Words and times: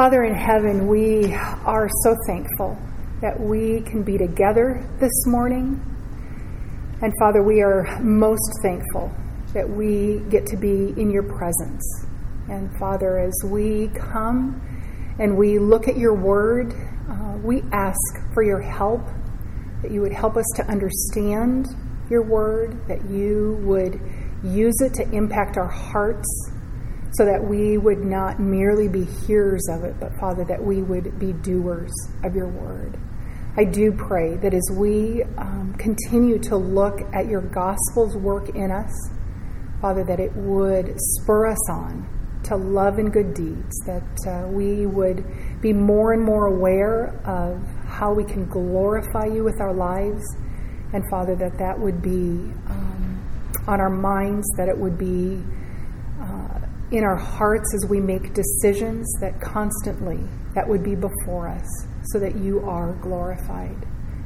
Father 0.00 0.24
in 0.24 0.34
heaven, 0.34 0.88
we 0.88 1.34
are 1.66 1.86
so 2.04 2.16
thankful 2.26 2.74
that 3.20 3.38
we 3.38 3.82
can 3.82 4.02
be 4.02 4.16
together 4.16 4.82
this 4.98 5.26
morning. 5.26 5.78
And 7.02 7.12
Father, 7.18 7.42
we 7.42 7.60
are 7.60 8.00
most 8.00 8.50
thankful 8.62 9.12
that 9.52 9.68
we 9.68 10.22
get 10.30 10.46
to 10.46 10.56
be 10.56 10.98
in 10.98 11.10
your 11.10 11.24
presence. 11.24 12.06
And 12.48 12.74
Father, 12.78 13.18
as 13.18 13.34
we 13.44 13.88
come 13.88 14.62
and 15.18 15.36
we 15.36 15.58
look 15.58 15.86
at 15.86 15.98
your 15.98 16.14
word, 16.14 16.72
uh, 17.10 17.36
we 17.44 17.60
ask 17.70 18.00
for 18.32 18.42
your 18.42 18.62
help, 18.62 19.02
that 19.82 19.90
you 19.90 20.00
would 20.00 20.14
help 20.14 20.38
us 20.38 20.46
to 20.56 20.62
understand 20.66 21.66
your 22.08 22.22
word, 22.22 22.88
that 22.88 23.04
you 23.10 23.60
would 23.64 24.00
use 24.42 24.80
it 24.80 24.94
to 24.94 25.02
impact 25.10 25.58
our 25.58 25.68
hearts 25.68 26.26
so 27.12 27.24
that 27.24 27.42
we 27.42 27.76
would 27.76 28.04
not 28.04 28.38
merely 28.38 28.88
be 28.88 29.04
hearers 29.04 29.66
of 29.70 29.84
it, 29.84 29.98
but 29.98 30.10
Father, 30.20 30.44
that 30.44 30.62
we 30.62 30.82
would 30.82 31.18
be 31.18 31.32
doers 31.32 31.92
of 32.24 32.34
your 32.34 32.48
word. 32.48 32.96
I 33.56 33.64
do 33.64 33.90
pray 33.90 34.36
that 34.36 34.54
as 34.54 34.70
we 34.76 35.24
um, 35.36 35.74
continue 35.76 36.38
to 36.40 36.56
look 36.56 37.00
at 37.12 37.26
your 37.26 37.42
gospel's 37.42 38.16
work 38.16 38.50
in 38.50 38.70
us, 38.70 39.10
Father, 39.80 40.04
that 40.04 40.20
it 40.20 40.34
would 40.36 40.94
spur 40.96 41.46
us 41.48 41.70
on 41.70 42.06
to 42.44 42.56
love 42.56 42.98
and 42.98 43.12
good 43.12 43.34
deeds, 43.34 43.76
that 43.86 44.18
uh, 44.26 44.46
we 44.48 44.86
would 44.86 45.24
be 45.60 45.72
more 45.72 46.12
and 46.12 46.22
more 46.22 46.46
aware 46.46 47.20
of 47.26 47.60
how 47.86 48.12
we 48.12 48.24
can 48.24 48.46
glorify 48.46 49.26
you 49.26 49.42
with 49.42 49.60
our 49.60 49.74
lives. 49.74 50.22
And 50.92 51.02
Father, 51.10 51.34
that 51.36 51.58
that 51.58 51.78
would 51.78 52.00
be 52.00 52.52
um, 52.70 53.64
on 53.66 53.80
our 53.80 53.90
minds, 53.90 54.46
that 54.56 54.68
it 54.68 54.78
would 54.78 54.96
be 54.96 55.42
in 56.92 57.04
our 57.04 57.16
hearts 57.16 57.72
as 57.74 57.88
we 57.88 58.00
make 58.00 58.34
decisions, 58.34 59.06
that 59.20 59.40
constantly 59.40 60.18
that 60.54 60.68
would 60.68 60.82
be 60.82 60.94
before 60.94 61.48
us 61.48 61.86
so 62.12 62.18
that 62.18 62.36
you 62.36 62.60
are 62.68 62.92
glorified. 63.00 63.76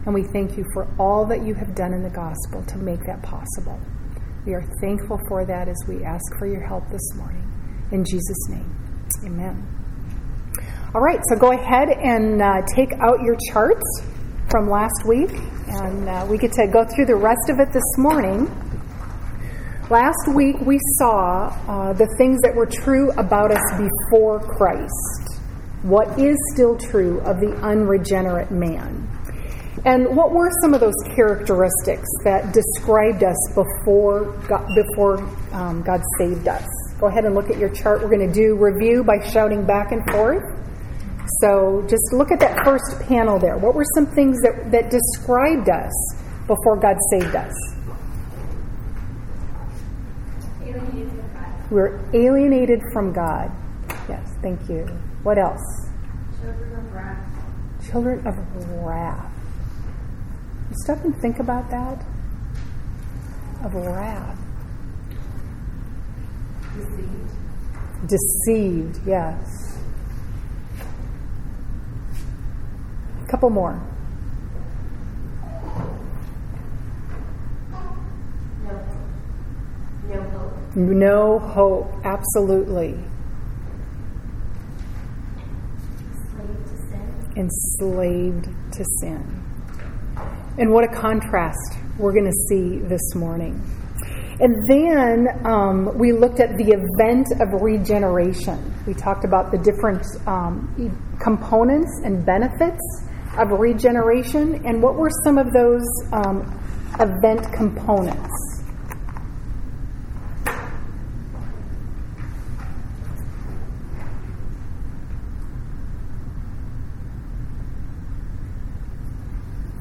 And 0.06 0.14
we 0.14 0.22
thank 0.22 0.56
you 0.56 0.64
for 0.72 0.88
all 0.98 1.26
that 1.26 1.44
you 1.44 1.54
have 1.54 1.74
done 1.74 1.92
in 1.92 2.02
the 2.02 2.10
gospel 2.10 2.62
to 2.64 2.78
make 2.78 3.00
that 3.06 3.22
possible. 3.22 3.78
We 4.46 4.52
are 4.54 4.64
thankful 4.80 5.18
for 5.28 5.46
that 5.46 5.68
as 5.68 5.76
we 5.88 6.04
ask 6.04 6.24
for 6.38 6.46
your 6.46 6.66
help 6.66 6.88
this 6.90 7.14
morning. 7.14 7.42
In 7.92 8.04
Jesus' 8.04 8.48
name, 8.48 8.74
amen. 9.24 9.66
All 10.94 11.00
right, 11.00 11.20
so 11.28 11.36
go 11.36 11.52
ahead 11.52 11.88
and 11.88 12.40
uh, 12.40 12.62
take 12.74 12.92
out 13.00 13.20
your 13.22 13.36
charts 13.50 14.02
from 14.50 14.68
last 14.68 15.04
week, 15.06 15.30
and 15.66 16.08
uh, 16.08 16.26
we 16.28 16.38
get 16.38 16.52
to 16.52 16.66
go 16.68 16.84
through 16.94 17.06
the 17.06 17.16
rest 17.16 17.48
of 17.48 17.58
it 17.58 17.72
this 17.72 17.98
morning. 17.98 18.46
Last 19.90 20.28
week 20.34 20.58
we 20.60 20.78
saw 20.96 21.52
uh, 21.68 21.92
the 21.92 22.06
things 22.16 22.40
that 22.40 22.54
were 22.54 22.64
true 22.64 23.10
about 23.18 23.50
us 23.50 23.60
before 23.76 24.40
Christ. 24.40 25.42
What 25.82 26.18
is 26.18 26.38
still 26.54 26.78
true 26.78 27.20
of 27.20 27.38
the 27.38 27.52
unregenerate 27.60 28.50
man? 28.50 29.06
And 29.84 30.16
what 30.16 30.32
were 30.32 30.48
some 30.62 30.72
of 30.72 30.80
those 30.80 30.96
characteristics 31.14 32.08
that 32.24 32.54
described 32.54 33.24
us 33.24 33.36
before 33.54 34.32
God, 34.48 34.66
before 34.74 35.20
um, 35.52 35.82
God 35.82 36.00
saved 36.18 36.48
us? 36.48 36.66
Go 36.98 37.08
ahead 37.08 37.26
and 37.26 37.34
look 37.34 37.50
at 37.50 37.58
your 37.58 37.68
chart. 37.68 38.00
We're 38.00 38.08
going 38.08 38.26
to 38.26 38.32
do 38.32 38.56
review 38.56 39.04
by 39.04 39.20
shouting 39.28 39.66
back 39.66 39.92
and 39.92 40.00
forth. 40.10 40.44
So 41.42 41.84
just 41.90 42.10
look 42.14 42.32
at 42.32 42.40
that 42.40 42.64
first 42.64 43.06
panel 43.06 43.38
there. 43.38 43.58
What 43.58 43.74
were 43.74 43.84
some 43.94 44.06
things 44.06 44.40
that, 44.40 44.70
that 44.70 44.88
described 44.88 45.68
us 45.68 45.92
before 46.46 46.80
God 46.80 46.96
saved 47.10 47.36
us? 47.36 47.52
We're 51.74 51.98
alienated 52.14 52.80
from 52.92 53.12
God. 53.12 53.50
Yes, 54.08 54.36
thank 54.40 54.68
you. 54.68 54.86
What 55.24 55.38
else? 55.38 55.60
Children 56.40 56.72
of 56.78 56.92
wrath. 56.92 57.90
Children 57.90 58.26
of 58.28 58.36
wrath. 58.80 59.32
Stop 60.84 61.02
and 61.04 61.20
think 61.20 61.40
about 61.40 61.68
that. 61.70 62.06
Of 63.64 63.74
wrath. 63.74 64.38
Deceived. 66.76 67.32
Deceived, 68.06 69.00
yes. 69.04 69.78
A 73.20 73.26
couple 73.26 73.50
more. 73.50 73.84
No. 78.62 78.86
No 80.08 80.22
hope. 80.38 80.63
No 80.76 81.38
hope, 81.38 81.86
absolutely. 82.04 82.98
Slave 86.30 86.64
to 86.64 86.76
sin. 86.90 87.32
Enslaved 87.36 88.72
to 88.72 88.84
sin. 89.00 89.44
And 90.58 90.72
what 90.72 90.82
a 90.82 90.88
contrast 90.88 91.78
we're 91.96 92.12
going 92.12 92.24
to 92.24 92.38
see 92.48 92.78
this 92.88 93.14
morning. 93.14 93.62
And 94.40 94.56
then 94.68 95.46
um, 95.46 95.96
we 95.96 96.10
looked 96.12 96.40
at 96.40 96.56
the 96.56 96.72
event 96.72 97.28
of 97.40 97.62
regeneration. 97.62 98.74
We 98.84 98.94
talked 98.94 99.24
about 99.24 99.52
the 99.52 99.58
different 99.58 100.04
um, 100.26 100.74
components 101.20 102.00
and 102.04 102.26
benefits 102.26 102.82
of 103.38 103.52
regeneration. 103.52 104.60
And 104.66 104.82
what 104.82 104.96
were 104.96 105.10
some 105.22 105.38
of 105.38 105.52
those 105.52 105.84
um, 106.12 106.60
event 106.98 107.52
components? 107.52 108.53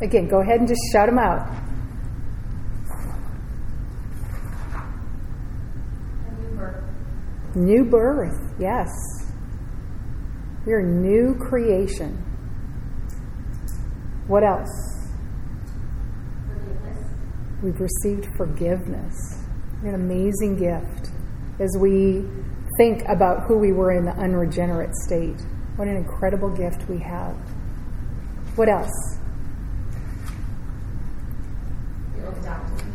Again, 0.03 0.27
go 0.27 0.41
ahead 0.41 0.59
and 0.59 0.67
just 0.67 0.81
shout 0.91 1.07
them 1.07 1.17
out. 1.17 1.47
New 6.37 6.57
birth. 6.57 6.83
New 7.55 7.85
birth, 7.85 8.53
yes. 8.59 8.89
We 10.65 10.73
are 10.73 10.81
new 10.81 11.35
creation. 11.35 12.17
What 14.27 14.43
else? 14.43 15.07
Forgiveness. 16.47 16.97
We've 17.63 17.79
received 17.79 18.27
forgiveness. 18.35 19.45
An 19.83 19.95
amazing 19.95 20.57
gift 20.57 21.11
as 21.61 21.77
we 21.79 22.25
think 22.77 23.03
about 23.07 23.47
who 23.47 23.57
we 23.57 23.71
were 23.71 23.93
in 23.93 24.03
the 24.03 24.15
unregenerate 24.17 24.93
state. 25.05 25.39
What 25.77 25.87
an 25.87 25.95
incredible 25.95 26.49
gift 26.49 26.89
we 26.89 26.99
have. 26.99 27.37
What 28.57 28.67
else? 28.67 29.22
Adopted. 32.39 32.93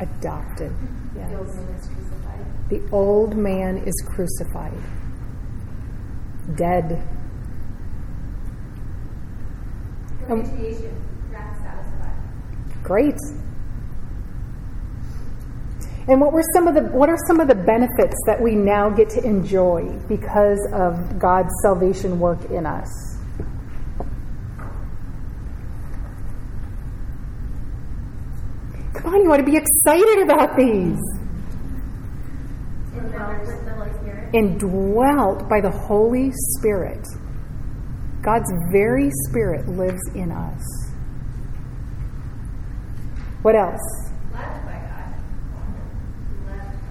Adopted. 0.00 0.72
The 1.14 1.26
old 1.36 1.36
man 1.36 1.76
is 1.76 1.88
crucified. 1.88 2.68
The 2.70 2.88
old 2.92 3.36
man 3.36 3.76
is 3.78 3.94
crucified, 4.06 4.78
dead. 6.56 7.06
Um, 10.28 10.42
Propitiation. 10.42 10.94
Wrath 11.30 11.58
satisfied. 11.58 12.82
Great. 12.84 13.16
And 16.08 16.20
what 16.20 16.32
were 16.32 16.42
some 16.54 16.66
of 16.66 16.74
the 16.74 16.82
what 16.82 17.08
are 17.08 17.18
some 17.26 17.40
of 17.40 17.48
the 17.48 17.54
benefits 17.54 18.16
that 18.26 18.40
we 18.40 18.54
now 18.54 18.88
get 18.90 19.10
to 19.10 19.24
enjoy 19.24 19.98
because 20.08 20.58
of 20.72 21.18
God's 21.18 21.50
salvation 21.62 22.18
work 22.18 22.50
in 22.50 22.66
us? 22.66 23.09
Ought 29.30 29.36
to 29.36 29.44
be 29.44 29.56
excited 29.56 30.24
about 30.24 30.56
these. 30.56 30.98
Indwelt 34.32 35.48
by 35.48 35.60
the 35.60 35.70
Holy 35.70 36.32
Spirit. 36.32 37.06
God's 38.22 38.52
very 38.72 39.08
Spirit 39.28 39.68
lives 39.68 40.02
in 40.16 40.32
us. 40.32 40.90
What 43.42 43.54
else? 43.54 44.10
Loved 44.32 44.66
by 44.66 44.80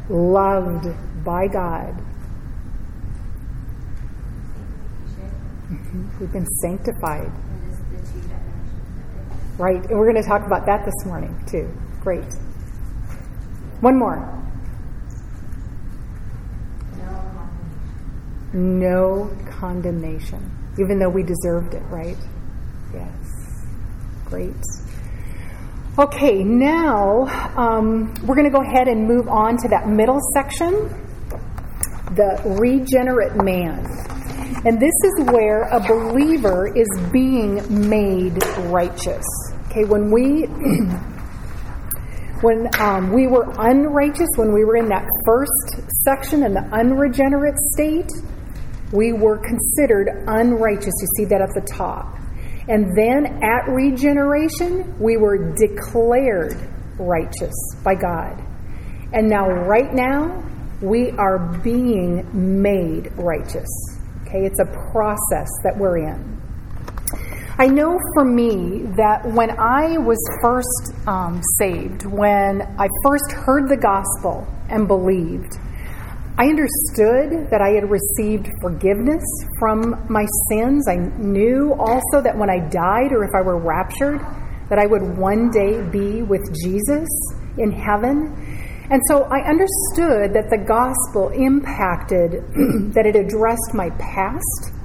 God. 0.07 0.09
Loved. 0.09 0.85
loved 0.85 1.25
by 1.25 1.47
God. 1.47 2.01
Sanctification. 5.17 6.11
We've 6.21 6.31
been 6.31 6.47
sanctified. 6.61 7.31
Right. 9.57 9.85
And 9.89 9.99
we're 9.99 10.09
going 10.09 10.23
to 10.23 10.27
talk 10.27 10.45
about 10.45 10.65
that 10.67 10.85
this 10.85 11.05
morning, 11.05 11.37
too. 11.45 11.69
Great. 12.01 12.33
One 13.81 13.97
more. 13.97 14.35
No 18.53 19.31
condemnation. 19.59 20.51
Even 20.79 20.97
though 20.99 21.09
we 21.09 21.23
deserved 21.23 21.73
it, 21.73 21.83
right? 21.89 22.17
Yes. 22.93 23.65
Great. 24.25 24.55
Okay, 25.97 26.43
now 26.43 27.27
um, 27.57 28.13
we're 28.25 28.35
going 28.35 28.49
to 28.49 28.55
go 28.55 28.63
ahead 28.63 28.87
and 28.87 29.07
move 29.07 29.27
on 29.27 29.57
to 29.57 29.67
that 29.67 29.87
middle 29.87 30.19
section 30.33 30.89
the 32.15 32.41
regenerate 32.59 33.35
man. 33.35 33.85
And 34.65 34.79
this 34.79 34.93
is 35.03 35.25
where 35.31 35.63
a 35.63 35.79
believer 35.79 36.67
is 36.75 36.87
being 37.11 37.89
made 37.89 38.43
righteous. 38.65 39.25
Okay, 39.69 39.85
when 39.85 40.11
we 40.11 40.47
when 42.41 42.69
um, 42.79 43.11
we 43.13 43.27
were 43.27 43.45
unrighteous, 43.57 44.27
when 44.35 44.53
we 44.53 44.63
were 44.63 44.77
in 44.77 44.89
that 44.89 45.07
first 45.25 45.91
section 46.03 46.43
in 46.43 46.53
the 46.53 46.63
unregenerate 46.71 47.57
state, 47.73 48.11
we 48.91 49.13
were 49.13 49.37
considered 49.37 50.23
unrighteous. 50.27 50.93
You 51.01 51.07
see 51.17 51.25
that 51.25 51.41
at 51.41 51.53
the 51.53 51.67
top. 51.71 52.15
And 52.67 52.95
then 52.95 53.43
at 53.43 53.67
regeneration, 53.67 54.97
we 54.99 55.17
were 55.17 55.53
declared 55.53 56.55
righteous 56.97 57.55
by 57.83 57.95
God. 57.95 58.43
And 59.11 59.27
now, 59.27 59.47
right 59.47 59.91
now, 59.91 60.43
we 60.81 61.09
are 61.11 61.39
being 61.63 62.61
made 62.61 63.11
righteous. 63.17 63.67
Okay, 64.21 64.45
it's 64.45 64.59
a 64.59 64.91
process 64.91 65.49
that 65.63 65.75
we're 65.77 65.97
in. 65.97 66.39
I 67.61 67.67
know 67.67 67.99
for 68.13 68.23
me 68.23 68.83
that 68.95 69.19
when 69.25 69.51
I 69.59 69.97
was 69.97 70.17
first 70.41 70.95
um, 71.05 71.41
saved, 71.57 72.05
when 72.05 72.61
I 72.79 72.87
first 73.03 73.33
heard 73.33 73.67
the 73.67 73.75
gospel 73.75 74.47
and 74.69 74.87
believed, 74.87 75.59
I 76.37 76.47
understood 76.47 77.51
that 77.51 77.59
I 77.59 77.71
had 77.75 77.91
received 77.91 78.47
forgiveness 78.61 79.25
from 79.59 80.07
my 80.07 80.25
sins. 80.49 80.87
I 80.87 80.95
knew 81.19 81.75
also 81.77 82.23
that 82.23 82.37
when 82.37 82.49
I 82.49 82.59
died 82.69 83.11
or 83.11 83.25
if 83.25 83.31
I 83.35 83.41
were 83.41 83.59
raptured, 83.59 84.21
that 84.69 84.79
I 84.79 84.85
would 84.85 85.17
one 85.17 85.51
day 85.51 85.81
be 85.81 86.21
with 86.21 86.55
Jesus 86.63 87.09
in 87.57 87.73
heaven. 87.73 88.39
And 88.89 89.01
so 89.09 89.23
I 89.23 89.43
understood 89.49 90.31
that 90.31 90.47
the 90.49 90.63
gospel 90.65 91.27
impacted, 91.35 92.39
that 92.95 93.05
it 93.05 93.17
addressed 93.17 93.73
my 93.73 93.89
past, 93.99 94.78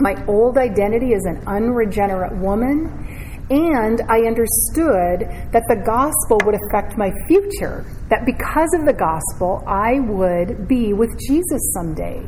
my 0.00 0.14
old 0.26 0.58
identity 0.58 1.14
as 1.14 1.24
an 1.24 1.42
unregenerate 1.46 2.36
woman, 2.38 2.90
and 3.50 4.02
I 4.08 4.26
understood 4.26 5.20
that 5.52 5.64
the 5.68 5.82
gospel 5.84 6.38
would 6.44 6.54
affect 6.54 6.98
my 6.98 7.10
future, 7.26 7.84
that 8.10 8.26
because 8.26 8.68
of 8.78 8.84
the 8.84 8.92
gospel, 8.92 9.64
I 9.66 10.00
would 10.00 10.68
be 10.68 10.92
with 10.92 11.18
Jesus 11.26 11.60
someday. 11.74 12.22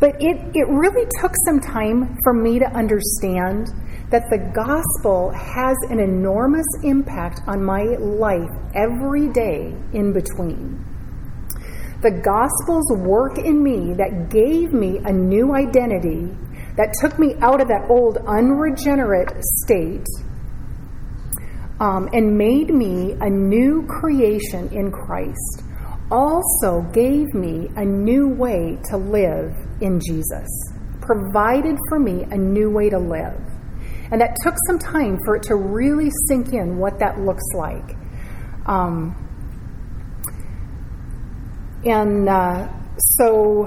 But 0.00 0.16
it, 0.20 0.36
it 0.54 0.68
really 0.68 1.06
took 1.20 1.32
some 1.46 1.60
time 1.60 2.16
for 2.22 2.32
me 2.32 2.58
to 2.58 2.66
understand 2.66 3.68
that 4.10 4.30
the 4.30 4.38
gospel 4.54 5.30
has 5.30 5.76
an 5.90 5.98
enormous 5.98 6.66
impact 6.84 7.40
on 7.46 7.64
my 7.64 7.82
life 7.98 8.50
every 8.74 9.28
day 9.30 9.74
in 9.92 10.12
between. 10.12 10.84
The 12.02 12.20
gospel's 12.22 12.92
work 12.92 13.38
in 13.38 13.62
me 13.62 13.94
that 13.94 14.28
gave 14.30 14.72
me 14.72 14.98
a 15.04 15.12
new 15.12 15.54
identity, 15.54 16.30
that 16.76 16.92
took 17.00 17.18
me 17.18 17.34
out 17.40 17.60
of 17.60 17.68
that 17.68 17.88
old 17.88 18.18
unregenerate 18.26 19.32
state 19.40 20.06
um, 21.80 22.08
and 22.12 22.36
made 22.36 22.70
me 22.70 23.12
a 23.20 23.28
new 23.28 23.86
creation 23.86 24.68
in 24.72 24.90
Christ, 24.90 25.62
also 26.10 26.82
gave 26.92 27.34
me 27.34 27.68
a 27.76 27.84
new 27.84 28.28
way 28.28 28.78
to 28.90 28.96
live 28.96 29.52
in 29.80 30.00
Jesus, 30.00 30.48
provided 31.00 31.76
for 31.88 31.98
me 31.98 32.24
a 32.30 32.36
new 32.36 32.70
way 32.70 32.88
to 32.90 32.98
live. 32.98 33.40
And 34.10 34.20
that 34.20 34.36
took 34.42 34.54
some 34.66 34.78
time 34.78 35.18
for 35.24 35.36
it 35.36 35.42
to 35.44 35.56
really 35.56 36.10
sink 36.28 36.52
in 36.52 36.78
what 36.78 36.98
that 37.00 37.18
looks 37.18 37.44
like. 37.54 37.96
Um, 38.66 39.22
and 41.84 42.28
uh, 42.28 42.68
so 42.98 43.66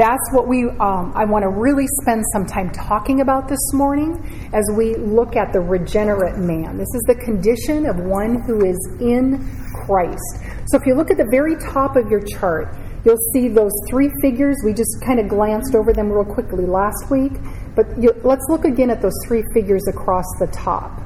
that's 0.00 0.32
what 0.32 0.48
we 0.48 0.64
um, 0.80 1.12
i 1.14 1.26
want 1.26 1.42
to 1.42 1.50
really 1.50 1.86
spend 2.00 2.24
some 2.32 2.46
time 2.46 2.70
talking 2.70 3.20
about 3.20 3.48
this 3.48 3.60
morning 3.74 4.16
as 4.54 4.64
we 4.74 4.94
look 4.96 5.36
at 5.36 5.52
the 5.52 5.60
regenerate 5.60 6.38
man. 6.38 6.78
This 6.78 6.88
is 6.94 7.02
the 7.06 7.14
condition 7.16 7.84
of 7.84 7.96
one 8.00 8.40
who 8.42 8.64
is 8.64 8.78
in 8.98 9.44
christ. 9.84 10.40
So 10.68 10.78
if 10.78 10.86
you 10.86 10.94
look 10.94 11.10
at 11.10 11.18
the 11.18 11.28
very 11.30 11.54
top 11.56 11.96
of 11.96 12.08
your 12.08 12.22
chart 12.38 12.74
you'll 13.04 13.20
see 13.32 13.48
those 13.48 13.72
three 13.88 14.10
figures. 14.20 14.56
We 14.64 14.72
just 14.72 15.02
kind 15.04 15.20
of 15.20 15.28
glanced 15.28 15.74
over 15.74 15.92
them 15.92 16.10
real 16.10 16.24
quickly 16.24 16.64
last 16.64 17.10
week 17.10 17.32
but 17.76 17.84
you, 18.00 18.12
let's 18.24 18.46
look 18.48 18.64
again 18.64 18.88
at 18.88 19.02
those 19.02 19.16
three 19.26 19.44
figures 19.52 19.86
across 19.86 20.26
the 20.38 20.46
top. 20.46 21.02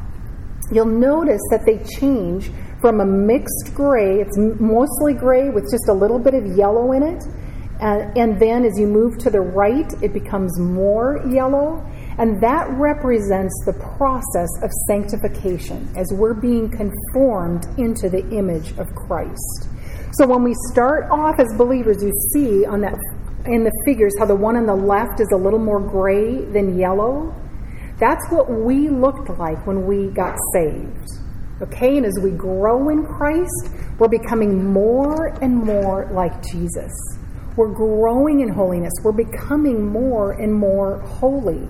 You'll 0.71 0.87
notice 0.87 1.43
that 1.51 1.67
they 1.67 1.83
change 1.99 2.51
from 2.81 3.01
a 3.01 3.07
mixed 3.07 3.75
gray 3.75 4.21
it's 4.21 4.39
mostly 4.39 5.15
gray 5.15 5.51
with 5.51 5.65
just 5.65 5.89
a 5.89 5.93
little 5.93 6.19
bit 6.19 6.35
of 6.35 6.47
yellow 6.57 6.93
in 6.93 7.03
it 7.03 7.25
and, 7.81 8.17
and 8.17 8.41
then 8.41 8.65
as 8.65 8.79
you 8.79 8.87
move 8.87 9.19
to 9.19 9.31
the 9.31 9.41
right, 9.41 9.91
it 10.03 10.13
becomes 10.13 10.59
more 10.59 11.25
yellow. 11.29 11.85
And 12.19 12.41
that 12.43 12.69
represents 12.71 13.53
the 13.67 13.73
process 13.97 14.49
of 14.63 14.71
sanctification 14.87 15.93
as 15.97 16.13
we're 16.13 16.35
being 16.35 16.71
conformed 16.71 17.67
into 17.79 18.09
the 18.09 18.27
image 18.31 18.71
of 18.79 18.87
Christ. 18.95 19.69
So 20.13 20.27
when 20.27 20.45
we 20.45 20.55
start 20.71 21.11
off 21.11 21.41
as 21.41 21.49
believers, 21.59 22.03
you 22.03 22.13
see 22.33 22.65
on 22.65 22.81
that 22.83 22.95
in 23.47 23.65
the 23.65 23.73
figures 23.85 24.15
how 24.19 24.27
the 24.27 24.37
one 24.37 24.57
on 24.57 24.65
the 24.65 24.75
left 24.75 25.21
is 25.21 25.29
a 25.35 25.37
little 25.37 25.59
more 25.59 25.81
gray 25.81 26.45
than 26.45 26.79
yellow. 26.79 27.35
That's 27.99 28.25
what 28.31 28.49
we 28.49 28.89
looked 28.89 29.29
like 29.39 29.67
when 29.67 29.87
we 29.87 30.09
got 30.09 30.37
saved. 30.53 31.09
Okay, 31.63 31.97
and 31.97 32.07
as 32.07 32.19
we 32.23 32.31
grow 32.31 32.89
in 32.89 33.05
Christ, 33.05 33.71
we're 33.99 34.09
becoming 34.09 34.73
more 34.73 35.29
and 35.43 35.57
more 35.57 36.09
like 36.13 36.43
Jesus. 36.43 36.93
We're 37.57 37.73
growing 37.73 38.41
in 38.41 38.49
holiness. 38.49 38.93
We're 39.03 39.13
becoming 39.13 39.87
more 39.87 40.33
and 40.33 40.53
more 40.53 41.01
holy. 41.03 41.69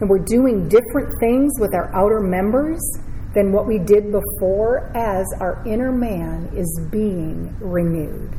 And 0.00 0.08
we're 0.08 0.24
doing 0.24 0.68
different 0.68 1.08
things 1.20 1.52
with 1.58 1.74
our 1.74 1.94
outer 1.94 2.20
members 2.20 2.80
than 3.34 3.52
what 3.52 3.66
we 3.66 3.78
did 3.78 4.10
before 4.10 4.90
as 4.96 5.26
our 5.40 5.62
inner 5.66 5.92
man 5.92 6.50
is 6.56 6.80
being 6.90 7.54
renewed. 7.60 8.34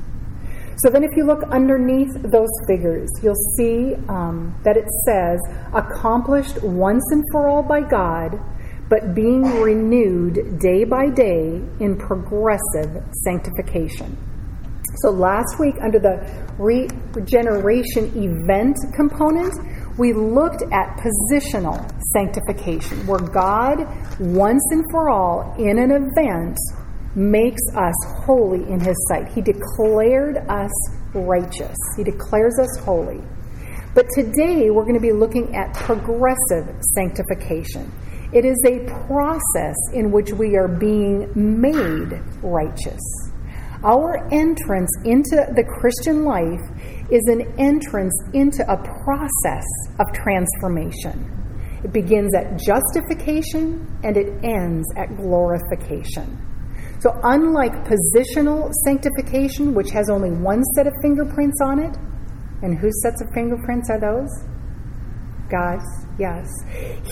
So 0.77 0.89
then, 0.91 1.03
if 1.03 1.09
you 1.15 1.25
look 1.25 1.41
underneath 1.51 2.13
those 2.21 2.51
figures, 2.67 3.09
you'll 3.23 3.33
see 3.57 3.95
um, 4.09 4.59
that 4.63 4.77
it 4.77 4.85
says, 5.05 5.39
accomplished 5.73 6.61
once 6.61 7.03
and 7.11 7.23
for 7.31 7.47
all 7.47 7.63
by 7.63 7.81
God, 7.81 8.39
but 8.87 9.15
being 9.15 9.41
renewed 9.41 10.59
day 10.59 10.83
by 10.83 11.09
day 11.09 11.61
in 11.79 11.97
progressive 11.97 13.03
sanctification. 13.23 14.17
So 15.03 15.11
last 15.11 15.59
week, 15.59 15.75
under 15.83 15.99
the 15.99 16.17
regeneration 16.57 18.11
event 18.15 18.77
component, 18.95 19.53
we 19.99 20.13
looked 20.13 20.63
at 20.71 20.97
positional 20.97 21.77
sanctification, 22.13 23.05
where 23.05 23.19
God, 23.19 23.77
once 24.19 24.63
and 24.71 24.83
for 24.91 25.09
all, 25.09 25.53
in 25.59 25.77
an 25.77 25.91
event, 25.91 26.57
makes 27.15 27.61
us 27.75 27.95
holy 28.25 28.63
in 28.69 28.79
His 28.79 28.95
sight. 29.09 29.27
He 29.27 29.41
declared 29.41 30.37
us 30.49 30.71
righteous, 31.13 31.77
He 31.95 32.03
declares 32.03 32.57
us 32.59 32.77
holy. 32.83 33.21
But 33.93 34.07
today, 34.15 34.69
we're 34.71 34.83
going 34.83 34.95
to 34.95 34.99
be 34.99 35.13
looking 35.13 35.55
at 35.55 35.73
progressive 35.73 36.75
sanctification. 36.95 37.91
It 38.33 38.45
is 38.45 38.57
a 38.67 38.79
process 39.05 39.75
in 39.93 40.11
which 40.11 40.31
we 40.31 40.55
are 40.55 40.67
being 40.67 41.31
made 41.35 42.19
righteous. 42.43 43.26
Our 43.83 44.27
entrance 44.33 44.89
into 45.05 45.35
the 45.53 45.63
Christian 45.79 46.25
life 46.25 46.61
is 47.11 47.21
an 47.27 47.53
entrance 47.59 48.13
into 48.33 48.63
a 48.63 48.75
process 48.75 49.65
of 49.99 50.11
transformation. 50.13 51.31
It 51.83 51.93
begins 51.93 52.33
at 52.33 52.57
justification 52.57 53.85
and 54.03 54.17
it 54.17 54.43
ends 54.43 54.87
at 54.97 55.15
glorification. 55.15 56.43
So, 56.99 57.11
unlike 57.23 57.85
positional 57.85 58.71
sanctification, 58.83 59.75
which 59.75 59.91
has 59.91 60.09
only 60.09 60.31
one 60.31 60.63
set 60.75 60.87
of 60.87 60.93
fingerprints 61.03 61.61
on 61.61 61.79
it, 61.79 61.95
and 62.63 62.79
whose 62.79 62.99
sets 63.03 63.21
of 63.21 63.29
fingerprints 63.35 63.91
are 63.91 63.99
those? 63.99 64.29
God's, 65.51 65.85
yes. 66.17 66.47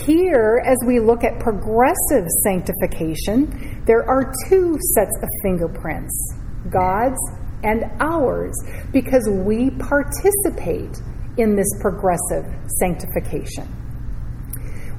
Here, 0.03 0.63
as 0.65 0.77
we 0.88 1.00
look 1.00 1.24
at 1.24 1.39
progressive 1.39 2.25
sanctification, 2.43 3.84
there 3.86 4.10
are 4.10 4.34
two 4.50 4.75
sets 4.95 5.15
of 5.22 5.29
fingerprints 5.43 6.41
God's 6.69 7.19
and 7.63 7.84
ours, 8.00 8.53
because 8.91 9.27
we 9.29 9.72
participate 9.72 10.95
in 11.38 11.55
this 11.55 11.67
progressive 11.81 12.45
sanctification. 12.79 13.67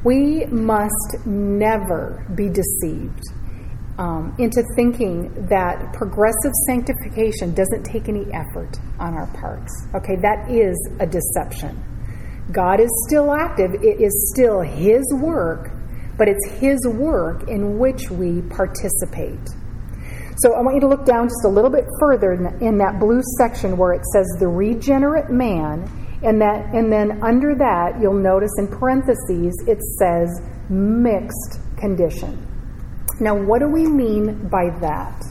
We 0.04 0.46
must 0.46 1.26
never 1.26 2.26
be 2.34 2.48
deceived 2.48 3.22
um, 3.98 4.34
into 4.38 4.62
thinking 4.74 5.46
that 5.48 5.92
progressive 5.94 6.52
sanctification 6.66 7.54
doesn't 7.54 7.84
take 7.84 8.08
any 8.08 8.26
effort 8.32 8.78
on 8.98 9.14
our 9.14 9.26
parts. 9.38 9.72
Okay, 9.94 10.16
that 10.16 10.50
is 10.50 10.76
a 11.00 11.06
deception. 11.06 11.82
God 12.52 12.78
is 12.78 12.90
still 13.08 13.32
active, 13.32 13.74
it 13.82 14.00
is 14.00 14.32
still 14.34 14.60
His 14.60 15.02
work, 15.14 15.70
but 16.18 16.28
it's 16.28 16.46
His 16.58 16.78
work 16.86 17.48
in 17.48 17.78
which 17.78 18.10
we 18.10 18.42
participate. 18.42 19.40
So 20.38 20.52
I 20.52 20.60
want 20.60 20.74
you 20.74 20.80
to 20.82 20.88
look 20.88 21.06
down 21.06 21.28
just 21.28 21.44
a 21.46 21.48
little 21.48 21.70
bit 21.70 21.84
further 21.98 22.32
in, 22.34 22.42
the, 22.42 22.58
in 22.64 22.78
that 22.78 23.00
blue 23.00 23.22
section 23.38 23.76
where 23.76 23.94
it 23.94 24.04
says 24.12 24.26
the 24.38 24.48
regenerate 24.48 25.30
man, 25.30 25.88
And 26.22 26.40
that 26.40 26.74
and 26.74 26.92
then 26.92 27.22
under 27.22 27.54
that 27.54 28.00
you'll 28.00 28.20
notice 28.20 28.52
in 28.58 28.68
parentheses 28.68 29.54
it 29.66 29.80
says 29.98 30.28
mixed 30.68 31.60
condition. 31.78 32.46
Now 33.20 33.34
what 33.34 33.60
do 33.60 33.68
we 33.68 33.86
mean 33.86 34.48
by 34.48 34.70
that? 34.80 35.22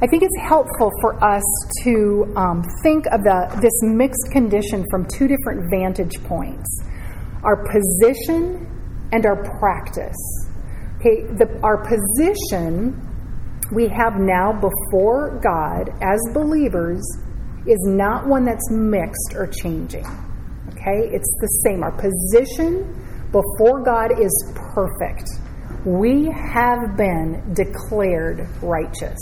I 0.00 0.06
think 0.08 0.24
it's 0.24 0.48
helpful 0.48 0.90
for 1.00 1.22
us 1.22 1.44
to 1.84 2.32
um, 2.36 2.64
think 2.82 3.06
of 3.06 3.22
the, 3.22 3.46
this 3.60 3.72
mixed 3.82 4.32
condition 4.32 4.84
from 4.90 5.06
two 5.06 5.28
different 5.28 5.70
vantage 5.70 6.22
points 6.24 6.82
our 7.44 7.64
position 7.64 8.68
and 9.12 9.26
our 9.26 9.36
practice. 9.58 10.16
Okay, 11.00 11.22
the, 11.38 11.58
our 11.62 11.78
position 11.78 13.11
we 13.72 13.88
have 13.88 14.16
now 14.18 14.52
before 14.52 15.40
God 15.42 15.88
as 16.02 16.20
believers 16.34 17.00
is 17.66 17.78
not 17.86 18.26
one 18.26 18.44
that's 18.44 18.70
mixed 18.70 19.34
or 19.34 19.46
changing. 19.46 20.04
Okay, 20.68 21.08
it's 21.10 21.30
the 21.40 21.48
same. 21.64 21.82
Our 21.82 21.92
position 21.92 22.84
before 23.32 23.82
God 23.82 24.20
is 24.20 24.52
perfect. 24.74 25.28
We 25.86 26.26
have 26.26 26.96
been 26.96 27.54
declared 27.54 28.46
righteous. 28.62 29.18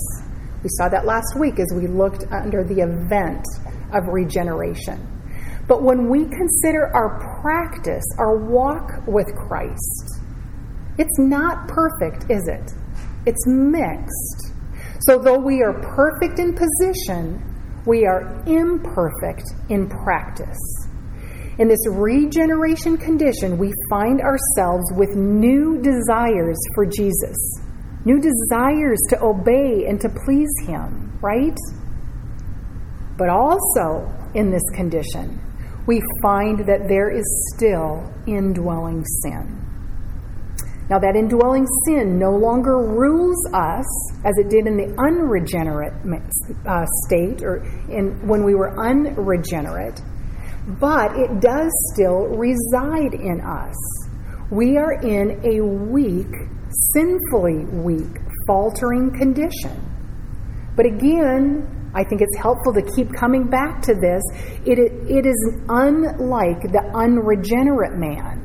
We 0.63 0.69
saw 0.71 0.89
that 0.89 1.07
last 1.07 1.39
week 1.39 1.59
as 1.61 1.73
we 1.75 1.87
looked 1.87 2.25
under 2.33 2.65
the 2.65 2.81
event 2.81 3.45
of 3.93 4.09
regeneration. 4.09 5.07
But 5.69 5.83
when 5.83 6.09
we 6.09 6.25
consider 6.25 6.91
our 6.93 7.41
practice, 7.41 8.05
our 8.19 8.37
walk 8.37 9.07
with 9.07 9.27
Christ, 9.37 10.21
it's 10.99 11.19
not 11.19 11.69
perfect, 11.69 12.31
is 12.31 12.49
it? 12.49 12.73
It's 13.27 13.47
mixed. 13.47 14.53
So, 15.01 15.19
though 15.19 15.39
we 15.39 15.63
are 15.63 15.81
perfect 15.95 16.39
in 16.39 16.55
position, 16.55 17.43
we 17.87 18.07
are 18.07 18.43
imperfect 18.47 19.45
in 19.69 19.89
practice. 19.89 20.59
In 21.59 21.69
this 21.69 21.87
regeneration 21.91 22.97
condition, 22.97 23.59
we 23.59 23.73
find 23.91 24.21
ourselves 24.21 24.85
with 24.97 25.15
new 25.17 25.81
desires 25.83 26.59
for 26.75 26.87
Jesus, 26.87 27.37
new 28.05 28.19
desires 28.19 28.99
to 29.11 29.23
obey 29.23 29.87
and 29.87 30.01
to 30.01 30.09
please 30.25 30.51
Him, 30.67 31.19
right? 31.21 31.57
But 33.19 33.29
also 33.29 34.11
in 34.35 34.51
this 34.51 34.63
condition, 34.75 35.39
we 35.87 36.01
find 36.23 36.61
that 36.61 36.89
there 36.89 37.11
is 37.11 37.27
still 37.55 38.11
indwelling 38.27 39.05
sin. 39.23 39.60
Now, 40.91 40.99
that 40.99 41.15
indwelling 41.15 41.69
sin 41.87 42.19
no 42.19 42.33
longer 42.33 42.79
rules 42.83 43.39
us 43.55 43.87
as 44.25 44.35
it 44.39 44.51
did 44.51 44.67
in 44.67 44.77
the 44.77 44.93
unregenerate 44.99 45.95
uh, 46.67 46.85
state 47.07 47.45
or 47.45 47.63
in, 47.89 48.27
when 48.27 48.43
we 48.43 48.57
were 48.57 48.75
unregenerate, 48.75 50.03
but 50.81 51.15
it 51.15 51.41
does 51.41 51.71
still 51.95 52.27
reside 52.35 53.15
in 53.15 53.41
us. 53.41 53.77
We 54.51 54.79
are 54.79 54.95
in 54.95 55.39
a 55.47 55.63
weak, 55.63 56.27
sinfully 56.93 57.67
weak, 57.71 58.11
faltering 58.49 59.17
condition. 59.17 59.71
But 60.75 60.87
again, 60.87 61.93
I 61.95 62.03
think 62.03 62.21
it's 62.21 62.37
helpful 62.37 62.75
to 62.75 62.83
keep 62.97 63.13
coming 63.13 63.49
back 63.49 63.81
to 63.83 63.95
this. 63.95 64.23
It, 64.67 64.79
it 65.07 65.25
is 65.25 65.61
unlike 65.69 66.63
the 66.63 66.91
unregenerate 66.95 67.97
man 67.97 68.40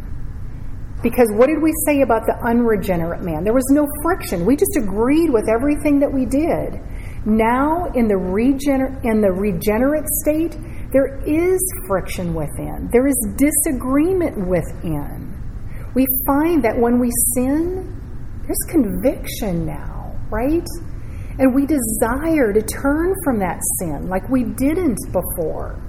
because 1.05 1.29
what 1.33 1.45
did 1.45 1.61
we 1.61 1.71
say 1.85 2.01
about 2.01 2.25
the 2.25 2.33
unregenerate 2.49 3.21
man? 3.21 3.43
There 3.43 3.53
was 3.53 3.69
no 3.69 3.85
friction. 4.01 4.43
We 4.43 4.55
just 4.55 4.75
agreed 4.75 5.29
with 5.29 5.45
everything 5.47 5.99
that 5.99 6.11
we 6.11 6.25
did. 6.25 6.81
Now, 7.29 7.85
in 7.93 8.07
the, 8.07 8.17
regener- 8.17 8.97
in 9.05 9.21
the 9.21 9.29
regenerate 9.29 10.09
state, 10.25 10.57
there 10.91 11.21
is 11.21 11.61
friction 11.85 12.33
within, 12.33 12.89
there 12.91 13.05
is 13.05 13.15
disagreement 13.37 14.49
within. 14.49 15.29
We 15.93 16.07
find 16.25 16.63
that 16.65 16.75
when 16.75 16.97
we 16.97 17.11
sin, 17.35 17.85
there's 18.41 18.65
conviction 18.67 19.63
now, 19.63 20.17
right? 20.31 20.65
And 21.37 21.53
we 21.53 21.67
desire 21.67 22.51
to 22.51 22.63
turn 22.63 23.13
from 23.23 23.37
that 23.45 23.61
sin 23.77 24.09
like 24.09 24.27
we 24.27 24.43
didn't 24.43 24.97
before. 25.13 25.84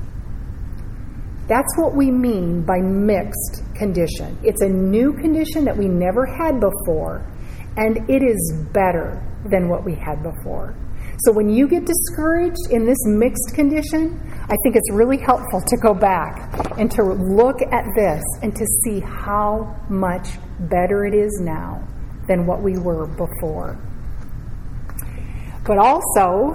That's 1.48 1.76
what 1.76 1.94
we 1.94 2.10
mean 2.10 2.62
by 2.64 2.78
mixed 2.80 3.62
condition. 3.76 4.36
It's 4.42 4.62
a 4.62 4.68
new 4.68 5.12
condition 5.12 5.64
that 5.64 5.76
we 5.76 5.86
never 5.86 6.26
had 6.26 6.60
before, 6.60 7.24
and 7.76 7.98
it 8.10 8.22
is 8.22 8.54
better 8.72 9.22
than 9.48 9.68
what 9.68 9.84
we 9.84 9.94
had 9.94 10.22
before. 10.22 10.74
So 11.24 11.32
when 11.32 11.48
you 11.48 11.68
get 11.68 11.86
discouraged 11.86 12.70
in 12.70 12.84
this 12.84 12.98
mixed 13.06 13.54
condition, 13.54 14.20
I 14.42 14.54
think 14.62 14.76
it's 14.76 14.90
really 14.92 15.18
helpful 15.18 15.60
to 15.60 15.76
go 15.76 15.94
back 15.94 16.78
and 16.78 16.90
to 16.90 17.02
look 17.02 17.62
at 17.62 17.84
this 17.96 18.22
and 18.42 18.54
to 18.54 18.66
see 18.84 19.00
how 19.00 19.80
much 19.88 20.38
better 20.68 21.06
it 21.06 21.14
is 21.14 21.40
now 21.40 21.86
than 22.28 22.44
what 22.44 22.60
we 22.60 22.76
were 22.76 23.06
before. 23.06 23.78
But 25.64 25.78
also, 25.78 26.54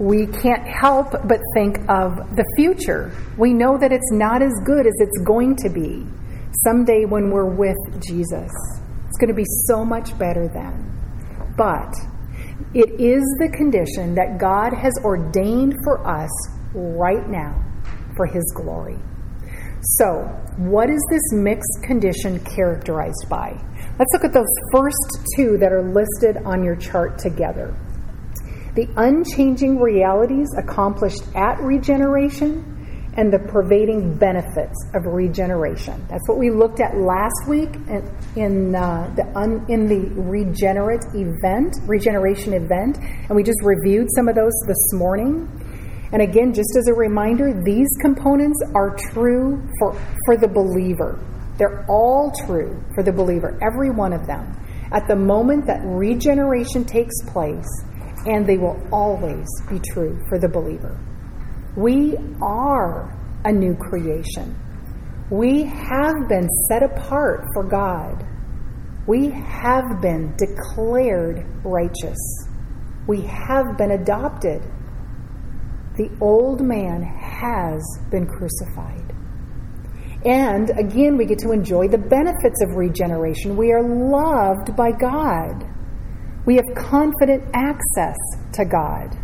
we 0.00 0.26
can't 0.26 0.66
help 0.66 1.12
but 1.12 1.40
think 1.52 1.76
of 1.90 2.16
the 2.34 2.44
future. 2.56 3.12
We 3.36 3.52
know 3.52 3.76
that 3.76 3.92
it's 3.92 4.10
not 4.12 4.40
as 4.40 4.52
good 4.64 4.86
as 4.86 4.94
it's 4.98 5.20
going 5.26 5.56
to 5.56 5.68
be 5.68 6.06
someday 6.64 7.04
when 7.04 7.30
we're 7.30 7.54
with 7.54 7.76
Jesus. 8.00 8.50
It's 9.06 9.18
going 9.18 9.28
to 9.28 9.34
be 9.34 9.44
so 9.68 9.84
much 9.84 10.18
better 10.18 10.48
then. 10.48 10.88
But 11.54 11.92
it 12.72 12.98
is 12.98 13.20
the 13.40 13.52
condition 13.54 14.14
that 14.14 14.38
God 14.40 14.72
has 14.72 14.94
ordained 15.04 15.76
for 15.84 16.00
us 16.08 16.30
right 16.72 17.28
now 17.28 17.62
for 18.16 18.24
His 18.24 18.50
glory. 18.56 18.98
So, 19.98 20.24
what 20.56 20.88
is 20.88 21.00
this 21.10 21.32
mixed 21.32 21.82
condition 21.82 22.40
characterized 22.40 23.26
by? 23.28 23.50
Let's 23.98 24.12
look 24.14 24.24
at 24.24 24.32
those 24.32 24.54
first 24.72 25.26
two 25.36 25.58
that 25.58 25.72
are 25.72 25.82
listed 25.82 26.38
on 26.46 26.64
your 26.64 26.76
chart 26.76 27.18
together 27.18 27.76
the 28.74 28.88
unchanging 28.96 29.78
realities 29.78 30.48
accomplished 30.56 31.22
at 31.34 31.58
regeneration 31.60 32.76
and 33.16 33.32
the 33.32 33.38
pervading 33.38 34.16
benefits 34.16 34.76
of 34.94 35.04
regeneration. 35.06 36.06
That's 36.08 36.26
what 36.28 36.38
we 36.38 36.50
looked 36.50 36.80
at 36.80 36.96
last 36.96 37.48
week 37.48 37.74
in, 37.88 38.16
in 38.36 38.74
uh, 38.74 39.12
the 39.16 39.26
un, 39.36 39.66
in 39.68 39.88
the 39.88 40.08
regenerate 40.20 41.02
event, 41.14 41.76
regeneration 41.86 42.52
event, 42.54 42.98
and 42.98 43.30
we 43.30 43.42
just 43.42 43.58
reviewed 43.62 44.08
some 44.14 44.28
of 44.28 44.36
those 44.36 44.52
this 44.66 44.92
morning. 44.92 45.48
And 46.12 46.22
again, 46.22 46.54
just 46.54 46.76
as 46.76 46.88
a 46.88 46.94
reminder, 46.94 47.62
these 47.64 47.88
components 48.00 48.60
are 48.74 48.96
true 49.12 49.68
for, 49.78 49.92
for 50.26 50.36
the 50.36 50.48
believer. 50.48 51.18
They're 51.58 51.84
all 51.88 52.32
true 52.46 52.82
for 52.94 53.02
the 53.02 53.12
believer, 53.12 53.58
every 53.62 53.90
one 53.90 54.12
of 54.12 54.26
them. 54.26 54.56
At 54.92 55.06
the 55.06 55.16
moment 55.16 55.66
that 55.66 55.80
regeneration 55.84 56.84
takes 56.84 57.14
place, 57.26 57.68
and 58.26 58.46
they 58.46 58.58
will 58.58 58.80
always 58.92 59.46
be 59.68 59.78
true 59.92 60.22
for 60.28 60.38
the 60.38 60.48
believer. 60.48 60.98
We 61.76 62.16
are 62.42 63.16
a 63.44 63.52
new 63.52 63.74
creation. 63.76 64.56
We 65.30 65.62
have 65.64 66.28
been 66.28 66.48
set 66.68 66.82
apart 66.82 67.44
for 67.54 67.64
God. 67.64 68.26
We 69.06 69.30
have 69.30 70.00
been 70.02 70.34
declared 70.36 71.46
righteous. 71.64 72.18
We 73.06 73.22
have 73.22 73.78
been 73.78 73.92
adopted. 73.92 74.62
The 75.96 76.10
old 76.20 76.60
man 76.60 77.02
has 77.02 77.82
been 78.10 78.26
crucified. 78.26 79.14
And 80.24 80.70
again, 80.78 81.16
we 81.16 81.24
get 81.24 81.38
to 81.40 81.52
enjoy 81.52 81.88
the 81.88 81.98
benefits 81.98 82.60
of 82.62 82.76
regeneration. 82.76 83.56
We 83.56 83.72
are 83.72 83.82
loved 83.82 84.76
by 84.76 84.90
God. 84.92 85.69
We 86.50 86.56
have 86.56 86.74
confident 86.74 87.44
access 87.54 88.16
to 88.54 88.64
God. 88.64 89.16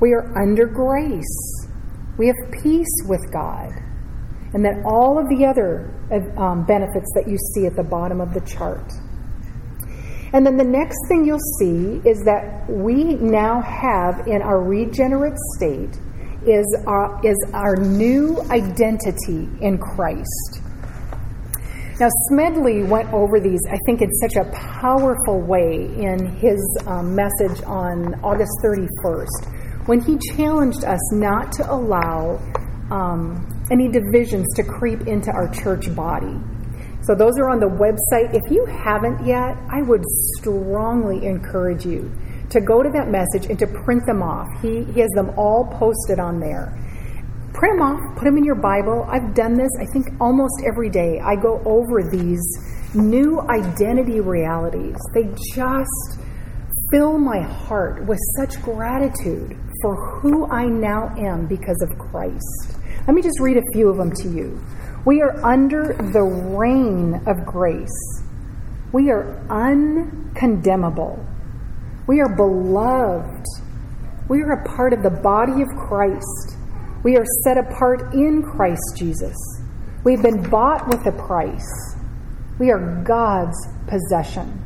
We 0.00 0.14
are 0.14 0.32
under 0.42 0.64
grace. 0.64 1.68
We 2.16 2.28
have 2.28 2.62
peace 2.62 3.02
with 3.06 3.20
God. 3.30 3.70
And 4.54 4.64
then 4.64 4.82
all 4.86 5.18
of 5.18 5.28
the 5.28 5.44
other 5.44 5.92
um, 6.38 6.64
benefits 6.64 7.12
that 7.16 7.28
you 7.28 7.36
see 7.52 7.66
at 7.66 7.76
the 7.76 7.82
bottom 7.82 8.18
of 8.18 8.32
the 8.32 8.40
chart. 8.40 8.90
And 10.32 10.46
then 10.46 10.56
the 10.56 10.64
next 10.64 10.96
thing 11.06 11.26
you'll 11.26 11.38
see 11.60 12.00
is 12.08 12.24
that 12.24 12.64
we 12.70 13.16
now 13.16 13.60
have 13.60 14.26
in 14.26 14.40
our 14.40 14.62
regenerate 14.62 15.36
state 15.58 15.98
is 16.46 16.64
our, 16.86 17.20
is 17.22 17.36
our 17.52 17.76
new 17.76 18.40
identity 18.48 19.50
in 19.60 19.76
Christ. 19.76 20.63
Now, 22.00 22.08
Smedley 22.28 22.82
went 22.82 23.12
over 23.12 23.38
these, 23.38 23.60
I 23.70 23.78
think, 23.86 24.02
in 24.02 24.10
such 24.14 24.34
a 24.34 24.50
powerful 24.50 25.40
way 25.40 25.86
in 25.96 26.26
his 26.38 26.58
um, 26.88 27.14
message 27.14 27.62
on 27.66 28.14
August 28.20 28.50
31st 28.64 29.86
when 29.86 30.00
he 30.00 30.18
challenged 30.34 30.84
us 30.84 31.12
not 31.12 31.52
to 31.52 31.72
allow 31.72 32.40
um, 32.90 33.46
any 33.70 33.86
divisions 33.86 34.44
to 34.56 34.64
creep 34.64 35.06
into 35.06 35.30
our 35.30 35.48
church 35.54 35.94
body. 35.94 36.36
So, 37.02 37.14
those 37.14 37.38
are 37.38 37.48
on 37.48 37.60
the 37.60 37.70
website. 37.70 38.34
If 38.34 38.50
you 38.50 38.66
haven't 38.66 39.24
yet, 39.24 39.56
I 39.70 39.82
would 39.82 40.02
strongly 40.38 41.24
encourage 41.24 41.86
you 41.86 42.10
to 42.50 42.60
go 42.60 42.82
to 42.82 42.90
that 42.90 43.08
message 43.08 43.48
and 43.48 43.58
to 43.60 43.68
print 43.68 44.04
them 44.04 44.20
off. 44.20 44.48
He, 44.60 44.82
he 44.92 44.98
has 44.98 45.10
them 45.10 45.30
all 45.36 45.64
posted 45.78 46.18
on 46.18 46.40
there. 46.40 46.74
Print 47.54 47.78
them 47.78 47.82
off, 47.82 48.16
put 48.16 48.24
them 48.24 48.36
in 48.36 48.44
your 48.44 48.60
Bible. 48.60 49.06
I've 49.08 49.32
done 49.34 49.54
this, 49.54 49.70
I 49.80 49.86
think, 49.92 50.08
almost 50.20 50.62
every 50.66 50.90
day. 50.90 51.20
I 51.24 51.36
go 51.36 51.62
over 51.64 52.02
these 52.02 52.42
new 52.94 53.40
identity 53.48 54.20
realities. 54.20 54.96
They 55.14 55.32
just 55.54 56.18
fill 56.90 57.18
my 57.18 57.40
heart 57.40 58.04
with 58.06 58.18
such 58.36 58.60
gratitude 58.60 59.56
for 59.82 60.20
who 60.20 60.50
I 60.50 60.66
now 60.66 61.14
am 61.16 61.46
because 61.46 61.80
of 61.82 61.96
Christ. 62.10 62.78
Let 63.06 63.14
me 63.14 63.22
just 63.22 63.40
read 63.40 63.56
a 63.56 63.72
few 63.72 63.88
of 63.88 63.96
them 63.98 64.12
to 64.22 64.28
you. 64.28 64.60
We 65.06 65.22
are 65.22 65.44
under 65.44 65.94
the 66.12 66.22
reign 66.22 67.20
of 67.26 67.46
grace. 67.46 68.22
We 68.92 69.10
are 69.10 69.44
uncondemnable. 69.50 71.24
We 72.06 72.20
are 72.20 72.34
beloved. 72.34 73.44
We 74.28 74.40
are 74.42 74.52
a 74.52 74.76
part 74.76 74.92
of 74.92 75.02
the 75.02 75.10
body 75.10 75.62
of 75.62 75.68
Christ. 75.88 76.53
We 77.04 77.18
are 77.18 77.24
set 77.42 77.58
apart 77.58 78.14
in 78.14 78.42
Christ 78.42 78.96
Jesus. 78.96 79.36
We've 80.04 80.22
been 80.22 80.48
bought 80.48 80.88
with 80.88 81.06
a 81.06 81.12
price. 81.12 81.96
We 82.58 82.70
are 82.70 83.02
God's 83.04 83.58
possession. 83.86 84.64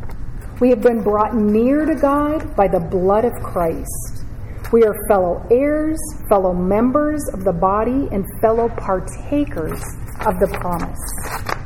We 0.60 0.70
have 0.70 0.80
been 0.80 1.02
brought 1.02 1.34
near 1.34 1.84
to 1.84 1.96
God 1.96 2.54
by 2.54 2.68
the 2.68 2.78
blood 2.78 3.24
of 3.24 3.32
Christ. 3.42 4.24
We 4.72 4.84
are 4.84 4.94
fellow 5.08 5.44
heirs, 5.50 5.98
fellow 6.28 6.54
members 6.54 7.20
of 7.32 7.42
the 7.42 7.52
body, 7.52 8.06
and 8.12 8.24
fellow 8.40 8.68
partakers 8.68 9.82
of 10.24 10.38
the 10.38 10.56
promise. 10.60 11.58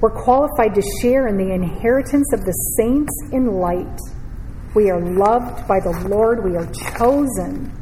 We're 0.00 0.22
qualified 0.22 0.74
to 0.76 0.82
share 1.02 1.26
in 1.26 1.36
the 1.36 1.52
inheritance 1.52 2.32
of 2.32 2.46
the 2.46 2.52
saints 2.78 3.12
in 3.32 3.52
light. 3.52 4.00
We 4.74 4.88
are 4.88 5.00
loved 5.00 5.68
by 5.68 5.80
the 5.80 6.08
Lord. 6.08 6.42
We 6.42 6.56
are 6.56 6.70
chosen. 6.96 7.77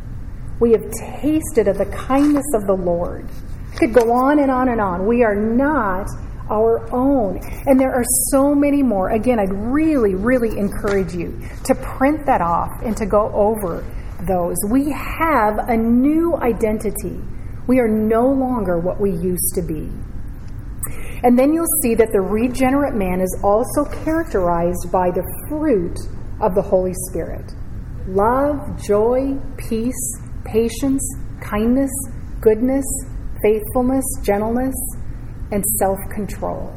We 0.61 0.73
have 0.73 0.85
tasted 1.21 1.69
of 1.69 1.79
the 1.79 1.87
kindness 1.87 2.47
of 2.55 2.67
the 2.67 2.75
Lord. 2.75 3.29
I 3.73 3.77
could 3.77 3.93
go 3.93 4.11
on 4.13 4.39
and 4.39 4.51
on 4.51 4.69
and 4.69 4.81
on. 4.81 5.07
We 5.07 5.23
are 5.23 5.35
not 5.35 6.09
our 6.51 6.93
own. 6.95 7.41
And 7.67 7.79
there 7.79 7.93
are 7.93 8.05
so 8.31 8.55
many 8.55 8.83
more. 8.83 9.11
Again, 9.11 9.39
I'd 9.39 9.53
really, 9.53 10.15
really 10.15 10.59
encourage 10.59 11.15
you 11.15 11.39
to 11.65 11.75
print 11.75 12.25
that 12.27 12.41
off 12.41 12.71
and 12.83 12.97
to 12.97 13.07
go 13.07 13.31
over 13.33 13.85
those. 14.27 14.57
We 14.71 14.91
have 14.93 15.59
a 15.69 15.77
new 15.77 16.37
identity. 16.37 17.21
We 17.67 17.81
are 17.81 17.89
no 17.89 18.27
longer 18.27 18.79
what 18.79 19.01
we 19.01 19.11
used 19.11 19.55
to 19.57 19.63
be. 19.63 19.91
And 21.25 21.39
then 21.39 21.53
you'll 21.53 21.67
see 21.83 21.95
that 21.97 22.13
the 22.13 22.21
regenerate 22.21 22.95
man 22.95 23.21
is 23.21 23.41
also 23.43 23.85
characterized 24.05 24.93
by 24.93 25.11
the 25.11 25.25
fruit 25.49 25.99
of 26.41 26.55
the 26.55 26.63
Holy 26.63 26.95
Spirit 27.11 27.53
love, 28.09 28.81
joy, 28.87 29.37
peace, 29.57 30.21
patience, 30.47 31.03
kindness, 31.41 31.91
goodness, 32.41 32.85
faithfulness, 33.43 34.05
gentleness, 34.23 34.75
and 35.53 35.65
self 35.79 35.99
control. 36.15 36.73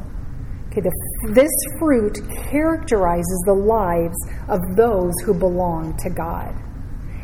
Okay, 0.68 0.82
the, 0.82 0.92
this 1.32 1.50
fruit 1.78 2.18
characterizes 2.48 3.42
the 3.46 3.54
lives 3.54 4.16
of 4.48 4.60
those 4.76 5.12
who 5.24 5.34
belong 5.34 5.96
to 5.98 6.10
God. 6.10 6.54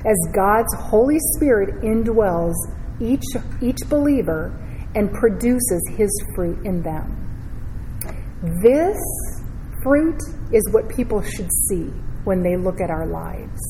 As 0.04 0.16
God's 0.34 0.72
Holy 0.78 1.18
Spirit 1.36 1.82
indwells 1.82 2.54
each, 3.00 3.24
each 3.60 3.78
believer 3.88 4.52
and 4.94 5.12
produces 5.12 5.82
his 5.96 6.10
fruit 6.34 6.58
in 6.64 6.82
them. 6.82 7.22
This 8.62 8.98
fruit 9.82 10.20
is 10.52 10.68
what 10.72 10.88
people 10.88 11.22
should 11.22 11.50
see 11.68 11.90
when 12.24 12.42
they 12.42 12.56
look 12.56 12.80
at 12.80 12.90
our 12.90 13.06
lives. 13.06 13.60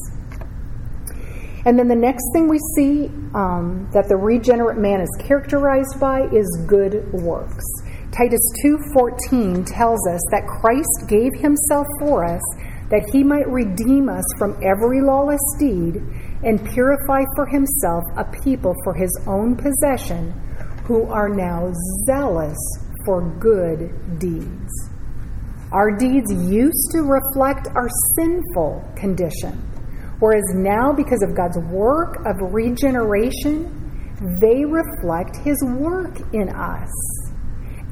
And 1.66 1.76
then 1.76 1.88
the 1.88 1.96
next 1.96 2.22
thing 2.32 2.48
we 2.48 2.60
see 2.76 3.10
um, 3.34 3.90
that 3.92 4.08
the 4.08 4.16
regenerate 4.16 4.78
man 4.78 5.00
is 5.00 5.10
characterized 5.18 5.98
by 5.98 6.22
is 6.32 6.46
good 6.68 7.12
works. 7.12 7.66
Titus 8.12 8.40
2:14 8.64 9.66
tells 9.66 10.06
us 10.06 10.22
that 10.30 10.46
Christ 10.46 11.08
gave 11.08 11.34
himself 11.34 11.86
for 11.98 12.24
us 12.24 12.40
that 12.88 13.04
he 13.12 13.24
might 13.24 13.48
redeem 13.48 14.08
us 14.08 14.24
from 14.38 14.56
every 14.62 15.00
lawless 15.00 15.42
deed 15.58 16.00
and 16.44 16.64
purify 16.70 17.22
for 17.34 17.46
himself 17.46 18.04
a 18.16 18.24
people 18.44 18.74
for 18.84 18.94
his 18.94 19.10
own 19.26 19.56
possession 19.56 20.32
who 20.84 21.02
are 21.10 21.28
now 21.28 21.72
zealous 22.06 22.56
for 23.04 23.22
good 23.40 24.18
deeds. 24.20 24.90
Our 25.72 25.90
deeds 25.90 26.32
used 26.48 26.90
to 26.92 27.02
reflect 27.02 27.66
our 27.74 27.88
sinful 28.16 28.88
condition, 28.94 29.60
whereas 30.20 30.44
now, 30.54 30.92
because 30.92 31.22
of 31.22 31.36
God's 31.36 31.58
work 31.70 32.16
of 32.26 32.36
regeneration, 32.52 33.86
they 34.40 34.64
reflect 34.64 35.36
His 35.44 35.62
work 35.64 36.18
in 36.32 36.48
us. 36.48 36.90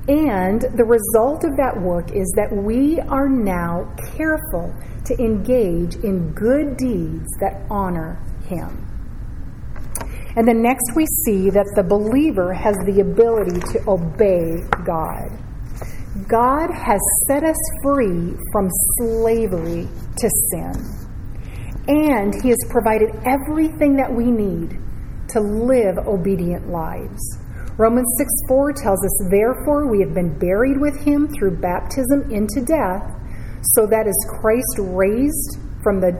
And 0.07 0.61
the 0.77 0.85
result 0.85 1.45
of 1.45 1.57
that 1.57 1.81
work 1.81 2.13
is 2.13 2.31
that 2.37 2.53
we 2.53 3.01
are 3.01 3.29
now 3.29 3.95
careful 4.17 4.75
to 5.07 5.15
engage 5.19 5.97
in 5.97 6.33
good 6.33 6.77
deeds 6.77 7.29
that 7.41 7.67
honor 7.71 8.23
Him. 8.47 8.91
And 10.37 10.49
then 10.49 10.63
next 10.63 10.93
we 10.97 11.07
see 11.25 11.49
that 11.51 11.71
the 11.77 11.85
believer 11.85 12.53
has 12.53 12.75
the 12.85 13.01
ability 13.01 13.61
to 13.73 13.89
obey 13.89 14.61
God. 14.85 15.31
God 16.29 16.71
has 16.75 17.01
set 17.29 17.45
us 17.45 17.57
free 17.83 18.35
from 18.53 18.69
slavery 18.99 19.89
to 20.19 20.31
sin. 20.51 21.04
And 21.89 22.35
He 22.43 22.49
has 22.49 22.59
provided 22.71 23.11
everything 23.27 23.97
that 23.97 24.13
we 24.13 24.31
need 24.31 24.79
to 25.29 25.41
live 25.41 25.99
obedient 26.07 26.69
lives. 26.69 27.21
Romans 27.77 28.07
6 28.19 28.31
4 28.49 28.73
tells 28.73 29.05
us, 29.05 29.29
Therefore, 29.31 29.91
we 29.91 30.01
have 30.01 30.15
been 30.15 30.39
buried 30.39 30.81
with 30.81 30.97
Him 31.05 31.29
through 31.29 31.59
baptism 31.59 32.31
into 32.31 32.65
death, 32.65 33.03
so 33.75 33.87
that 33.87 34.07
as 34.07 34.41
Christ 34.41 34.79
raised 34.79 35.59
from 35.83 36.01
the 36.01 36.13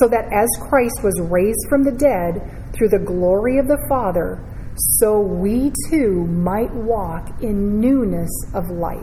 so 0.00 0.08
that 0.08 0.24
as 0.32 0.48
Christ 0.68 1.04
was 1.04 1.12
raised 1.30 1.68
from 1.68 1.84
the 1.84 1.92
dead 1.92 2.72
through 2.72 2.88
the 2.88 3.04
glory 3.04 3.58
of 3.58 3.68
the 3.68 3.84
Father, 3.86 4.42
so 4.76 5.20
we 5.20 5.72
too 5.90 6.26
might 6.26 6.72
walk 6.74 7.42
in 7.42 7.80
newness 7.80 8.30
of 8.54 8.70
life. 8.70 8.96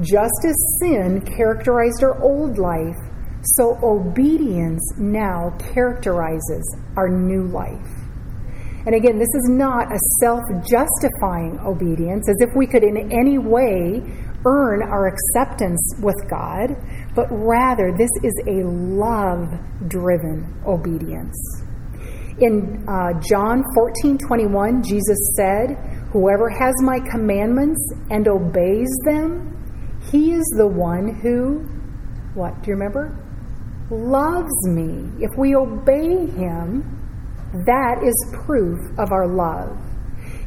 Just 0.00 0.44
as 0.44 0.54
sin 0.80 1.20
characterized 1.20 2.02
our 2.02 2.20
old 2.20 2.58
life, 2.58 2.98
so 3.56 3.78
obedience 3.82 4.82
now 4.98 5.56
characterizes 5.72 6.76
our 6.96 7.08
new 7.08 7.46
life. 7.48 8.04
And 8.86 8.94
again, 8.94 9.18
this 9.18 9.32
is 9.34 9.48
not 9.48 9.90
a 9.92 9.98
self 10.20 10.42
justifying 10.62 11.58
obedience, 11.64 12.28
as 12.28 12.36
if 12.40 12.50
we 12.54 12.66
could 12.66 12.82
in 12.84 13.10
any 13.10 13.38
way 13.38 14.02
earn 14.46 14.82
our 14.82 15.06
acceptance 15.06 15.80
with 16.00 16.16
God, 16.28 16.76
but 17.14 17.26
rather 17.30 17.94
this 17.96 18.10
is 18.22 18.34
a 18.46 18.62
love 18.66 19.48
driven 19.88 20.60
obedience. 20.66 21.34
In 22.40 22.84
uh, 22.88 23.18
John 23.20 23.62
14 23.74 24.18
21, 24.18 24.82
Jesus 24.82 25.34
said, 25.36 25.76
Whoever 26.12 26.50
has 26.50 26.74
my 26.82 26.98
commandments 27.10 27.80
and 28.10 28.28
obeys 28.28 28.90
them, 29.04 29.98
he 30.10 30.32
is 30.32 30.44
the 30.58 30.66
one 30.66 31.14
who, 31.22 31.60
what, 32.34 32.62
do 32.62 32.70
you 32.70 32.76
remember? 32.76 33.23
Loves 33.90 34.68
me. 34.68 35.10
If 35.20 35.30
we 35.36 35.54
obey 35.54 36.26
him, 36.26 36.82
that 37.66 38.02
is 38.02 38.14
proof 38.46 38.80
of 38.98 39.12
our 39.12 39.26
love. 39.26 39.76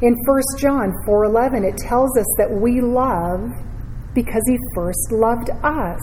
In 0.02 0.14
1 0.26 0.42
John 0.58 0.92
4:11 1.06 1.64
it 1.64 1.76
tells 1.76 2.16
us 2.18 2.26
that 2.38 2.50
we 2.50 2.80
love 2.80 3.50
because 4.14 4.42
he 4.46 4.58
first 4.74 5.12
loved 5.12 5.50
us. 5.62 6.00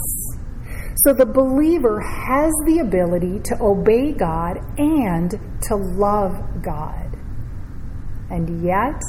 So 1.04 1.13
the 1.13 1.26
believer 1.26 2.00
has 2.00 2.52
the 2.65 2.80
ability 2.80 3.39
to 3.43 3.62
obey 3.62 4.13
God 4.13 4.58
and 4.78 5.32
to 5.63 5.76
love 5.76 6.34
God. 6.63 7.17
And 8.30 8.63
yet, 8.63 9.02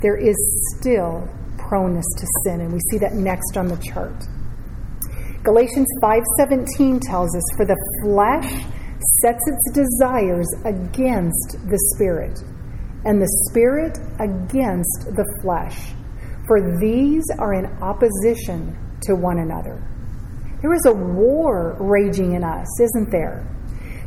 there 0.00 0.16
is 0.16 0.36
still 0.76 1.28
proneness 1.58 2.06
to 2.18 2.26
sin, 2.44 2.60
and 2.60 2.72
we 2.72 2.80
see 2.90 2.98
that 2.98 3.14
next 3.14 3.56
on 3.56 3.66
the 3.68 3.76
chart. 3.76 4.24
Galatians 5.46 5.88
5:17 6.02 7.00
tells 7.00 7.34
us 7.34 7.44
for 7.56 7.64
the 7.64 7.78
flesh 8.02 8.66
sets 9.22 9.42
its 9.46 9.70
desires 9.72 10.46
against 10.64 11.56
the 11.70 11.78
spirit 11.94 12.42
and 13.04 13.22
the 13.22 13.30
spirit 13.48 13.96
against 14.18 15.14
the 15.14 15.24
flesh 15.40 15.94
for 16.46 16.78
these 16.78 17.24
are 17.38 17.54
in 17.54 17.66
opposition 17.82 18.76
to 19.02 19.14
one 19.14 19.38
another. 19.38 19.82
There 20.62 20.72
is 20.72 20.86
a 20.86 20.92
war 20.92 21.76
raging 21.80 22.34
in 22.34 22.44
us, 22.44 22.66
isn't 22.80 23.10
there? 23.10 23.46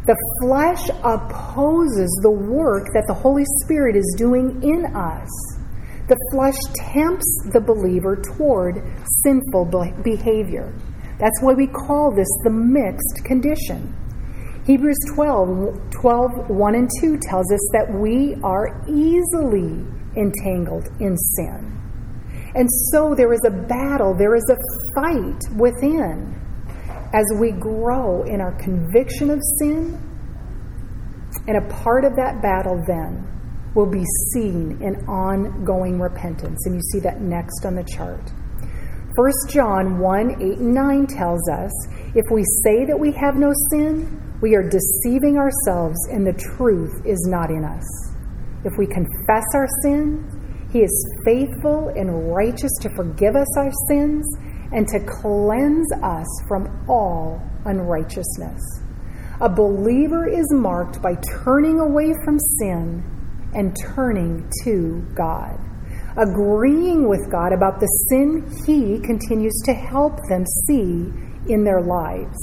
The 0.06 0.16
flesh 0.42 0.90
opposes 1.04 2.20
the 2.24 2.32
work 2.32 2.88
that 2.94 3.06
the 3.08 3.14
Holy 3.14 3.44
Spirit 3.64 3.96
is 3.96 4.16
doing 4.18 4.64
in 4.64 4.86
us. 4.96 5.30
The 6.08 6.18
flesh 6.32 6.56
tempts 6.74 7.44
the 7.52 7.62
believer 7.62 8.16
toward 8.16 8.82
sinful 9.24 9.66
behavior. 10.02 10.74
That's 11.20 11.42
why 11.42 11.54
we 11.54 11.68
call 11.68 12.16
this 12.16 12.30
the 12.44 12.50
mixed 12.50 13.26
condition. 13.26 13.96
Hebrews 14.66 14.98
12, 15.16 15.92
12, 15.92 16.50
1 16.50 16.76
and 16.76 16.90
2 17.02 17.18
tells 17.18 17.52
us 17.52 17.70
that 17.74 17.92
we 17.92 18.36
are 18.44 18.84
easily 18.88 19.84
entangled 20.16 20.88
in 21.00 21.18
sin. 21.18 21.76
And 22.56 22.70
so 22.92 23.14
there 23.16 23.34
is 23.34 23.42
a 23.46 23.52
battle, 23.52 24.16
there 24.18 24.36
is 24.36 24.46
a 24.50 24.58
fight 24.96 25.42
within 25.58 26.36
as 27.14 27.26
we 27.40 27.52
grow 27.52 28.24
in 28.24 28.42
our 28.42 28.54
conviction 28.60 29.30
of 29.30 29.40
sin. 29.60 30.00
And 31.48 31.58
a 31.58 31.76
part 31.84 32.06
of 32.06 32.16
that 32.16 32.42
battle 32.42 32.82
then 32.88 33.26
will 33.76 33.90
be 33.90 34.04
seen 34.34 34.80
in 34.82 34.96
ongoing 35.08 36.00
repentance. 36.00 36.66
And 36.66 36.76
you 36.76 36.82
see 36.92 37.00
that 37.00 37.22
next 37.22 37.66
on 37.66 37.76
the 37.76 37.84
chart. 37.84 38.32
1 39.20 39.32
John 39.50 40.00
1 40.00 40.42
8 40.42 40.60
and 40.60 40.74
9 40.74 41.08
tells 41.08 41.50
us 41.50 41.72
if 42.16 42.24
we 42.32 42.42
say 42.64 42.86
that 42.86 42.98
we 42.98 43.12
have 43.12 43.36
no 43.36 43.52
sin, 43.70 44.18
we 44.40 44.56
are 44.56 44.64
deceiving 44.64 45.36
ourselves 45.36 45.98
and 46.10 46.26
the 46.26 46.32
truth 46.56 47.06
is 47.06 47.28
not 47.30 47.52
in 47.52 47.66
us. 47.66 47.84
If 48.64 48.78
we 48.78 48.88
confess 48.88 49.44
our 49.54 49.68
sins, 49.84 50.24
he 50.72 50.80
is 50.80 51.20
faithful 51.26 51.90
and 51.98 52.32
righteous 52.34 52.72
to 52.80 52.90
forgive 52.96 53.36
us 53.36 53.58
our 53.58 53.72
sins 53.90 54.26
and 54.72 54.88
to 54.88 55.00
cleanse 55.06 55.92
us 56.02 56.28
from 56.48 56.86
all 56.88 57.42
unrighteousness. 57.66 58.62
A 59.42 59.50
believer 59.50 60.30
is 60.30 60.48
marked 60.54 61.02
by 61.02 61.16
turning 61.44 61.82
away 61.82 62.14
from 62.24 62.40
sin 62.62 63.04
and 63.54 63.76
turning 63.84 64.50
to 64.64 65.06
God, 65.14 65.60
agreeing 66.18 67.08
with 67.08 67.32
God 67.32 67.54
about 67.54 67.80
the 67.80 67.88
sin 68.10 68.46
He 68.66 69.00
continues 69.00 69.56
to 69.66 69.74
help 69.74 70.18
them 70.30 70.46
see 70.68 71.12
in 71.52 71.64
their 71.64 71.82
lives. 71.82 72.38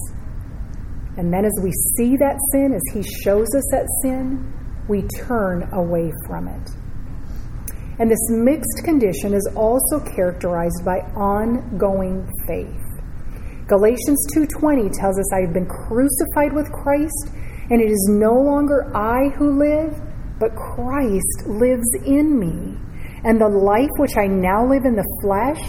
And 1.17 1.33
then, 1.33 1.45
as 1.45 1.55
we 1.63 1.73
see 1.97 2.17
that 2.17 2.39
sin, 2.53 2.75
as 2.75 2.83
He 2.93 3.03
shows 3.23 3.49
us 3.55 3.65
that 3.73 3.87
sin, 4.03 4.53
we 4.89 5.03
turn 5.03 5.69
away 5.73 6.13
from 6.27 6.49
it. 6.49 6.71
And 7.99 8.11
this 8.11 8.31
mixed 8.31 8.85
condition 8.85 9.33
is 9.33 9.49
also 9.57 10.01
characterized 10.01 10.85
by 10.85 10.99
ongoing 11.17 12.29
faith. 12.47 12.83
Galatians 13.69 14.27
2:20 14.35 14.91
tells 14.91 15.19
us 15.19 15.33
I 15.33 15.41
have 15.41 15.55
been 15.55 15.67
crucified 15.67 16.53
with 16.53 16.71
Christ 16.71 17.31
and 17.71 17.81
it 17.81 17.91
is 17.91 18.09
no 18.09 18.33
longer 18.33 18.93
I 18.95 19.31
who 19.31 19.59
live 19.59 20.01
but 20.39 20.55
Christ 20.55 21.47
lives 21.47 21.89
in 22.05 22.39
me. 22.39 22.76
And 23.25 23.41
the 23.41 23.49
life 23.49 23.91
which 23.99 24.17
I 24.17 24.27
now 24.27 24.67
live 24.69 24.85
in 24.85 24.95
the 24.95 25.19
flesh 25.23 25.61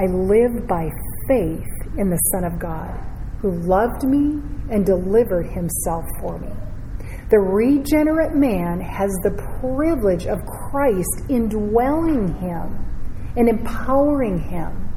I 0.00 0.06
live 0.06 0.66
by 0.66 0.88
faith 1.28 1.68
in 1.98 2.08
the 2.08 2.16
Son 2.32 2.44
of 2.44 2.58
God 2.58 2.98
who 3.42 3.50
loved 3.50 4.04
me 4.04 4.40
and 4.70 4.86
delivered 4.86 5.46
himself 5.46 6.04
for 6.20 6.38
me. 6.38 6.48
The 7.28 7.38
regenerate 7.38 8.34
man 8.34 8.80
has 8.80 9.10
the 9.22 9.36
privilege 9.60 10.26
of 10.26 10.38
Christ 10.46 11.28
indwelling 11.28 12.34
him 12.38 13.32
and 13.36 13.48
empowering 13.48 14.38
him 14.38 14.88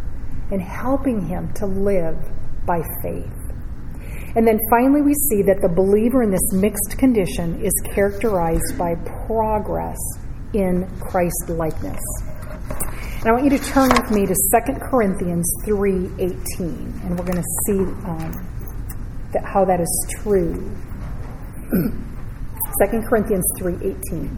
and 0.51 0.61
helping 0.61 1.25
him 1.25 1.51
to 1.55 1.65
live 1.65 2.17
by 2.65 2.81
faith. 3.01 3.33
And 4.35 4.47
then 4.47 4.59
finally, 4.69 5.01
we 5.01 5.13
see 5.13 5.41
that 5.43 5.61
the 5.61 5.73
believer 5.75 6.23
in 6.23 6.31
this 6.31 6.53
mixed 6.53 6.97
condition 6.97 7.61
is 7.61 7.73
characterized 7.93 8.77
by 8.77 8.95
progress 9.27 9.99
in 10.53 10.87
Christ 10.99 11.49
likeness. 11.49 12.01
And 13.23 13.29
I 13.29 13.31
want 13.31 13.45
you 13.45 13.57
to 13.57 13.63
turn 13.63 13.89
with 13.89 14.11
me 14.11 14.25
to 14.25 14.35
2 14.35 14.79
Corinthians 14.81 15.49
3:18, 15.65 17.05
and 17.05 17.17
we're 17.17 17.25
going 17.25 17.41
to 17.41 17.49
see 17.65 17.79
um, 18.05 18.31
that, 19.31 19.45
how 19.45 19.63
that 19.63 19.79
is 19.79 20.15
true. 20.21 20.53
2 21.71 23.01
Corinthians 23.07 23.45
3:18. 23.59 24.35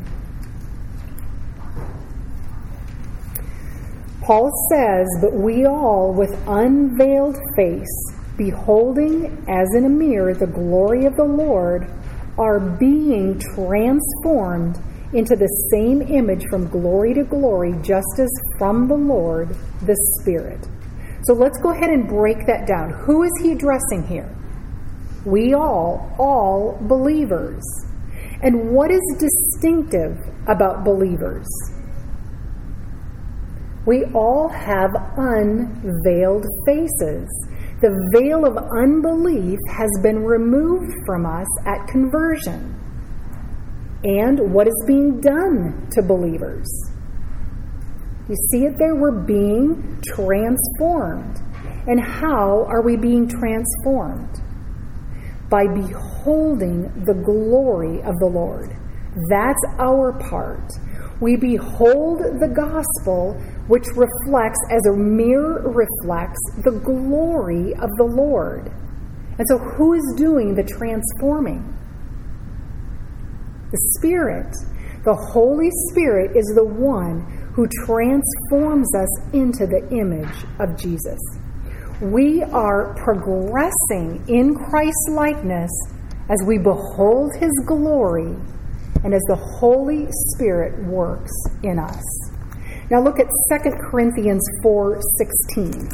Paul 4.21 4.51
says, 4.71 5.07
"But 5.19 5.33
we 5.33 5.65
all 5.65 6.13
with 6.13 6.37
unveiled 6.47 7.37
face, 7.55 8.13
beholding 8.37 9.45
as 9.47 9.67
in 9.75 9.85
a 9.85 9.89
mirror 9.89 10.35
the 10.35 10.45
glory 10.45 11.05
of 11.05 11.15
the 11.15 11.23
Lord, 11.23 11.89
are 12.37 12.59
being 12.59 13.39
transformed 13.39 14.79
into 15.13 15.35
the 15.35 15.47
same 15.71 16.01
image 16.01 16.45
from 16.49 16.67
glory 16.67 17.13
to 17.13 17.23
glory, 17.23 17.73
just 17.81 18.19
as 18.19 18.29
from 18.57 18.87
the 18.87 18.95
Lord 18.95 19.55
the 19.85 19.95
Spirit." 20.19 20.67
So 21.23 21.33
let's 21.33 21.57
go 21.59 21.71
ahead 21.71 21.89
and 21.89 22.07
break 22.07 22.45
that 22.45 22.67
down. 22.67 22.91
Who 23.05 23.23
is 23.23 23.31
he 23.41 23.51
addressing 23.51 24.03
here? 24.03 24.29
We 25.25 25.55
all, 25.55 26.11
all 26.19 26.77
believers. 26.81 27.63
And 28.43 28.69
what 28.69 28.91
is 28.91 29.01
distinctive 29.17 30.17
about 30.47 30.83
believers? 30.83 31.47
We 33.87 34.03
all 34.13 34.49
have 34.49 34.91
unveiled 35.17 36.45
faces. 36.65 37.27
The 37.81 37.95
veil 38.13 38.45
of 38.45 38.57
unbelief 38.77 39.59
has 39.69 39.89
been 40.03 40.23
removed 40.23 40.93
from 41.05 41.25
us 41.25 41.47
at 41.65 41.87
conversion. 41.87 42.75
And 44.05 44.53
what 44.53 44.67
is 44.67 44.83
being 44.87 45.19
done 45.19 45.89
to 45.91 46.01
believers? 46.01 46.67
You 48.29 48.35
see 48.51 48.65
it 48.65 48.75
there? 48.79 48.95
We're 48.95 49.25
being 49.25 50.01
transformed. 50.03 51.41
And 51.87 51.99
how 51.99 52.65
are 52.67 52.81
we 52.81 52.95
being 52.95 53.27
transformed? 53.27 54.41
by 55.49 55.67
beholding 55.67 56.81
the 57.05 57.13
glory 57.13 58.01
of 58.01 58.17
the 58.19 58.25
Lord. 58.25 58.75
That's 59.29 59.61
our 59.79 60.13
part. 60.29 60.71
We 61.21 61.37
behold 61.37 62.19
the 62.41 62.51
gospel, 62.53 63.33
which 63.67 63.85
reflects, 63.95 64.59
as 64.71 64.85
a 64.87 64.97
mirror 64.97 65.61
reflects, 65.69 66.39
the 66.63 66.79
glory 66.83 67.73
of 67.75 67.89
the 67.97 68.03
Lord. 68.03 68.67
And 69.37 69.47
so, 69.47 69.57
who 69.57 69.93
is 69.93 70.13
doing 70.17 70.55
the 70.55 70.63
transforming? 70.63 71.74
The 73.75 73.99
Spirit. 73.99 74.55
The 75.03 75.15
Holy 75.33 75.69
Spirit 75.91 76.31
is 76.35 76.45
the 76.55 76.65
one 76.65 77.19
who 77.53 77.67
transforms 77.85 78.87
us 78.95 79.33
into 79.33 79.67
the 79.67 79.87
image 79.91 80.45
of 80.59 80.77
Jesus 80.77 81.19
we 82.01 82.43
are 82.43 82.93
progressing 82.95 84.23
in 84.27 84.53
Christ's 84.53 85.09
likeness 85.11 85.71
as 86.29 86.37
we 86.45 86.57
behold 86.57 87.31
his 87.39 87.51
glory 87.65 88.35
and 89.03 89.13
as 89.13 89.21
the 89.27 89.37
Holy 89.59 90.07
Spirit 90.09 90.83
works 90.85 91.31
in 91.63 91.79
us. 91.79 92.03
Now 92.91 93.01
look 93.01 93.19
at 93.19 93.27
2 93.49 93.79
Corinthians 93.89 94.43
4:16. 94.61 95.87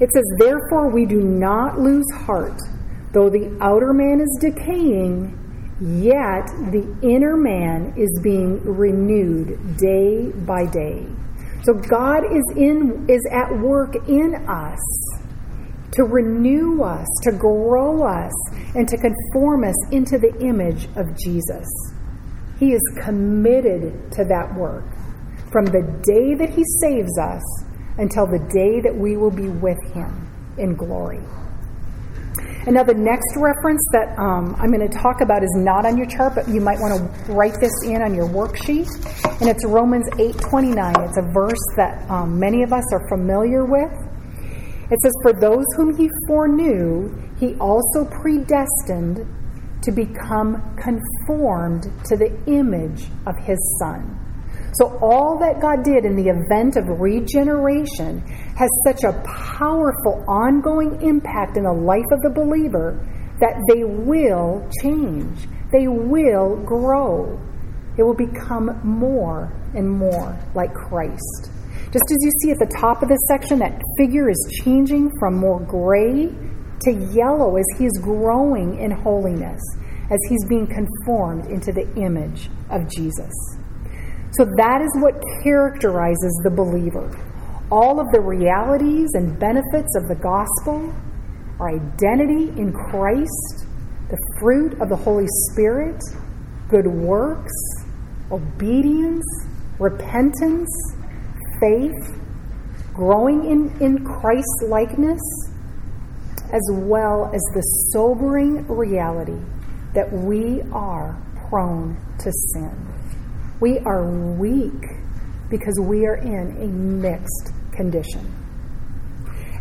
It 0.00 0.12
says, 0.12 0.24
"Therefore 0.38 0.88
we 0.88 1.06
do 1.06 1.20
not 1.20 1.80
lose 1.80 2.06
heart, 2.12 2.60
though 3.12 3.30
the 3.30 3.56
outer 3.60 3.92
man 3.92 4.20
is 4.20 4.38
decaying, 4.40 5.36
yet 5.80 6.46
the 6.72 6.86
inner 7.02 7.36
man 7.36 7.92
is 7.96 8.18
being 8.22 8.60
renewed 8.64 9.76
day 9.76 10.32
by 10.46 10.66
day." 10.66 11.06
So 11.62 11.74
God 11.74 12.24
is 12.24 12.44
in 12.56 13.06
is 13.08 13.26
at 13.30 13.60
work 13.60 13.94
in 14.08 14.34
us 14.48 14.80
to 15.92 16.04
renew 16.04 16.82
us, 16.82 17.06
to 17.22 17.32
grow 17.32 18.02
us, 18.02 18.32
and 18.74 18.86
to 18.88 18.96
conform 18.96 19.64
us 19.64 19.74
into 19.90 20.18
the 20.18 20.32
image 20.40 20.88
of 20.96 21.16
Jesus. 21.16 21.66
He 22.58 22.72
is 22.72 22.80
committed 23.02 24.12
to 24.12 24.24
that 24.24 24.54
work 24.56 24.84
from 25.50 25.64
the 25.64 25.82
day 26.02 26.34
that 26.34 26.50
He 26.50 26.64
saves 26.80 27.18
us 27.18 27.42
until 27.98 28.26
the 28.26 28.38
day 28.52 28.80
that 28.80 28.96
we 28.96 29.16
will 29.16 29.30
be 29.30 29.48
with 29.48 29.82
Him 29.92 30.28
in 30.56 30.74
glory. 30.74 31.20
The 32.68 32.92
next 32.92 33.32
reference 33.36 33.80
that 33.92 34.12
um, 34.18 34.54
I'm 34.60 34.70
going 34.70 34.86
to 34.86 34.98
talk 34.98 35.22
about 35.22 35.42
is 35.42 35.54
not 35.56 35.86
on 35.86 35.96
your 35.96 36.06
chart, 36.06 36.34
but 36.34 36.48
you 36.48 36.60
might 36.60 36.78
want 36.78 37.00
to 37.00 37.32
write 37.32 37.54
this 37.60 37.72
in 37.86 38.02
on 38.02 38.14
your 38.14 38.28
worksheet. 38.28 38.88
And 39.40 39.48
it's 39.48 39.64
Romans 39.64 40.04
8:29. 40.18 41.08
It's 41.08 41.16
a 41.16 41.32
verse 41.32 41.64
that 41.76 42.04
um, 42.10 42.38
many 42.38 42.62
of 42.62 42.74
us 42.74 42.84
are 42.92 43.08
familiar 43.08 43.64
with. 43.64 43.90
It 44.90 44.98
says, 45.00 45.12
"For 45.22 45.32
those 45.32 45.64
whom 45.76 45.96
he 45.96 46.10
foreknew, 46.28 47.08
he 47.40 47.54
also 47.54 48.04
predestined 48.04 49.24
to 49.82 49.90
become 49.90 50.60
conformed 50.76 51.90
to 52.04 52.16
the 52.18 52.36
image 52.46 53.08
of 53.26 53.34
his 53.44 53.58
Son." 53.80 54.14
So 54.74 54.98
all 55.00 55.38
that 55.38 55.60
God 55.60 55.82
did 55.82 56.04
in 56.04 56.16
the 56.16 56.28
event 56.28 56.76
of 56.76 56.84
regeneration 57.00 58.22
has 58.58 58.68
such 58.84 59.04
a 59.04 59.12
powerful 59.22 60.24
ongoing 60.26 61.00
impact 61.00 61.56
in 61.56 61.62
the 61.62 61.72
life 61.72 62.04
of 62.10 62.20
the 62.22 62.30
believer 62.30 62.98
that 63.38 63.54
they 63.72 63.84
will 63.84 64.68
change. 64.82 65.46
They 65.70 65.86
will 65.86 66.56
grow. 66.64 67.40
It 67.96 68.02
will 68.02 68.16
become 68.16 68.80
more 68.82 69.52
and 69.74 69.88
more 69.88 70.36
like 70.56 70.74
Christ. 70.74 71.52
Just 71.92 72.04
as 72.10 72.16
you 72.20 72.30
see 72.42 72.50
at 72.50 72.58
the 72.58 72.74
top 72.80 73.02
of 73.02 73.08
this 73.08 73.20
section, 73.28 73.60
that 73.60 73.80
figure 73.96 74.28
is 74.28 74.60
changing 74.64 75.10
from 75.20 75.36
more 75.36 75.60
gray 75.60 76.28
to 76.80 76.92
yellow 77.14 77.56
as 77.56 77.64
he 77.78 77.86
is 77.86 78.00
growing 78.02 78.78
in 78.78 78.90
holiness, 78.90 79.60
as 80.10 80.18
he's 80.28 80.44
being 80.48 80.66
conformed 80.66 81.46
into 81.46 81.72
the 81.72 81.88
image 81.94 82.50
of 82.70 82.90
Jesus. 82.90 83.32
So 84.32 84.44
that 84.56 84.82
is 84.82 84.90
what 85.00 85.14
characterizes 85.44 86.40
the 86.44 86.50
believer. 86.50 87.08
All 87.70 88.00
of 88.00 88.10
the 88.12 88.20
realities 88.20 89.10
and 89.12 89.38
benefits 89.38 89.94
of 89.96 90.08
the 90.08 90.14
gospel, 90.14 90.94
our 91.60 91.74
identity 91.74 92.48
in 92.58 92.72
Christ, 92.72 93.66
the 94.08 94.16
fruit 94.40 94.80
of 94.80 94.88
the 94.88 94.96
Holy 94.96 95.26
Spirit, 95.50 96.02
good 96.70 96.86
works, 96.86 97.52
obedience, 98.30 99.26
repentance, 99.78 100.68
faith, 101.60 102.18
growing 102.94 103.44
in, 103.50 103.82
in 103.82 104.02
Christ's 104.02 104.64
likeness, 104.68 105.20
as 106.50 106.70
well 106.72 107.30
as 107.34 107.42
the 107.52 107.62
sobering 107.92 108.66
reality 108.66 109.40
that 109.94 110.10
we 110.10 110.62
are 110.72 111.22
prone 111.50 111.96
to 112.20 112.32
sin. 112.32 112.94
We 113.60 113.78
are 113.80 114.06
weak 114.06 114.72
because 115.50 115.78
we 115.80 116.06
are 116.06 116.16
in 116.16 116.56
a 116.62 116.66
mixed 116.66 117.52
condition. 117.78 118.26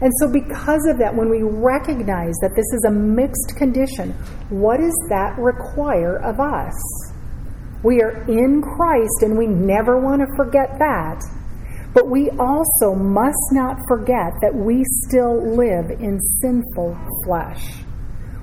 And 0.01 0.11
so, 0.19 0.31
because 0.31 0.85
of 0.89 0.99
that, 0.99 1.15
when 1.15 1.29
we 1.29 1.41
recognize 1.41 2.35
that 2.41 2.53
this 2.55 2.65
is 2.73 2.85
a 2.87 2.91
mixed 2.91 3.55
condition, 3.57 4.11
what 4.49 4.77
does 4.77 4.97
that 5.09 5.37
require 5.39 6.17
of 6.17 6.39
us? 6.39 6.73
We 7.83 8.01
are 8.01 8.25
in 8.27 8.61
Christ, 8.61 9.23
and 9.23 9.37
we 9.37 9.47
never 9.47 9.97
want 9.97 10.21
to 10.21 10.27
forget 10.35 10.77
that. 10.77 11.23
But 11.93 12.09
we 12.09 12.29
also 12.37 12.93
must 12.93 13.49
not 13.53 13.77
forget 13.87 14.33
that 14.41 14.53
we 14.53 14.83
still 15.07 15.55
live 15.55 15.89
in 15.89 16.19
sinful 16.41 16.95
flesh. 17.25 17.63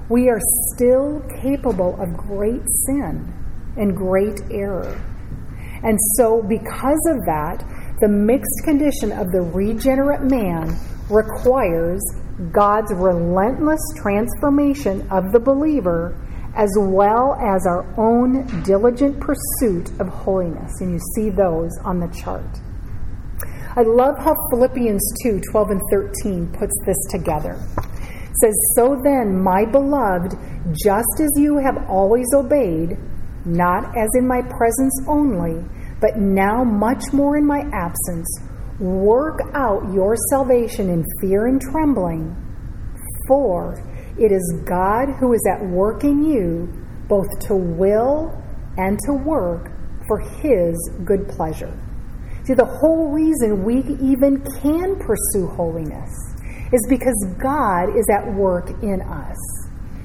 We 0.08 0.28
are 0.28 0.40
still 0.74 1.22
capable 1.40 1.94
of 2.02 2.16
great 2.16 2.62
sin 2.86 3.32
and 3.76 3.96
great 3.96 4.40
error. 4.50 5.00
And 5.84 5.98
so, 6.16 6.42
because 6.42 7.06
of 7.10 7.24
that, 7.26 7.62
the 8.00 8.08
mixed 8.08 8.62
condition 8.64 9.12
of 9.12 9.30
the 9.30 9.40
regenerate 9.40 10.22
man 10.22 10.76
requires 11.08 12.02
God's 12.50 12.92
relentless 12.92 13.80
transformation 13.96 15.06
of 15.10 15.32
the 15.32 15.38
believer 15.38 16.16
as 16.56 16.70
well 16.78 17.34
as 17.40 17.66
our 17.66 17.84
own 17.98 18.46
diligent 18.62 19.20
pursuit 19.20 19.90
of 20.00 20.08
holiness. 20.08 20.80
And 20.80 20.92
you 20.92 21.00
see 21.14 21.30
those 21.30 21.70
on 21.84 22.00
the 22.00 22.08
chart. 22.08 22.46
I 23.76 23.82
love 23.82 24.16
how 24.18 24.34
Philippians 24.50 25.02
2 25.22 25.40
12 25.50 25.70
and 25.70 25.80
13 25.90 26.46
puts 26.58 26.74
this 26.86 26.96
together. 27.10 27.58
It 27.76 28.36
says, 28.40 28.54
So 28.76 29.00
then, 29.02 29.42
my 29.42 29.64
beloved, 29.64 30.34
just 30.72 31.20
as 31.20 31.30
you 31.36 31.58
have 31.58 31.88
always 31.88 32.26
obeyed, 32.34 32.96
not 33.44 33.96
as 33.96 34.08
in 34.14 34.26
my 34.26 34.42
presence 34.42 35.02
only, 35.08 35.64
but 36.04 36.20
now 36.20 36.62
much 36.62 37.02
more 37.14 37.38
in 37.38 37.46
my 37.46 37.62
absence, 37.72 38.28
work 38.78 39.40
out 39.54 39.90
your 39.94 40.14
salvation 40.28 40.90
in 40.90 41.02
fear 41.18 41.46
and 41.46 41.62
trembling, 41.62 42.36
for 43.26 43.82
it 44.18 44.30
is 44.30 44.62
God 44.68 45.06
who 45.18 45.32
is 45.32 45.40
at 45.50 45.66
work 45.66 46.04
in 46.04 46.22
you, 46.22 46.68
both 47.08 47.26
to 47.46 47.54
will 47.54 48.30
and 48.76 48.98
to 49.06 49.14
work 49.14 49.72
for 50.06 50.18
his 50.42 50.76
good 51.06 51.26
pleasure. 51.26 51.72
See, 52.44 52.52
the 52.52 52.66
whole 52.66 53.10
reason 53.10 53.64
we 53.64 53.78
even 54.06 54.44
can 54.60 54.96
pursue 54.96 55.46
holiness 55.56 56.12
is 56.70 56.84
because 56.90 57.16
God 57.42 57.96
is 57.96 58.04
at 58.12 58.34
work 58.34 58.68
in 58.82 59.00
us. 59.00 59.38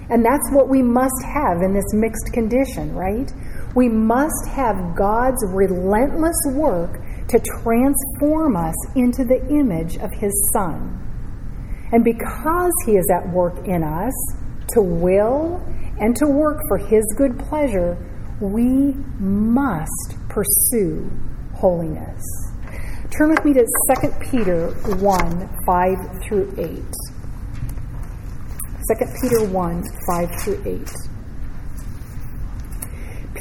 And 0.10 0.24
that's 0.24 0.50
what 0.54 0.70
we 0.70 0.82
must 0.82 1.22
have 1.36 1.62
in 1.62 1.74
this 1.74 1.94
mixed 1.94 2.32
condition, 2.32 2.96
right? 2.96 3.30
We 3.76 3.88
must 3.88 4.48
have 4.50 4.96
God's 4.96 5.44
relentless 5.48 6.38
work 6.54 7.00
to 7.28 7.40
transform 7.62 8.56
us 8.56 8.76
into 8.96 9.24
the 9.24 9.46
image 9.50 9.98
of 9.98 10.12
His 10.14 10.34
Son. 10.54 10.96
And 11.92 12.04
because 12.04 12.74
He 12.86 12.94
is 12.94 13.08
at 13.14 13.30
work 13.30 13.68
in 13.68 13.84
us 13.84 14.14
to 14.70 14.82
will 14.82 15.64
and 16.00 16.16
to 16.16 16.26
work 16.28 16.60
for 16.68 16.78
His 16.78 17.04
good 17.18 17.38
pleasure, 17.38 17.98
we 18.42 18.94
must 19.20 20.16
pursue 20.30 21.12
holiness. 21.54 22.24
Turn 23.12 23.30
with 23.30 23.44
me 23.44 23.54
to 23.54 23.66
2 24.02 24.10
Peter 24.32 24.70
1 24.98 25.50
5 25.66 25.98
through 26.24 26.54
8. 26.58 26.84
2 28.98 29.06
Peter 29.22 29.46
1 29.46 29.84
5 30.08 30.42
through 30.42 30.64
8. 30.66 31.19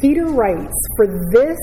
Peter 0.01 0.27
writes, 0.27 0.75
For 0.97 1.07
this 1.33 1.59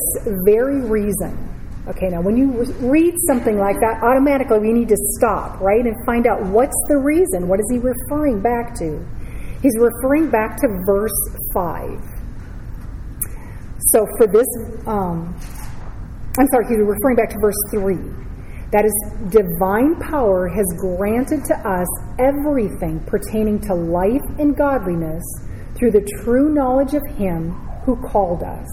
very 0.45 0.81
reason, 0.81 1.55
Okay, 1.87 2.09
now 2.09 2.19
when 2.19 2.35
you 2.35 2.63
read 2.79 3.13
something 3.27 3.59
like 3.59 3.75
that, 3.79 4.01
automatically 4.01 4.57
we 4.57 4.73
need 4.73 4.89
to 4.89 4.97
stop, 5.17 5.61
right, 5.61 5.85
and 5.85 5.95
find 6.03 6.25
out 6.25 6.41
what's 6.41 6.75
the 6.89 6.97
reason. 6.97 7.47
What 7.47 7.59
is 7.59 7.67
he 7.69 7.77
referring 7.77 8.41
back 8.41 8.73
to? 8.79 9.05
He's 9.61 9.77
referring 9.77 10.31
back 10.31 10.57
to 10.61 10.67
verse 10.87 11.13
5. 11.53 12.01
So 13.93 14.07
for 14.17 14.25
this, 14.25 14.47
um, 14.87 15.37
I'm 16.39 16.47
sorry, 16.51 16.65
he's 16.69 16.79
referring 16.79 17.17
back 17.17 17.29
to 17.29 17.37
verse 17.39 17.61
3. 17.71 17.97
That 18.71 18.85
is, 18.85 18.93
divine 19.29 19.95
power 20.01 20.47
has 20.47 20.65
granted 20.79 21.45
to 21.45 21.55
us 21.69 21.87
everything 22.17 22.99
pertaining 23.05 23.59
to 23.61 23.75
life 23.75 24.25
and 24.39 24.57
godliness 24.57 25.23
through 25.77 25.91
the 25.91 26.01
true 26.23 26.49
knowledge 26.49 26.95
of 26.95 27.03
Him 27.15 27.55
who 27.85 27.95
called 27.95 28.43
us. 28.43 28.67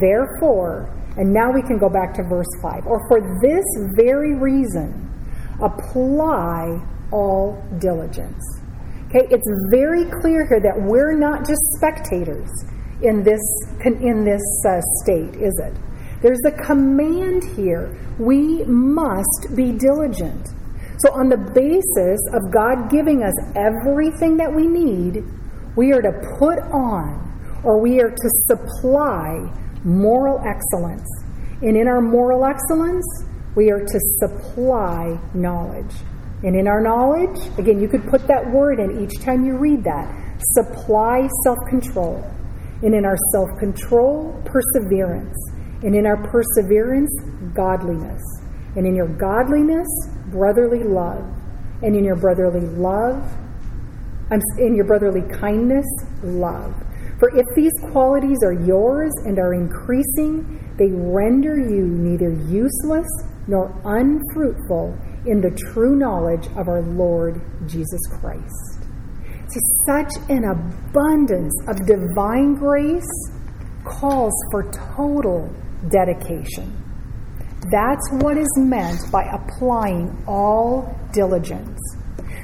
Therefore, 0.00 0.90
and 1.16 1.32
now 1.32 1.52
we 1.52 1.62
can 1.62 1.78
go 1.78 1.88
back 1.88 2.14
to 2.14 2.22
verse 2.22 2.48
5. 2.62 2.86
Or 2.86 3.00
for 3.08 3.20
this 3.42 3.64
very 3.94 4.34
reason, 4.34 5.10
apply 5.62 6.80
all 7.12 7.62
diligence. 7.78 8.42
Okay, 9.08 9.26
it's 9.30 9.48
very 9.70 10.06
clear 10.22 10.46
here 10.48 10.60
that 10.60 10.80
we're 10.80 11.16
not 11.18 11.46
just 11.46 11.60
spectators 11.76 12.48
in 13.02 13.22
this 13.22 13.40
in 13.84 14.24
this 14.24 14.42
uh, 14.66 14.80
state, 15.02 15.34
is 15.36 15.52
it? 15.62 15.76
There's 16.22 16.40
a 16.46 16.52
command 16.52 17.42
here. 17.56 17.98
We 18.18 18.64
must 18.64 19.48
be 19.54 19.72
diligent. 19.72 20.48
So, 20.98 21.12
on 21.12 21.28
the 21.28 21.36
basis 21.36 22.20
of 22.32 22.52
God 22.52 22.90
giving 22.90 23.22
us 23.22 23.34
everything 23.56 24.36
that 24.36 24.54
we 24.54 24.66
need, 24.66 25.24
we 25.76 25.92
are 25.92 26.00
to 26.00 26.12
put 26.38 26.58
on 26.72 27.31
or 27.64 27.80
we 27.80 28.00
are 28.00 28.10
to 28.10 28.28
supply 28.46 29.50
moral 29.84 30.40
excellence. 30.46 31.08
And 31.62 31.76
in 31.76 31.86
our 31.86 32.00
moral 32.00 32.44
excellence, 32.44 33.06
we 33.54 33.70
are 33.70 33.80
to 33.80 34.00
supply 34.18 35.18
knowledge. 35.34 35.94
And 36.42 36.56
in 36.56 36.66
our 36.66 36.80
knowledge, 36.80 37.38
again, 37.58 37.80
you 37.80 37.88
could 37.88 38.04
put 38.08 38.26
that 38.26 38.50
word 38.50 38.80
in 38.80 39.04
each 39.04 39.20
time 39.20 39.44
you 39.44 39.56
read 39.56 39.84
that 39.84 40.32
supply 40.54 41.28
self 41.44 41.58
control. 41.68 42.24
And 42.82 42.94
in 42.94 43.04
our 43.04 43.16
self 43.32 43.48
control, 43.60 44.42
perseverance. 44.44 45.36
And 45.82 45.94
in 45.94 46.06
our 46.06 46.16
perseverance, 46.16 47.10
godliness. 47.54 48.22
And 48.74 48.86
in 48.86 48.96
your 48.96 49.08
godliness, 49.08 49.88
brotherly 50.30 50.82
love. 50.82 51.24
And 51.82 51.94
in 51.94 52.04
your 52.04 52.16
brotherly 52.16 52.66
love, 52.66 53.22
in 54.58 54.74
your 54.74 54.84
brotherly 54.84 55.22
kindness, 55.38 55.86
love. 56.22 56.74
For 57.22 57.30
if 57.38 57.46
these 57.54 57.70
qualities 57.92 58.38
are 58.42 58.66
yours 58.66 59.12
and 59.26 59.38
are 59.38 59.54
increasing, 59.54 60.74
they 60.76 60.88
render 60.90 61.56
you 61.56 61.86
neither 61.86 62.32
useless 62.50 63.06
nor 63.46 63.80
unfruitful 63.84 64.98
in 65.26 65.40
the 65.40 65.56
true 65.72 65.94
knowledge 65.94 66.48
of 66.56 66.66
our 66.66 66.82
Lord 66.82 67.40
Jesus 67.68 68.00
Christ. 68.18 68.88
See, 69.46 69.60
such 69.86 70.12
an 70.30 70.50
abundance 70.50 71.54
of 71.68 71.86
divine 71.86 72.54
grace 72.54 73.30
calls 73.84 74.34
for 74.50 74.72
total 74.96 75.48
dedication. 75.92 76.76
That's 77.70 78.10
what 78.14 78.36
is 78.36 78.52
meant 78.58 78.98
by 79.12 79.22
applying 79.30 80.24
all 80.26 80.92
diligence. 81.12 81.78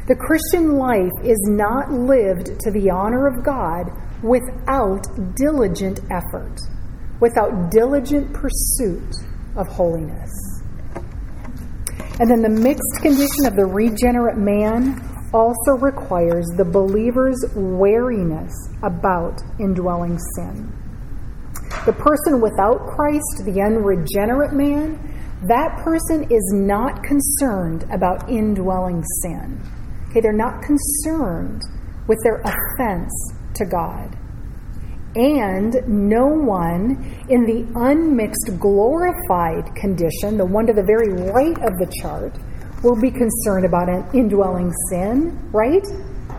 The 0.07 0.15
Christian 0.15 0.79
life 0.79 1.11
is 1.25 1.39
not 1.49 1.91
lived 1.91 2.61
to 2.61 2.71
the 2.71 2.91
honor 2.91 3.27
of 3.27 3.45
God 3.45 3.91
without 4.23 5.07
diligent 5.37 6.01
effort, 6.11 6.59
without 7.21 7.71
diligent 7.71 8.33
pursuit 8.33 9.15
of 9.57 9.67
holiness. 9.69 10.31
And 12.21 12.29
then 12.31 12.43
the 12.43 12.49
mixed 12.49 13.01
condition 13.01 13.47
of 13.47 13.55
the 13.55 13.67
regenerate 13.67 14.39
man 14.39 15.01
also 15.33 15.73
requires 15.79 16.47
the 16.57 16.65
believer's 16.65 17.39
wariness 17.55 18.53
about 18.83 19.41
indwelling 19.61 20.19
sin. 20.35 20.73
The 21.87 21.93
person 21.93 22.41
without 22.41 22.87
Christ, 22.87 23.45
the 23.45 23.63
unregenerate 23.63 24.53
man, 24.53 24.99
that 25.47 25.79
person 25.85 26.25
is 26.25 26.53
not 26.55 27.05
concerned 27.05 27.85
about 27.93 28.29
indwelling 28.29 29.05
sin. 29.23 29.63
Okay, 30.11 30.21
they're 30.21 30.33
not 30.33 30.63
concerned 30.63 31.63
with 32.09 32.19
their 32.25 32.41
offense 32.43 33.13
to 33.59 33.67
God. 33.67 34.17
And 35.17 35.75
no 35.87 36.27
one 36.27 37.27
in 37.29 37.45
the 37.45 37.67
unmixed 37.75 38.59
glorified 38.61 39.75
condition, 39.75 40.37
the 40.37 40.47
one 40.47 40.67
to 40.67 40.73
the 40.73 40.85
very 40.85 41.13
right 41.13 41.57
of 41.65 41.79
the 41.79 41.93
chart, 42.03 42.39
will 42.83 43.01
be 43.01 43.11
concerned 43.11 43.65
about 43.65 43.89
an 43.89 44.05
indwelling 44.15 44.73
sin, 44.91 45.51
right? 45.51 45.85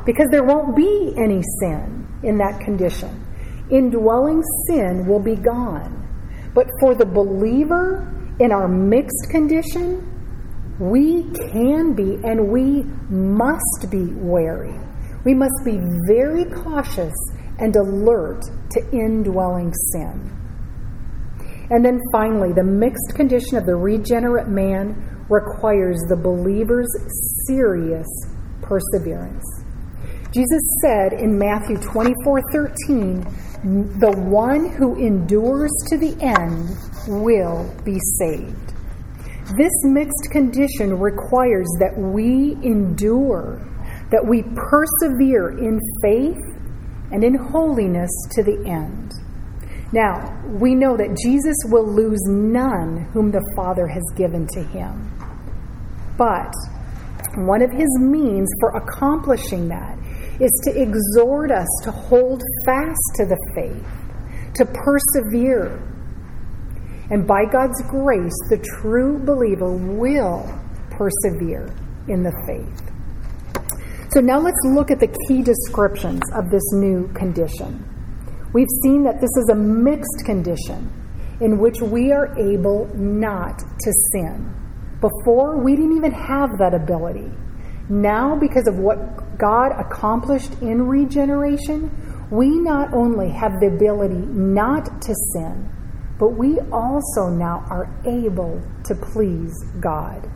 Because 0.06 0.28
there 0.32 0.44
won't 0.44 0.76
be 0.76 1.14
any 1.18 1.42
sin 1.60 2.08
in 2.24 2.38
that 2.38 2.62
condition. 2.62 3.26
Indwelling 3.70 4.42
sin 4.68 5.06
will 5.08 5.20
be 5.20 5.36
gone. 5.36 5.96
But 6.54 6.68
for 6.80 6.96
the 6.96 7.06
believer 7.06 8.08
in 8.40 8.52
our 8.52 8.68
mixed 8.68 9.30
condition, 9.30 10.06
we 10.80 11.24
can 11.52 11.94
be 11.94 12.18
and 12.24 12.50
we 12.50 12.84
must 13.10 13.88
be 13.92 14.06
wary. 14.06 14.80
We 15.26 15.34
must 15.34 15.66
be 15.66 15.80
very 16.08 16.46
cautious 16.46 17.16
and 17.60 17.76
alert 17.76 18.44
to 18.72 18.92
indwelling 18.92 19.74
sin. 19.92 20.36
And 21.72 21.86
then 21.86 22.00
finally, 22.12 22.52
the 22.54 22.64
mixed 22.64 23.14
condition 23.16 23.58
of 23.58 23.66
the 23.66 23.76
regenerate 23.76 24.48
man 24.48 25.26
requires 25.30 26.00
the 26.10 26.16
believer's 26.16 26.90
serious 27.48 28.08
perseverance. 28.62 29.46
Jesus 30.32 30.62
said 30.82 31.14
in 31.14 31.38
Matthew 31.38 31.78
24 31.78 32.42
13, 32.52 33.22
the 34.00 34.14
one 34.30 34.70
who 34.70 34.96
endures 34.96 35.72
to 35.88 35.98
the 35.98 36.16
end 36.22 36.70
will 37.08 37.76
be 37.84 38.00
saved. 38.18 38.74
This 39.58 39.74
mixed 39.84 40.30
condition 40.32 41.00
requires 41.00 41.68
that 41.80 41.98
we 41.98 42.54
endure, 42.64 43.60
that 44.12 44.26
we 44.26 44.44
persevere 44.44 45.58
in 45.58 45.80
faith 46.02 46.42
and 47.12 47.24
in 47.24 47.36
holiness 47.36 48.12
to 48.32 48.44
the 48.44 48.58
end. 48.66 49.14
Now, 49.92 50.40
we 50.46 50.76
know 50.76 50.96
that 50.98 51.18
Jesus 51.24 51.58
will 51.66 51.88
lose 51.88 52.22
none 52.28 53.10
whom 53.14 53.32
the 53.32 53.44
Father 53.56 53.88
has 53.88 54.04
given 54.16 54.48
to 54.54 54.64
him. 54.64 55.12
But 56.18 56.54
one 57.38 57.62
of 57.62 57.72
his 57.72 57.90
means 58.00 58.50
for 58.60 58.78
accomplishing 58.78 59.68
that 59.70 59.98
is 60.40 60.52
to 60.64 60.82
exhort 60.82 61.52
us 61.52 61.68
to 61.84 61.92
hold 61.92 62.44
fast 62.66 63.16
to 63.16 63.26
the 63.26 63.38
faith, 63.56 64.54
to 64.56 64.66
persevere. 64.66 65.82
And 67.10 67.26
by 67.26 67.46
God's 67.46 67.82
grace, 67.90 68.38
the 68.50 68.60
true 68.82 69.20
believer 69.20 69.72
will 69.72 70.48
persevere 70.92 71.74
in 72.08 72.24
the 72.24 72.34
faith. 72.46 72.89
So 74.12 74.22
now 74.22 74.40
let's 74.40 74.58
look 74.66 74.90
at 74.90 75.00
the 75.00 75.16
key 75.28 75.44
descriptions 75.44 76.22
of 76.34 76.50
this 76.50 76.64
new 76.74 77.08
condition. 77.10 77.86
We've 78.54 78.68
seen 78.82 79.04
that 79.04 79.22
this 79.22 79.30
is 79.38 79.50
a 79.52 79.56
mixed 79.56 80.26
condition 80.26 80.92
in 81.42 81.60
which 81.60 81.80
we 81.80 82.12
are 82.12 82.36
able 82.40 82.90
not 82.96 83.60
to 83.60 83.94
sin. 84.12 84.52
Before, 85.00 85.64
we 85.64 85.76
didn't 85.76 85.96
even 85.96 86.12
have 86.12 86.58
that 86.58 86.74
ability. 86.74 87.30
Now, 87.88 88.36
because 88.36 88.68
of 88.68 88.80
what 88.80 89.38
God 89.38 89.74
accomplished 89.78 90.54
in 90.62 90.88
regeneration, 90.88 91.92
we 92.32 92.50
not 92.50 92.92
only 92.96 93.30
have 93.30 93.60
the 93.60 93.68
ability 93.68 94.26
not 94.26 95.04
to 95.04 95.14
sin, 95.34 95.70
but 96.18 96.30
we 96.30 96.58
also 96.72 97.30
now 97.30 97.64
are 97.70 97.88
able 98.06 98.60
to 98.86 98.96
please 98.96 99.54
God. 99.80 100.28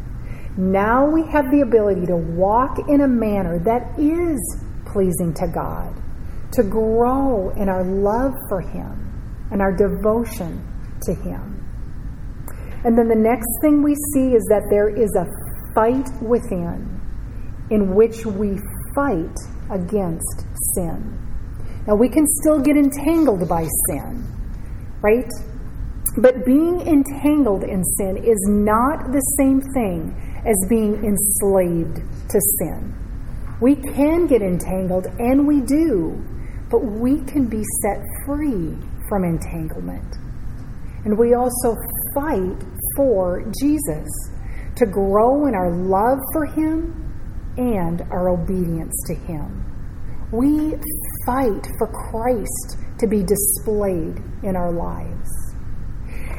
Now 0.57 1.09
we 1.09 1.23
have 1.31 1.49
the 1.49 1.61
ability 1.61 2.05
to 2.07 2.15
walk 2.15 2.77
in 2.87 3.01
a 3.01 3.07
manner 3.07 3.57
that 3.59 3.97
is 3.97 4.39
pleasing 4.85 5.33
to 5.33 5.47
God, 5.47 5.95
to 6.53 6.63
grow 6.63 7.49
in 7.57 7.69
our 7.69 7.83
love 7.83 8.33
for 8.49 8.61
Him 8.61 9.47
and 9.51 9.61
our 9.61 9.71
devotion 9.71 10.61
to 11.03 11.13
Him. 11.13 11.59
And 12.85 12.97
then 12.97 13.07
the 13.07 13.15
next 13.15 13.47
thing 13.61 13.81
we 13.81 13.95
see 14.13 14.35
is 14.35 14.43
that 14.49 14.67
there 14.69 14.89
is 14.89 15.09
a 15.15 15.25
fight 15.73 16.07
within 16.21 17.01
in 17.71 17.95
which 17.95 18.25
we 18.25 18.59
fight 18.93 19.35
against 19.71 20.45
sin. 20.75 21.17
Now, 21.87 21.95
we 21.95 22.09
can 22.09 22.25
still 22.41 22.59
get 22.59 22.77
entangled 22.77 23.49
by 23.49 23.67
sin, 23.89 24.23
right? 25.01 25.29
But 26.17 26.45
being 26.45 26.81
entangled 26.81 27.63
in 27.63 27.83
sin 27.97 28.17
is 28.17 28.37
not 28.47 29.11
the 29.11 29.21
same 29.39 29.59
thing 29.73 30.32
as 30.45 30.55
being 30.69 31.03
enslaved 31.03 31.97
to 32.29 32.39
sin. 32.59 32.93
We 33.61 33.75
can 33.75 34.27
get 34.27 34.41
entangled, 34.41 35.07
and 35.19 35.47
we 35.47 35.61
do, 35.61 36.21
but 36.69 36.79
we 36.79 37.21
can 37.23 37.47
be 37.47 37.63
set 37.81 38.01
free 38.25 38.77
from 39.07 39.23
entanglement. 39.23 40.17
And 41.05 41.17
we 41.17 41.33
also 41.33 41.75
fight 42.13 42.63
for 42.95 43.43
Jesus 43.61 44.09
to 44.75 44.85
grow 44.85 45.45
in 45.47 45.55
our 45.55 45.71
love 45.71 46.19
for 46.33 46.45
Him 46.45 46.99
and 47.57 48.01
our 48.11 48.29
obedience 48.29 48.95
to 49.07 49.13
Him. 49.13 49.59
We 50.31 50.75
fight 51.25 51.67
for 51.77 51.87
Christ 52.09 52.77
to 52.99 53.07
be 53.07 53.23
displayed 53.23 54.19
in 54.43 54.55
our 54.55 54.71
lives. 54.71 55.42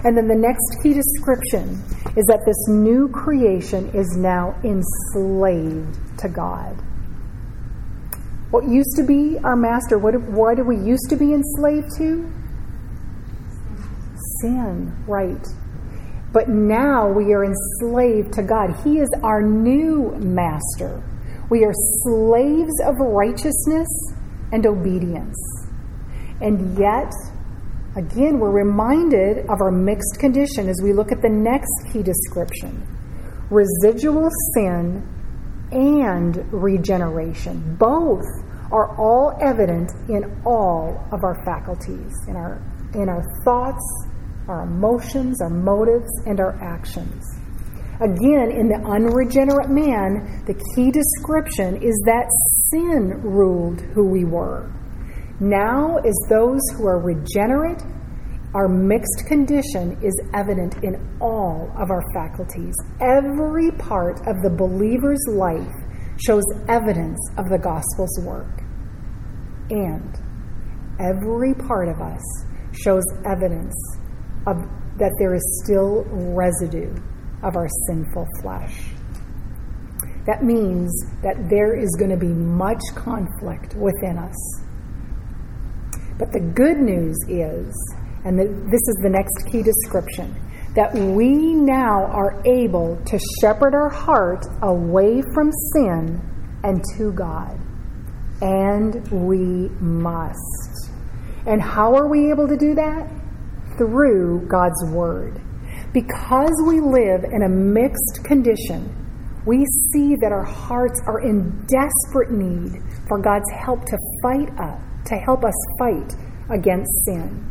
And 0.04 0.16
then 0.16 0.28
the 0.28 0.36
next 0.36 0.82
key 0.82 0.92
description 0.92 1.82
is 2.16 2.24
that 2.26 2.42
this 2.44 2.68
new 2.68 3.08
creation 3.08 3.88
is 3.94 4.16
now 4.16 4.54
enslaved 4.62 6.18
to 6.18 6.28
God. 6.28 6.76
What 8.50 8.68
used 8.68 8.94
to 8.96 9.02
be 9.02 9.38
our 9.42 9.56
master, 9.56 9.98
what, 9.98 10.14
what 10.30 10.56
did 10.56 10.66
we 10.66 10.76
used 10.76 11.08
to 11.10 11.16
be 11.16 11.32
enslaved 11.32 11.88
to? 11.96 12.30
Sin, 14.40 14.94
right. 15.08 15.44
But 16.32 16.48
now 16.48 17.08
we 17.08 17.32
are 17.32 17.44
enslaved 17.44 18.34
to 18.34 18.42
God. 18.42 18.76
He 18.84 18.98
is 18.98 19.08
our 19.22 19.42
new 19.42 20.14
master. 20.18 21.02
We 21.50 21.64
are 21.64 21.72
slaves 22.02 22.72
of 22.84 22.94
righteousness 22.98 23.88
and 24.52 24.66
obedience. 24.66 25.36
And 26.40 26.78
yet, 26.78 27.12
again, 27.96 28.38
we're 28.38 28.50
reminded 28.50 29.46
of 29.50 29.60
our 29.60 29.70
mixed 29.70 30.18
condition 30.18 30.68
as 30.68 30.80
we 30.82 30.92
look 30.92 31.12
at 31.12 31.22
the 31.22 31.28
next 31.28 31.72
key 31.92 32.02
description 32.02 32.86
residual 33.50 34.28
sin 34.54 35.06
and 35.70 36.52
regeneration. 36.52 37.76
Both 37.76 38.24
are 38.72 38.96
all 38.98 39.36
evident 39.40 39.92
in 40.08 40.42
all 40.44 41.06
of 41.12 41.22
our 41.22 41.44
faculties, 41.44 42.12
in 42.26 42.36
our, 42.36 42.60
in 42.94 43.08
our 43.08 43.22
thoughts, 43.44 43.84
our 44.48 44.62
emotions, 44.62 45.40
our 45.40 45.50
motives, 45.50 46.10
and 46.26 46.40
our 46.40 46.54
actions. 46.62 47.22
Again, 48.00 48.50
in 48.50 48.68
the 48.68 48.82
unregenerate 48.84 49.70
man, 49.70 50.42
the 50.46 50.54
key 50.74 50.90
description 50.90 51.80
is 51.80 51.94
that 52.06 52.28
sin 52.70 53.22
ruled 53.22 53.80
who 53.94 54.08
we 54.08 54.24
were. 54.24 54.70
Now, 55.40 55.98
as 55.98 56.14
those 56.28 56.60
who 56.76 56.86
are 56.86 57.00
regenerate, 57.00 57.82
our 58.54 58.68
mixed 58.68 59.26
condition 59.26 59.98
is 60.00 60.14
evident 60.32 60.76
in 60.84 61.18
all 61.20 61.72
of 61.76 61.90
our 61.90 62.02
faculties. 62.14 62.74
Every 63.00 63.72
part 63.72 64.20
of 64.28 64.42
the 64.42 64.54
believer's 64.56 65.24
life 65.28 65.74
shows 66.24 66.44
evidence 66.68 67.18
of 67.36 67.48
the 67.48 67.58
gospel's 67.58 68.16
work. 68.22 68.62
And 69.70 70.14
every 71.00 71.54
part 71.54 71.88
of 71.88 72.00
us 72.00 72.22
shows 72.84 73.02
evidence 73.26 73.74
of, 74.46 74.58
that 74.98 75.12
there 75.18 75.34
is 75.34 75.62
still 75.64 76.04
residue 76.08 76.94
of 77.42 77.56
our 77.56 77.68
sinful 77.88 78.26
flesh. 78.40 78.84
That 80.26 80.44
means 80.44 80.92
that 81.22 81.48
there 81.50 81.74
is 81.74 81.90
going 81.98 82.10
to 82.10 82.16
be 82.16 82.32
much 82.32 82.80
conflict 82.94 83.74
within 83.74 84.16
us. 84.16 84.63
But 86.18 86.32
the 86.32 86.40
good 86.40 86.78
news 86.78 87.16
is, 87.28 87.74
and 88.24 88.38
the, 88.38 88.44
this 88.44 88.82
is 88.88 88.98
the 89.02 89.10
next 89.10 89.50
key 89.50 89.62
description, 89.62 90.34
that 90.74 90.94
we 90.94 91.54
now 91.54 92.04
are 92.06 92.42
able 92.46 92.96
to 93.06 93.18
shepherd 93.40 93.74
our 93.74 93.88
heart 93.88 94.44
away 94.62 95.22
from 95.34 95.50
sin 95.74 96.20
and 96.62 96.82
to 96.96 97.12
God. 97.12 97.60
And 98.42 99.06
we 99.10 99.68
must. 99.80 100.90
And 101.46 101.62
how 101.62 101.94
are 101.94 102.08
we 102.08 102.30
able 102.30 102.48
to 102.48 102.56
do 102.56 102.74
that? 102.74 103.08
Through 103.76 104.46
God's 104.48 104.84
Word. 104.92 105.40
Because 105.92 106.54
we 106.66 106.80
live 106.80 107.24
in 107.24 107.42
a 107.44 107.48
mixed 107.48 108.24
condition, 108.24 109.03
we 109.46 109.64
see 109.92 110.16
that 110.16 110.32
our 110.32 110.44
hearts 110.44 111.00
are 111.06 111.20
in 111.20 111.66
desperate 111.66 112.30
need 112.30 112.82
for 113.08 113.18
God's 113.20 113.50
help 113.52 113.84
to 113.84 113.98
fight 114.22 114.48
us, 114.58 114.80
to 115.06 115.16
help 115.16 115.44
us 115.44 115.54
fight 115.78 116.14
against 116.50 116.90
sin. 117.06 117.50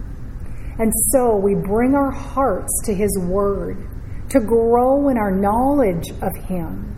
And 0.79 0.91
so 1.11 1.35
we 1.37 1.53
bring 1.53 1.93
our 1.93 2.11
hearts 2.11 2.81
to 2.85 2.93
His 2.95 3.15
Word 3.19 3.87
to 4.29 4.39
grow 4.39 5.09
in 5.09 5.17
our 5.17 5.29
knowledge 5.29 6.09
of 6.21 6.35
Him. 6.47 6.89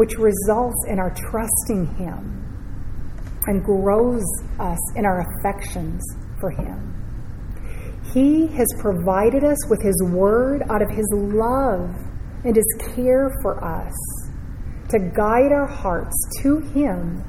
which 0.00 0.16
results 0.16 0.86
in 0.88 0.98
our 0.98 1.14
trusting 1.14 1.84
Him 1.96 2.42
and 3.46 3.62
grows 3.62 4.24
us 4.58 4.78
in 4.96 5.04
our 5.04 5.20
affections 5.20 6.02
for 6.40 6.50
Him. 6.50 6.96
He 8.14 8.46
has 8.56 8.66
provided 8.80 9.44
us 9.44 9.58
with 9.68 9.82
His 9.82 10.02
Word 10.10 10.62
out 10.70 10.80
of 10.80 10.88
His 10.88 11.06
love 11.12 11.94
and 12.44 12.56
His 12.56 12.76
care 12.94 13.30
for 13.42 13.62
us 13.64 13.94
to 14.88 14.98
guide 14.98 15.52
our 15.52 15.68
hearts 15.68 16.16
to 16.42 16.58
Him 16.58 17.24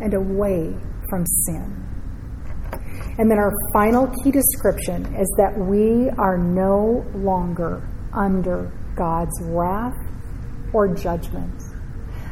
and 0.00 0.14
away 0.14 0.74
from 1.08 1.24
sin. 1.44 1.82
And 3.18 3.30
then 3.30 3.38
our 3.38 3.52
final 3.72 4.08
key 4.22 4.30
description 4.30 5.14
is 5.14 5.32
that 5.38 5.56
we 5.56 6.10
are 6.18 6.36
no 6.36 7.04
longer 7.14 7.88
under 8.12 8.72
God's 8.94 9.40
wrath 9.42 9.96
or 10.72 10.94
judgment. 10.94 11.62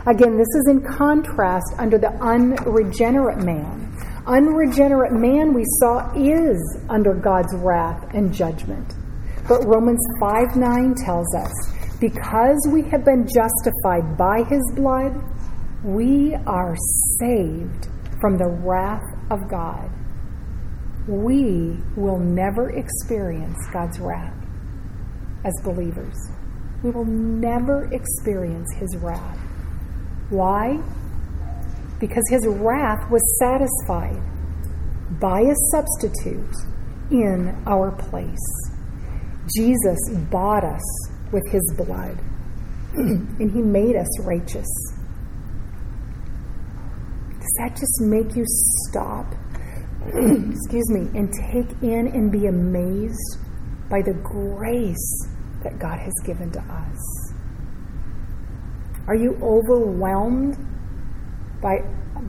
Again, 0.07 0.37
this 0.37 0.49
is 0.49 0.67
in 0.69 0.85
contrast 0.85 1.75
under 1.79 1.97
the 1.97 2.13
unregenerate 2.21 3.39
man. 3.39 3.91
Unregenerate 4.27 5.13
man, 5.13 5.55
we 5.55 5.65
saw, 5.81 6.13
is 6.15 6.79
under 6.91 7.15
God's 7.15 7.55
wrath 7.57 8.05
and 8.13 8.33
judgment. 8.33 8.95
But 9.49 9.65
Romans 9.67 10.05
5 10.21 10.57
9 10.57 10.95
tells 10.95 11.35
us, 11.35 11.53
because 12.11 12.69
we 12.71 12.83
have 12.91 13.03
been 13.03 13.27
justified 13.35 14.19
by 14.19 14.45
his 14.51 14.61
blood, 14.77 15.15
we 15.83 16.35
are 16.47 16.77
saved 17.19 17.89
from 18.21 18.37
the 18.37 18.47
wrath 18.63 19.01
of 19.31 19.49
God. 19.49 19.91
We 21.09 21.79
will 21.97 22.19
never 22.19 22.77
experience 22.77 23.57
God's 23.73 23.99
wrath 24.01 24.37
as 25.47 25.55
believers. 25.65 26.15
We 26.83 26.91
will 26.91 27.07
never 27.07 27.91
experience 27.91 28.69
his 28.75 28.95
wrath. 28.99 29.39
Why? 30.29 30.77
Because 32.01 32.25
his 32.29 32.47
wrath 32.47 33.11
was 33.11 33.23
satisfied 33.39 34.21
by 35.21 35.41
a 35.41 35.55
substitute 35.73 36.55
in 37.11 37.63
our 37.67 37.93
place. 37.93 38.47
Jesus 39.57 39.99
bought 40.31 40.65
us 40.65 41.14
with 41.35 41.51
his 41.51 41.75
blood, 41.77 42.17
and 42.95 43.51
he 43.51 43.61
made 43.61 43.97
us 43.97 44.21
righteous. 44.21 44.71
Does 47.29 47.55
that 47.59 47.77
just 47.77 48.01
make 48.03 48.37
you 48.37 48.45
stop, 48.47 49.27
excuse 50.07 50.89
me, 50.91 51.11
and 51.19 51.31
take 51.51 51.71
in 51.83 52.07
and 52.15 52.31
be 52.31 52.47
amazed 52.47 53.39
by 53.91 54.01
the 54.01 54.15
grace 54.23 55.29
that 55.65 55.79
God 55.81 55.99
has 55.99 56.15
given 56.25 56.53
to 56.53 56.61
us? 56.61 57.35
Are 59.09 59.17
you 59.17 59.37
overwhelmed 59.43 60.57
by, 61.61 61.79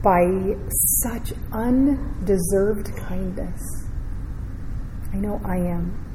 by 0.03 0.55
such 1.03 1.31
undeserved 1.53 2.89
kindness? 2.97 3.61
I 5.13 5.17
know 5.17 5.39
I 5.45 5.57
am. 5.57 6.14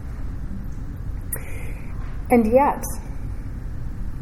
And 2.30 2.46
yet, 2.52 2.82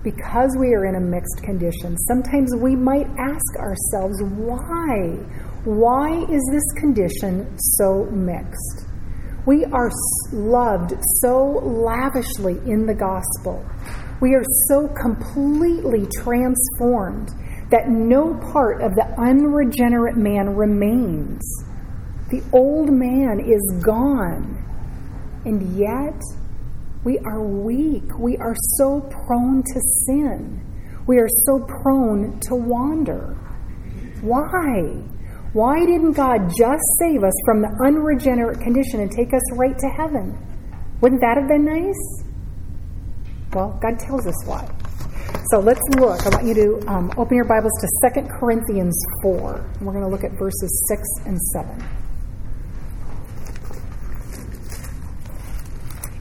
because 0.02 0.56
we 0.58 0.74
are 0.74 0.86
in 0.86 0.94
a 0.94 1.00
mixed 1.00 1.42
condition, 1.42 1.96
sometimes 2.08 2.54
we 2.56 2.74
might 2.74 3.06
ask 3.18 3.56
ourselves, 3.58 4.16
why? 4.22 5.18
Why 5.64 6.24
is 6.30 6.48
this 6.50 6.80
condition 6.80 7.58
so 7.76 8.04
mixed? 8.10 8.86
We 9.46 9.64
are 9.66 9.90
loved 10.32 10.94
so 11.20 11.60
lavishly 11.62 12.58
in 12.70 12.86
the 12.86 12.94
gospel. 12.94 13.64
We 14.20 14.34
are 14.34 14.44
so 14.68 14.88
completely 14.88 16.06
transformed 16.22 17.28
that 17.70 17.88
no 17.88 18.34
part 18.52 18.82
of 18.82 18.94
the 18.94 19.06
unregenerate 19.18 20.16
man 20.16 20.56
remains. 20.56 21.42
The 22.30 22.42
old 22.52 22.90
man 22.90 23.40
is 23.40 23.82
gone. 23.84 24.64
And 25.44 25.76
yet, 25.76 26.20
we 27.04 27.18
are 27.24 27.42
weak. 27.42 28.18
We 28.18 28.36
are 28.38 28.54
so 28.76 29.00
prone 29.00 29.62
to 29.62 29.80
sin. 30.06 30.64
We 31.06 31.18
are 31.18 31.28
so 31.46 31.60
prone 31.82 32.40
to 32.40 32.54
wander. 32.54 33.34
Why? 34.20 35.02
Why 35.52 35.86
didn't 35.86 36.12
God 36.12 36.50
just 36.58 36.82
save 37.00 37.24
us 37.24 37.32
from 37.46 37.62
the 37.62 37.70
unregenerate 37.86 38.60
condition 38.60 39.00
and 39.00 39.10
take 39.10 39.32
us 39.32 39.42
right 39.52 39.78
to 39.78 39.88
heaven? 39.96 40.36
Wouldn't 41.00 41.20
that 41.20 41.38
have 41.38 41.48
been 41.48 41.64
nice? 41.64 42.24
Well, 43.54 43.78
God 43.80 43.98
tells 43.98 44.26
us 44.26 44.44
why. 44.44 44.68
So 45.50 45.60
let's 45.60 45.80
look. 45.96 46.20
I 46.26 46.28
want 46.28 46.46
you 46.46 46.54
to 46.54 46.88
um, 46.88 47.10
open 47.16 47.36
your 47.36 47.46
Bibles 47.46 47.72
to 47.80 48.20
2 48.20 48.28
Corinthians 48.38 48.94
4. 49.22 49.54
And 49.56 49.86
we're 49.86 49.94
going 49.94 50.04
to 50.04 50.10
look 50.10 50.24
at 50.24 50.32
verses 50.38 50.86
6 50.88 51.02
and 51.26 51.38
7. 51.54 52.07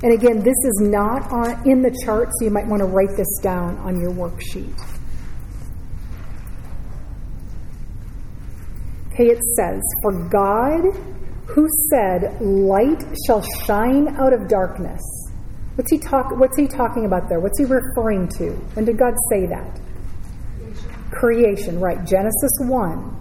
And 0.03 0.13
again, 0.13 0.43
this 0.43 0.55
is 0.63 0.79
not 0.81 1.31
on, 1.31 1.67
in 1.67 1.81
the 1.81 1.89
chart, 2.05 2.29
so 2.37 2.45
you 2.45 2.51
might 2.51 2.67
want 2.67 2.81
to 2.81 2.85
write 2.85 3.17
this 3.17 3.39
down 3.41 3.77
on 3.77 3.99
your 3.99 4.11
worksheet. 4.11 4.77
Okay, 9.11 9.29
it 9.29 9.41
says, 9.55 9.81
For 10.03 10.29
God, 10.29 10.83
who 11.47 11.67
said, 11.89 12.39
Light 12.39 13.03
shall 13.25 13.41
shine 13.65 14.09
out 14.19 14.33
of 14.33 14.47
darkness. 14.47 15.01
What's 15.73 15.89
he, 15.89 15.97
talk, 15.97 16.37
what's 16.37 16.57
he 16.57 16.67
talking 16.67 17.05
about 17.05 17.27
there? 17.27 17.39
What's 17.39 17.57
he 17.57 17.65
referring 17.65 18.27
to? 18.37 18.51
When 18.73 18.85
did 18.85 18.99
God 18.99 19.15
say 19.31 19.47
that? 19.47 19.79
Creation, 20.59 21.09
Creation 21.09 21.79
right. 21.79 22.05
Genesis 22.05 22.51
1. 22.59 23.15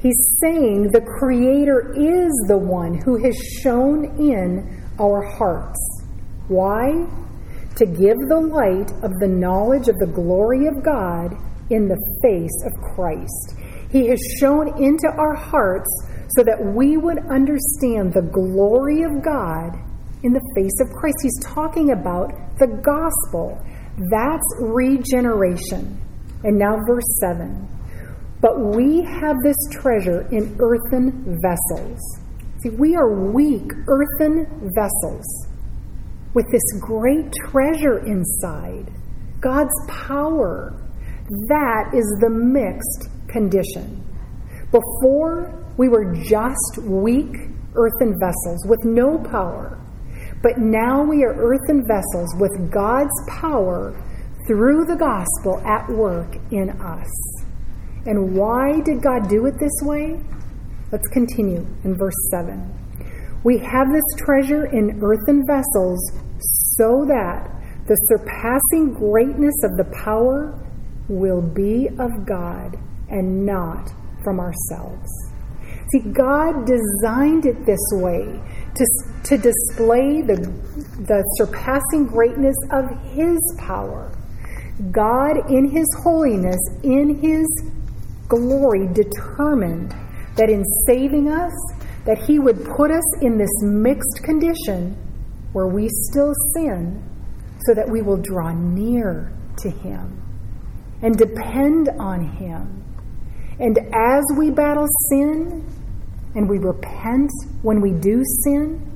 He's 0.00 0.38
saying 0.40 0.90
the 0.90 1.02
Creator 1.18 1.94
is 1.96 2.32
the 2.48 2.58
one 2.58 2.94
who 2.94 3.22
has 3.22 3.36
shone 3.62 4.06
in 4.18 4.84
our 4.98 5.22
hearts 5.22 5.99
why? 6.50 7.06
To 7.76 7.86
give 7.86 8.18
the 8.28 8.40
light 8.40 8.90
of 9.04 9.12
the 9.20 9.28
knowledge 9.28 9.88
of 9.88 9.96
the 9.98 10.10
glory 10.12 10.66
of 10.66 10.82
God 10.84 11.32
in 11.70 11.86
the 11.86 11.98
face 12.22 12.64
of 12.66 12.72
Christ. 12.94 13.54
He 13.90 14.08
has 14.08 14.20
shone 14.38 14.68
into 14.82 15.08
our 15.16 15.34
hearts 15.34 15.88
so 16.36 16.42
that 16.42 16.58
we 16.74 16.96
would 16.96 17.18
understand 17.30 18.12
the 18.12 18.28
glory 18.32 19.02
of 19.02 19.22
God 19.22 19.78
in 20.22 20.32
the 20.32 20.42
face 20.54 20.80
of 20.80 20.90
Christ. 20.90 21.16
He's 21.22 21.40
talking 21.44 21.92
about 21.92 22.30
the 22.58 22.66
gospel. 22.66 23.56
That's 24.10 24.56
regeneration. 24.60 26.00
And 26.42 26.58
now, 26.58 26.76
verse 26.86 27.18
7. 27.20 27.68
But 28.40 28.58
we 28.58 29.02
have 29.02 29.36
this 29.42 29.56
treasure 29.70 30.26
in 30.32 30.56
earthen 30.58 31.38
vessels. 31.42 32.00
See, 32.62 32.70
we 32.70 32.96
are 32.96 33.30
weak 33.32 33.70
earthen 33.86 34.70
vessels 34.74 35.49
with 36.34 36.46
this 36.50 36.62
great 36.80 37.32
treasure 37.48 38.04
inside 38.06 38.90
God's 39.40 39.74
power. 39.88 40.86
That 41.48 41.92
is 41.94 42.06
the 42.20 42.30
mixed 42.30 43.08
condition. 43.28 44.04
Before, 44.70 45.64
we 45.76 45.88
were 45.88 46.14
just 46.14 46.78
weak 46.84 47.34
earthen 47.74 48.18
vessels 48.18 48.66
with 48.66 48.84
no 48.84 49.18
power. 49.30 49.78
But 50.42 50.58
now 50.58 51.02
we 51.02 51.22
are 51.24 51.34
earthen 51.34 51.86
vessels 51.86 52.34
with 52.38 52.70
God's 52.72 53.12
power 53.28 53.94
through 54.46 54.86
the 54.86 54.96
gospel 54.96 55.60
at 55.66 55.88
work 55.90 56.36
in 56.50 56.70
us. 56.70 57.44
And 58.06 58.34
why 58.34 58.80
did 58.80 59.02
God 59.02 59.28
do 59.28 59.46
it 59.46 59.54
this 59.60 59.78
way? 59.82 60.20
Let's 60.90 61.08
continue 61.08 61.66
in 61.84 61.96
verse 61.96 62.16
7. 62.30 62.79
We 63.42 63.58
have 63.58 63.86
this 63.90 64.04
treasure 64.18 64.66
in 64.66 65.00
earthen 65.02 65.46
vessels 65.46 65.98
so 66.76 67.04
that 67.06 67.50
the 67.86 67.96
surpassing 68.08 68.94
greatness 68.94 69.54
of 69.64 69.76
the 69.76 69.90
power 70.04 70.66
will 71.08 71.42
be 71.42 71.88
of 71.98 72.26
God 72.26 72.76
and 73.08 73.44
not 73.44 73.90
from 74.22 74.40
ourselves. 74.40 75.10
See, 75.92 76.00
God 76.12 76.66
designed 76.66 77.46
it 77.46 77.66
this 77.66 77.80
way 77.92 78.40
to, 78.74 78.86
to 79.24 79.36
display 79.36 80.22
the, 80.22 80.36
the 81.08 81.24
surpassing 81.36 82.06
greatness 82.06 82.54
of 82.70 82.84
His 83.12 83.38
power. 83.58 84.12
God, 84.92 85.50
in 85.50 85.68
His 85.68 85.86
holiness, 86.02 86.60
in 86.84 87.18
His 87.20 87.46
glory, 88.28 88.86
determined 88.92 89.94
that 90.36 90.48
in 90.48 90.64
saving 90.86 91.28
us, 91.28 91.52
that 92.04 92.18
he 92.26 92.38
would 92.38 92.64
put 92.76 92.90
us 92.90 93.22
in 93.22 93.36
this 93.36 93.50
mixed 93.62 94.22
condition 94.24 94.96
where 95.52 95.66
we 95.66 95.88
still 95.88 96.32
sin 96.54 97.02
so 97.66 97.74
that 97.74 97.88
we 97.88 98.02
will 98.02 98.16
draw 98.16 98.52
near 98.52 99.32
to 99.58 99.70
him 99.70 100.22
and 101.02 101.16
depend 101.16 101.88
on 101.98 102.24
him. 102.24 102.84
And 103.58 103.78
as 103.94 104.24
we 104.38 104.50
battle 104.50 104.86
sin 105.10 105.66
and 106.34 106.48
we 106.48 106.58
repent 106.58 107.30
when 107.62 107.80
we 107.80 107.92
do 107.92 108.22
sin, 108.44 108.86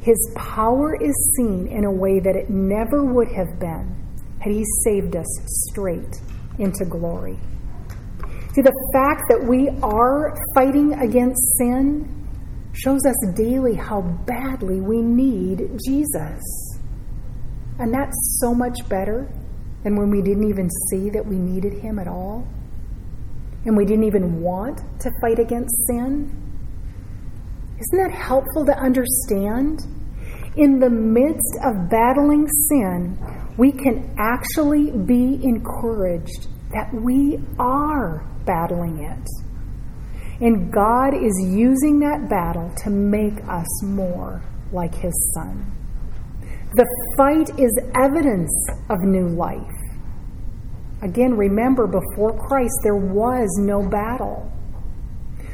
his 0.00 0.18
power 0.36 0.96
is 1.02 1.14
seen 1.36 1.66
in 1.68 1.84
a 1.84 1.90
way 1.90 2.20
that 2.20 2.36
it 2.36 2.50
never 2.50 3.04
would 3.04 3.28
have 3.28 3.58
been 3.58 3.96
had 4.40 4.52
he 4.52 4.64
saved 4.84 5.16
us 5.16 5.26
straight 5.70 6.20
into 6.58 6.84
glory. 6.84 7.38
See, 8.54 8.60
the 8.60 8.90
fact 8.92 9.22
that 9.30 9.42
we 9.42 9.70
are 9.82 10.34
fighting 10.54 10.92
against 10.92 11.40
sin 11.58 12.23
shows 12.74 13.00
us 13.06 13.14
daily 13.36 13.74
how 13.74 14.02
badly 14.26 14.80
we 14.80 15.00
need 15.00 15.78
Jesus. 15.84 16.42
And 17.78 17.92
that's 17.92 18.38
so 18.40 18.54
much 18.54 18.88
better 18.88 19.28
than 19.82 19.96
when 19.96 20.10
we 20.10 20.22
didn't 20.22 20.48
even 20.48 20.68
see 20.90 21.10
that 21.10 21.24
we 21.24 21.36
needed 21.36 21.74
him 21.74 21.98
at 21.98 22.08
all. 22.08 22.46
And 23.64 23.76
we 23.76 23.84
didn't 23.84 24.04
even 24.04 24.40
want 24.40 24.78
to 25.00 25.10
fight 25.20 25.38
against 25.38 25.74
sin. 25.86 26.40
Isn't 27.78 27.98
that 27.98 28.12
helpful 28.12 28.66
to 28.66 28.76
understand? 28.78 29.80
In 30.56 30.78
the 30.78 30.90
midst 30.90 31.58
of 31.64 31.90
battling 31.90 32.46
sin, 32.68 33.18
we 33.56 33.72
can 33.72 34.14
actually 34.18 34.90
be 34.90 35.40
encouraged 35.42 36.48
that 36.72 36.92
we 36.92 37.38
are 37.58 38.28
battling 38.44 39.02
it. 39.02 39.53
And 40.44 40.70
God 40.70 41.14
is 41.14 41.32
using 41.48 42.00
that 42.00 42.28
battle 42.28 42.70
to 42.82 42.90
make 42.90 43.40
us 43.48 43.82
more 43.82 44.42
like 44.72 44.94
His 44.94 45.14
Son. 45.34 45.72
The 46.74 46.86
fight 47.16 47.58
is 47.58 47.72
evidence 47.94 48.52
of 48.90 48.98
new 49.00 49.26
life. 49.26 49.72
Again, 51.00 51.34
remember, 51.34 51.86
before 51.86 52.38
Christ, 52.46 52.74
there 52.82 52.94
was 52.94 53.48
no 53.58 53.88
battle. 53.88 54.52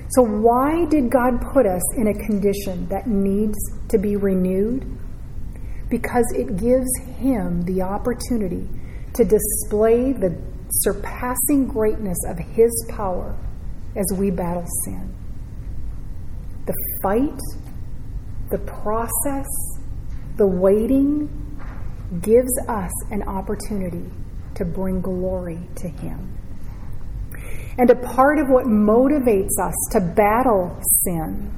So, 0.08 0.24
why 0.24 0.86
did 0.86 1.08
God 1.08 1.40
put 1.52 1.66
us 1.66 1.82
in 1.96 2.08
a 2.08 2.26
condition 2.26 2.88
that 2.88 3.06
needs 3.06 3.58
to 3.90 3.96
be 3.96 4.16
renewed? 4.16 4.84
Because 5.88 6.26
it 6.36 6.56
gives 6.56 6.90
Him 7.16 7.62
the 7.62 7.82
opportunity 7.82 8.68
to 9.14 9.24
display 9.24 10.14
the 10.14 10.36
surpassing 10.82 11.68
greatness 11.68 12.18
of 12.26 12.40
His 12.40 12.72
power 12.88 13.38
as 13.96 14.06
we 14.16 14.30
battle 14.30 14.64
sin. 14.84 15.14
The 16.66 16.74
fight, 17.02 17.40
the 18.50 18.58
process, 18.58 19.46
the 20.36 20.46
waiting 20.46 21.28
gives 22.22 22.52
us 22.68 22.90
an 23.10 23.22
opportunity 23.22 24.10
to 24.54 24.64
bring 24.64 25.00
glory 25.00 25.60
to 25.76 25.88
Him. 25.88 26.36
And 27.78 27.88
a 27.90 27.96
part 27.96 28.38
of 28.38 28.48
what 28.48 28.66
motivates 28.66 29.58
us 29.60 29.74
to 29.92 30.00
battle 30.00 30.76
sin 31.04 31.52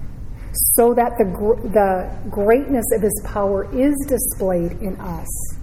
so 0.76 0.94
that 0.94 1.12
the, 1.18 1.24
the 1.72 2.30
greatness 2.30 2.84
of 2.94 3.02
His 3.02 3.22
power 3.24 3.64
is 3.74 3.94
displayed 4.08 4.72
in 4.82 4.96
us 5.00 5.56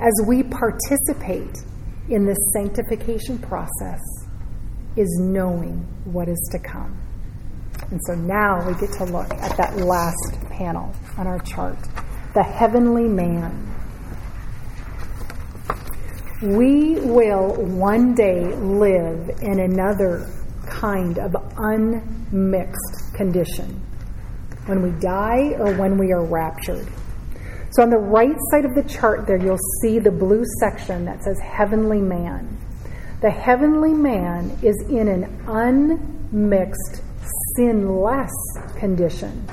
as 0.00 0.12
we 0.26 0.42
participate 0.42 1.56
in 2.08 2.26
this 2.26 2.38
sanctification 2.52 3.38
process 3.38 4.00
is 4.96 5.18
knowing 5.20 5.78
what 6.04 6.28
is 6.28 6.48
to 6.52 6.58
come. 6.58 6.98
And 7.90 8.00
so 8.06 8.14
now 8.14 8.66
we 8.66 8.74
get 8.74 8.92
to 8.98 9.04
look 9.04 9.30
at 9.34 9.56
that 9.56 9.76
last 9.76 10.50
panel 10.50 10.94
on 11.18 11.26
our 11.26 11.40
chart 11.40 11.78
the 12.34 12.42
heavenly 12.42 13.08
man. 13.08 13.68
We 16.42 16.98
will 17.00 17.54
one 17.54 18.14
day 18.14 18.42
live 18.56 19.30
in 19.42 19.60
another 19.60 20.30
kind 20.66 21.18
of 21.18 21.36
unmixed 21.56 23.14
condition 23.14 23.80
when 24.66 24.82
we 24.82 24.98
die 24.98 25.54
or 25.58 25.74
when 25.74 25.98
we 25.98 26.12
are 26.12 26.24
raptured. 26.24 26.88
So 27.72 27.82
on 27.82 27.90
the 27.90 27.98
right 27.98 28.36
side 28.50 28.64
of 28.64 28.74
the 28.74 28.82
chart 28.82 29.26
there, 29.26 29.36
you'll 29.36 29.58
see 29.82 29.98
the 29.98 30.10
blue 30.10 30.42
section 30.60 31.04
that 31.04 31.22
says 31.22 31.38
heavenly 31.40 32.00
man. 32.00 32.58
The 33.22 33.30
heavenly 33.30 33.94
man 33.94 34.58
is 34.64 34.76
in 34.90 35.06
an 35.06 35.44
unmixed, 35.46 37.02
sinless 37.54 38.32
condition. 38.76 39.46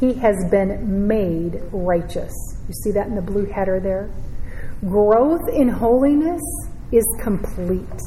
He 0.00 0.14
has 0.14 0.34
been 0.50 1.06
made 1.06 1.62
righteous. 1.70 2.34
You 2.66 2.74
see 2.74 2.90
that 2.90 3.06
in 3.06 3.14
the 3.14 3.22
blue 3.22 3.46
header 3.46 3.78
there? 3.78 4.10
Growth 4.80 5.48
in 5.54 5.68
holiness 5.68 6.42
is 6.90 7.04
complete. 7.22 8.02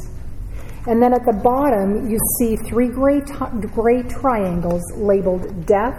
And 0.87 1.01
then 1.01 1.13
at 1.13 1.25
the 1.25 1.39
bottom, 1.41 2.09
you 2.09 2.17
see 2.37 2.57
three 2.57 2.89
gray, 2.89 3.21
t- 3.21 3.67
gray 3.73 4.03
triangles 4.03 4.83
labeled 4.97 5.65
death, 5.65 5.95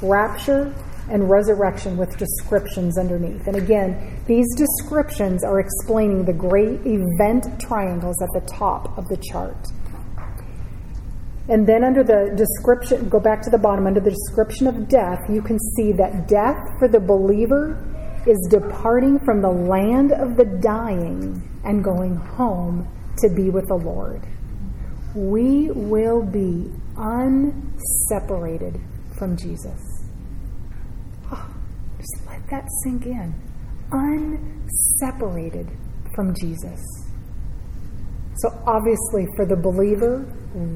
rapture, 0.00 0.72
and 1.10 1.30
resurrection 1.30 1.96
with 1.96 2.16
descriptions 2.16 2.98
underneath. 2.98 3.46
And 3.46 3.56
again, 3.56 4.22
these 4.26 4.46
descriptions 4.56 5.44
are 5.44 5.60
explaining 5.60 6.24
the 6.24 6.32
great 6.32 6.80
event 6.84 7.60
triangles 7.60 8.16
at 8.22 8.28
the 8.34 8.46
top 8.46 8.96
of 8.98 9.08
the 9.08 9.16
chart. 9.30 9.56
And 11.48 11.66
then 11.66 11.82
under 11.82 12.04
the 12.04 12.34
description, 12.36 13.08
go 13.08 13.18
back 13.18 13.40
to 13.42 13.50
the 13.50 13.58
bottom, 13.58 13.86
under 13.86 14.00
the 14.00 14.10
description 14.10 14.66
of 14.66 14.86
death, 14.88 15.18
you 15.30 15.40
can 15.40 15.58
see 15.76 15.92
that 15.92 16.28
death 16.28 16.58
for 16.78 16.88
the 16.88 17.00
believer 17.00 17.82
is 18.26 18.38
departing 18.50 19.18
from 19.20 19.40
the 19.40 19.48
land 19.48 20.12
of 20.12 20.36
the 20.36 20.44
dying 20.44 21.42
and 21.64 21.82
going 21.82 22.16
home 22.16 22.86
to 23.16 23.30
be 23.30 23.48
with 23.48 23.66
the 23.68 23.76
Lord. 23.76 24.26
We 25.14 25.70
will 25.70 26.22
be 26.22 26.70
unseparated 26.96 28.78
from 29.16 29.36
Jesus 29.36 29.87
that 32.50 32.66
sink 32.82 33.06
in. 33.06 33.34
Unseparated 33.92 35.70
from 36.14 36.34
Jesus. 36.34 36.80
So, 38.36 38.50
obviously, 38.66 39.26
for 39.36 39.46
the 39.46 39.56
believer, 39.56 40.24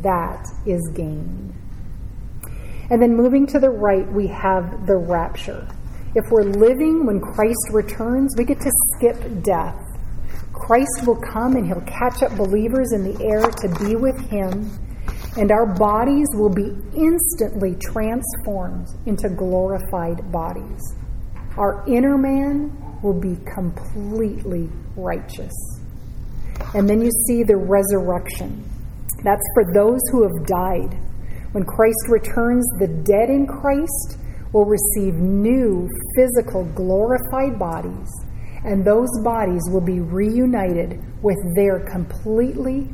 that 0.03 0.47
is 0.67 0.81
gain. 0.95 1.55
And 2.91 3.01
then 3.01 3.17
moving 3.17 3.47
to 3.49 3.59
the 3.59 3.71
right, 3.71 4.11
we 4.13 4.27
have 4.29 4.87
the 4.87 4.97
rapture. 4.97 5.67
If 6.15 6.31
we're 6.31 6.45
living 6.45 7.07
when 7.07 7.21
Christ 7.21 7.71
returns, 7.71 8.35
we 8.37 8.45
get 8.45 8.61
to 8.61 8.71
skip 8.95 9.43
death. 9.43 9.79
Christ 10.53 11.07
will 11.07 11.21
come 11.21 11.57
and 11.57 11.67
he'll 11.67 11.81
catch 11.83 12.23
up 12.23 12.37
believers 12.37 12.93
in 12.93 13.05
the 13.05 13.25
air 13.25 13.41
to 13.41 13.69
be 13.85 13.97
with 13.97 14.19
him, 14.29 14.71
and 15.37 15.51
our 15.51 15.67
bodies 15.67 16.29
will 16.35 16.53
be 16.53 16.77
instantly 16.95 17.75
transformed 17.81 18.89
into 19.07 19.29
glorified 19.31 20.31
bodies. 20.31 20.97
Our 21.57 21.85
inner 21.87 22.17
man 22.17 22.73
will 23.03 23.19
be 23.19 23.37
completely 23.55 24.71
righteous. 24.97 25.53
And 26.75 26.89
then 26.89 27.01
you 27.01 27.11
see 27.27 27.43
the 27.43 27.57
resurrection. 27.57 28.65
That's 29.23 29.47
for 29.55 29.73
those 29.75 30.01
who 30.11 30.23
have 30.23 30.47
died. 30.47 30.99
When 31.53 31.65
Christ 31.65 32.09
returns, 32.09 32.67
the 32.79 32.89
dead 32.89 33.29
in 33.29 33.47
Christ 33.47 34.19
will 34.53 34.65
receive 34.65 35.15
new 35.15 35.89
physical 36.17 36.65
glorified 36.75 37.59
bodies, 37.59 38.09
and 38.65 38.85
those 38.85 39.11
bodies 39.23 39.63
will 39.71 39.81
be 39.81 40.01
reunited 40.01 41.03
with 41.23 41.39
their 41.55 41.81
completely 41.81 42.89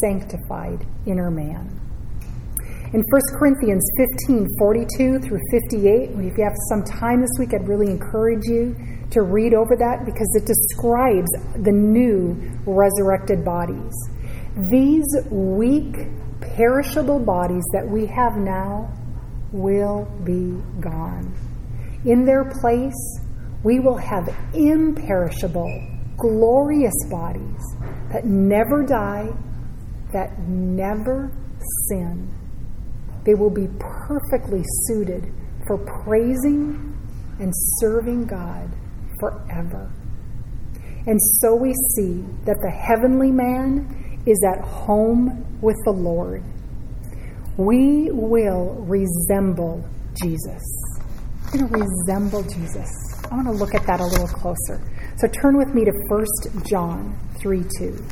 sanctified 0.00 0.86
inner 1.06 1.30
man. 1.30 1.81
In 2.92 3.02
1 3.08 3.20
Corinthians 3.38 3.82
15 3.96 4.46
42 4.58 5.18
through 5.20 5.40
58, 5.50 6.10
if 6.10 6.36
you 6.36 6.44
have 6.44 6.52
some 6.68 6.84
time 6.84 7.22
this 7.22 7.30
week, 7.38 7.54
I'd 7.54 7.66
really 7.66 7.90
encourage 7.90 8.44
you 8.44 8.76
to 9.12 9.22
read 9.22 9.54
over 9.54 9.74
that 9.76 10.04
because 10.04 10.28
it 10.34 10.44
describes 10.44 11.30
the 11.64 11.72
new 11.72 12.36
resurrected 12.66 13.46
bodies. 13.46 13.94
These 14.70 15.06
weak, 15.30 15.96
perishable 16.42 17.18
bodies 17.18 17.64
that 17.72 17.88
we 17.88 18.04
have 18.08 18.36
now 18.36 18.92
will 19.52 20.04
be 20.24 20.60
gone. 20.78 21.34
In 22.04 22.26
their 22.26 22.44
place, 22.60 23.20
we 23.64 23.80
will 23.80 23.96
have 23.96 24.28
imperishable, 24.52 25.72
glorious 26.18 27.06
bodies 27.10 27.62
that 28.12 28.26
never 28.26 28.84
die, 28.84 29.30
that 30.12 30.38
never 30.40 31.32
sin 31.88 32.28
they 33.24 33.34
will 33.34 33.50
be 33.50 33.68
perfectly 33.78 34.62
suited 34.86 35.32
for 35.66 35.78
praising 36.04 36.96
and 37.38 37.52
serving 37.80 38.26
God 38.26 38.70
forever. 39.20 39.90
And 41.06 41.20
so 41.40 41.54
we 41.54 41.74
see 41.96 42.24
that 42.44 42.56
the 42.60 42.70
heavenly 42.70 43.30
man 43.32 44.20
is 44.26 44.40
at 44.44 44.64
home 44.64 45.58
with 45.60 45.76
the 45.84 45.92
Lord. 45.92 46.42
We 47.56 48.10
will 48.12 48.76
resemble 48.86 49.84
Jesus. 50.22 50.62
We're 51.52 51.66
going 51.66 51.72
to 51.72 51.86
resemble 51.86 52.42
Jesus. 52.44 52.90
I 53.30 53.34
want 53.34 53.46
to 53.46 53.52
look 53.52 53.74
at 53.74 53.86
that 53.86 54.00
a 54.00 54.04
little 54.04 54.28
closer. 54.28 54.80
So 55.16 55.28
turn 55.28 55.56
with 55.56 55.74
me 55.74 55.84
to 55.84 55.92
1 56.08 56.64
John 56.64 57.18
3 57.40 57.64
2. 57.78 58.04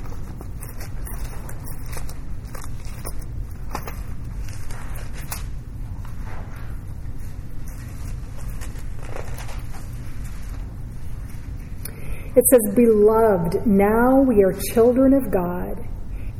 It 12.41 12.47
says, 12.47 12.75
Beloved, 12.75 13.67
now 13.67 14.23
we 14.23 14.43
are 14.43 14.55
children 14.73 15.13
of 15.13 15.31
God, 15.31 15.77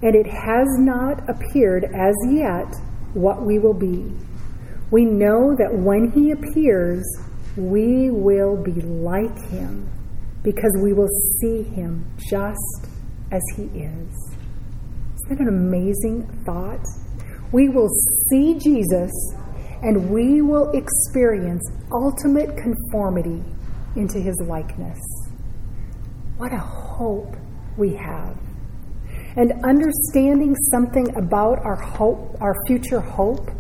and 0.03 0.15
it 0.15 0.27
has 0.27 0.67
not 0.79 1.29
appeared 1.29 1.85
as 1.85 2.15
yet 2.31 2.75
what 3.13 3.45
we 3.45 3.59
will 3.59 3.75
be. 3.75 4.11
We 4.91 5.05
know 5.05 5.55
that 5.59 5.71
when 5.71 6.11
he 6.11 6.31
appears, 6.31 7.05
we 7.55 8.09
will 8.09 8.57
be 8.57 8.81
like 8.81 9.39
him 9.51 9.91
because 10.43 10.75
we 10.83 10.95
will 10.95 11.11
see 11.39 11.65
him 11.65 12.11
just 12.31 12.89
as 13.31 13.43
he 13.57 13.65
is. 13.65 14.33
Isn't 15.27 15.29
that 15.29 15.41
an 15.41 15.49
amazing 15.49 16.27
thought? 16.47 16.81
We 17.53 17.69
will 17.69 17.91
see 18.31 18.55
Jesus 18.55 19.11
and 19.83 20.09
we 20.09 20.41
will 20.41 20.71
experience 20.71 21.63
ultimate 21.93 22.57
conformity 22.57 23.45
into 23.97 24.19
his 24.19 24.41
likeness. 24.49 24.99
What 26.41 26.55
a 26.55 26.59
hope 26.59 27.37
we 27.77 27.95
have. 27.97 28.35
And 29.37 29.53
understanding 29.63 30.57
something 30.73 31.15
about 31.19 31.59
our 31.67 31.77
hope, 31.77 32.41
our 32.41 32.55
future 32.67 33.01
hope, 33.01 33.51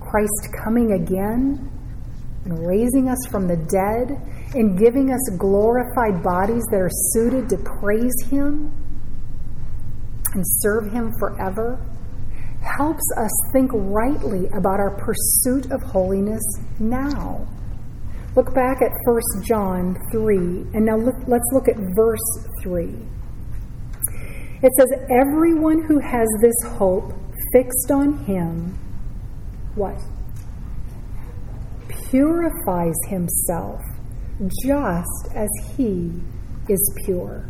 Christ 0.00 0.48
coming 0.64 0.90
again 0.90 1.70
and 2.44 2.66
raising 2.66 3.08
us 3.08 3.18
from 3.30 3.46
the 3.46 3.54
dead 3.54 4.20
and 4.56 4.76
giving 4.76 5.12
us 5.12 5.36
glorified 5.38 6.24
bodies 6.24 6.64
that 6.72 6.80
are 6.80 6.90
suited 7.12 7.48
to 7.50 7.58
praise 7.78 8.20
Him 8.28 8.74
and 10.34 10.42
serve 10.44 10.90
Him 10.90 11.12
forever 11.20 11.78
helps 12.60 13.04
us 13.16 13.30
think 13.52 13.70
rightly 13.72 14.48
about 14.48 14.80
our 14.80 14.96
pursuit 14.96 15.70
of 15.70 15.80
holiness 15.80 16.42
now. 16.80 17.46
Look 18.36 18.54
back 18.54 18.82
at 18.82 18.92
1 19.04 19.44
John 19.44 19.96
3, 20.12 20.36
and 20.74 20.84
now 20.84 20.96
look, 20.98 21.14
let's 21.26 21.48
look 21.52 21.68
at 21.68 21.76
verse 21.96 22.46
3. 22.62 22.94
It 24.62 24.72
says, 24.76 24.88
Everyone 25.10 25.82
who 25.84 25.98
has 26.00 26.28
this 26.42 26.54
hope 26.76 27.14
fixed 27.54 27.90
on 27.90 28.18
him, 28.26 28.78
what? 29.74 29.98
Purifies 32.10 32.94
himself 33.08 33.80
just 34.62 35.34
as 35.34 35.48
he 35.74 36.12
is 36.68 37.00
pure. 37.06 37.48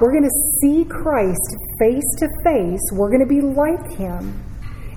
We're 0.00 0.12
going 0.12 0.22
to 0.22 0.60
see 0.60 0.84
Christ 0.84 1.56
face 1.80 2.14
to 2.18 2.28
face. 2.44 2.80
We're 2.92 3.10
going 3.10 3.20
to 3.20 3.26
be 3.26 3.40
like 3.40 3.98
him. 3.98 4.40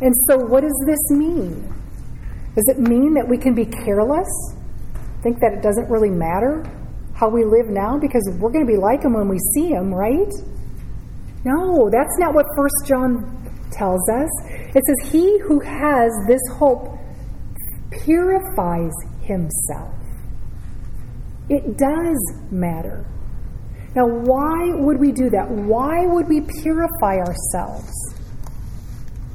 And 0.02 0.14
so, 0.30 0.38
what 0.38 0.62
does 0.62 0.84
this 0.86 1.18
mean? 1.18 1.74
Does 2.56 2.66
it 2.68 2.80
mean 2.80 3.16
that 3.16 3.28
we 3.28 3.40
can 3.40 3.56
be 3.56 3.66
careless? 3.66 4.30
Think 5.24 5.40
that 5.40 5.54
it 5.54 5.64
doesn't 5.64 5.90
really 5.90 6.10
matter 6.10 6.64
how 7.16 7.30
we 7.30 7.46
live 7.46 7.70
now 7.70 7.98
because 7.98 8.22
we're 8.40 8.52
going 8.52 8.66
to 8.66 8.72
be 8.72 8.78
like 8.78 9.04
him 9.04 9.14
when 9.14 9.30
we 9.30 9.40
see 9.56 9.70
him, 9.70 9.94
right? 9.94 10.32
No, 11.46 11.90
that's 11.90 12.18
not 12.20 12.34
what 12.34 12.46
First 12.58 12.76
John 12.86 13.14
tells 13.72 14.02
us. 14.10 14.30
It 14.76 14.82
says, 14.86 15.12
He 15.12 15.40
who 15.40 15.60
has 15.62 16.12
this 16.28 16.42
hope 16.58 16.98
purifies 18.04 18.92
himself. 19.22 19.94
It 21.50 21.78
does 21.78 22.34
matter. 22.52 23.06
Now, 23.96 24.08
why 24.08 24.72
would 24.74 25.00
we 25.00 25.12
do 25.12 25.30
that? 25.30 25.50
Why 25.50 26.06
would 26.06 26.28
we 26.28 26.42
purify 26.62 27.18
ourselves 27.18 27.92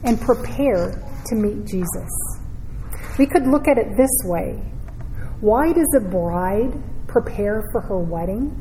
and 0.05 0.21
prepare 0.21 1.01
to 1.27 1.35
meet 1.35 1.65
Jesus? 1.65 2.11
We 3.19 3.27
could 3.27 3.47
look 3.47 3.69
at 3.69 3.79
it 3.79 3.97
this 3.97 4.11
way 4.25 4.61
Why 5.41 5.73
does 5.73 5.87
a 5.97 6.09
bride 6.09 6.83
prepare 7.07 7.63
for 7.73 7.81
her 7.81 7.99
wedding? 7.99 8.61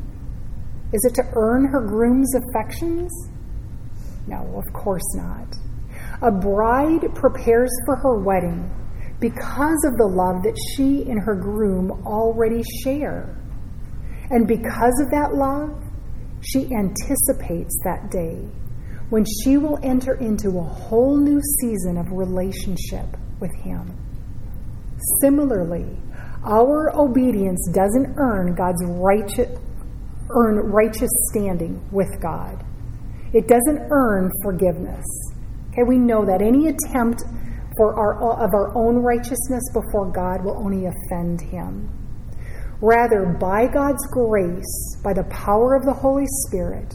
Is 0.92 1.04
it 1.04 1.14
to 1.16 1.22
earn 1.34 1.66
her 1.66 1.80
groom's 1.80 2.32
affections? 2.34 3.12
No, 4.26 4.38
of 4.56 4.72
course 4.72 5.14
not. 5.14 5.56
A 6.22 6.30
bride 6.30 7.14
prepares 7.14 7.70
for 7.84 7.96
her 7.96 8.18
wedding 8.18 8.70
because 9.20 9.84
of 9.84 9.96
the 9.96 10.06
love 10.06 10.42
that 10.44 10.56
she 10.74 11.02
and 11.10 11.20
her 11.20 11.34
groom 11.34 11.90
already 12.06 12.62
share. 12.84 13.36
And 14.30 14.46
because 14.46 15.00
of 15.00 15.10
that 15.10 15.34
love, 15.34 15.82
she 16.40 16.70
anticipates 16.72 17.76
that 17.84 18.10
day 18.10 18.48
when 19.10 19.24
she 19.42 19.56
will 19.56 19.78
enter 19.82 20.14
into 20.14 20.58
a 20.58 20.62
whole 20.62 21.16
new 21.16 21.40
season 21.60 21.96
of 21.96 22.06
relationship 22.12 23.16
with 23.40 23.52
Him. 23.56 23.96
Similarly, 25.20 25.97
our 26.44 26.92
obedience 26.98 27.68
doesn't 27.72 28.14
earn 28.16 28.54
God's 28.54 28.84
righteous, 28.86 29.58
earn 30.30 30.56
righteous 30.56 31.10
standing 31.30 31.84
with 31.90 32.20
God. 32.20 32.64
It 33.32 33.48
doesn't 33.48 33.88
earn 33.90 34.30
forgiveness. 34.42 35.04
Okay, 35.70 35.82
we 35.86 35.98
know 35.98 36.24
that 36.24 36.40
any 36.40 36.68
attempt 36.68 37.22
for 37.76 37.94
our, 37.98 38.44
of 38.44 38.54
our 38.54 38.76
own 38.76 38.96
righteousness 38.96 39.62
before 39.72 40.10
God 40.12 40.44
will 40.44 40.56
only 40.58 40.86
offend 40.86 41.40
Him. 41.40 41.90
Rather, 42.80 43.36
by 43.40 43.66
God's 43.66 44.06
grace, 44.12 44.96
by 45.02 45.12
the 45.12 45.24
power 45.24 45.74
of 45.74 45.84
the 45.84 45.92
Holy 45.92 46.26
Spirit, 46.46 46.94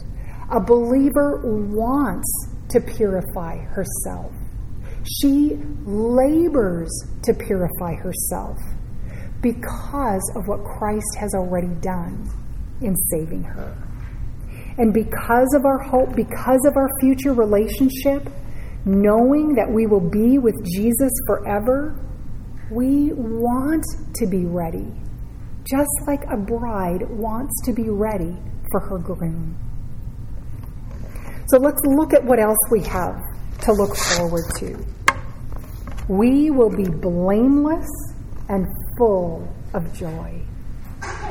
a 0.50 0.60
believer 0.60 1.42
wants 1.44 2.48
to 2.70 2.80
purify 2.80 3.58
herself. 3.58 4.32
She 5.20 5.58
labors 5.84 6.90
to 7.22 7.34
purify 7.34 7.94
herself 7.94 8.58
because 9.44 10.32
of 10.34 10.48
what 10.48 10.64
Christ 10.64 11.16
has 11.20 11.34
already 11.34 11.72
done 11.80 12.28
in 12.80 12.96
saving 13.12 13.44
her. 13.44 13.76
And 14.78 14.92
because 14.92 15.54
of 15.54 15.64
our 15.64 15.78
hope, 15.78 16.16
because 16.16 16.64
of 16.66 16.76
our 16.76 16.88
future 17.00 17.32
relationship, 17.32 18.28
knowing 18.84 19.54
that 19.54 19.70
we 19.70 19.86
will 19.86 20.10
be 20.10 20.38
with 20.38 20.56
Jesus 20.64 21.12
forever, 21.28 22.00
we 22.72 23.12
want 23.12 23.84
to 24.14 24.26
be 24.26 24.46
ready 24.46 24.90
just 25.64 25.90
like 26.06 26.22
a 26.30 26.36
bride 26.36 27.08
wants 27.08 27.54
to 27.64 27.72
be 27.72 27.88
ready 27.88 28.36
for 28.70 28.80
her 28.80 28.98
groom. 28.98 29.56
So 31.48 31.58
let's 31.58 31.80
look 31.84 32.12
at 32.12 32.24
what 32.24 32.38
else 32.38 32.58
we 32.70 32.82
have 32.82 33.20
to 33.62 33.72
look 33.72 33.96
forward 33.96 34.44
to. 34.58 34.84
We 36.08 36.50
will 36.50 36.70
be 36.70 36.84
blameless 36.84 37.88
and 38.48 38.66
full 38.96 39.48
of 39.72 39.92
joy. 39.92 40.42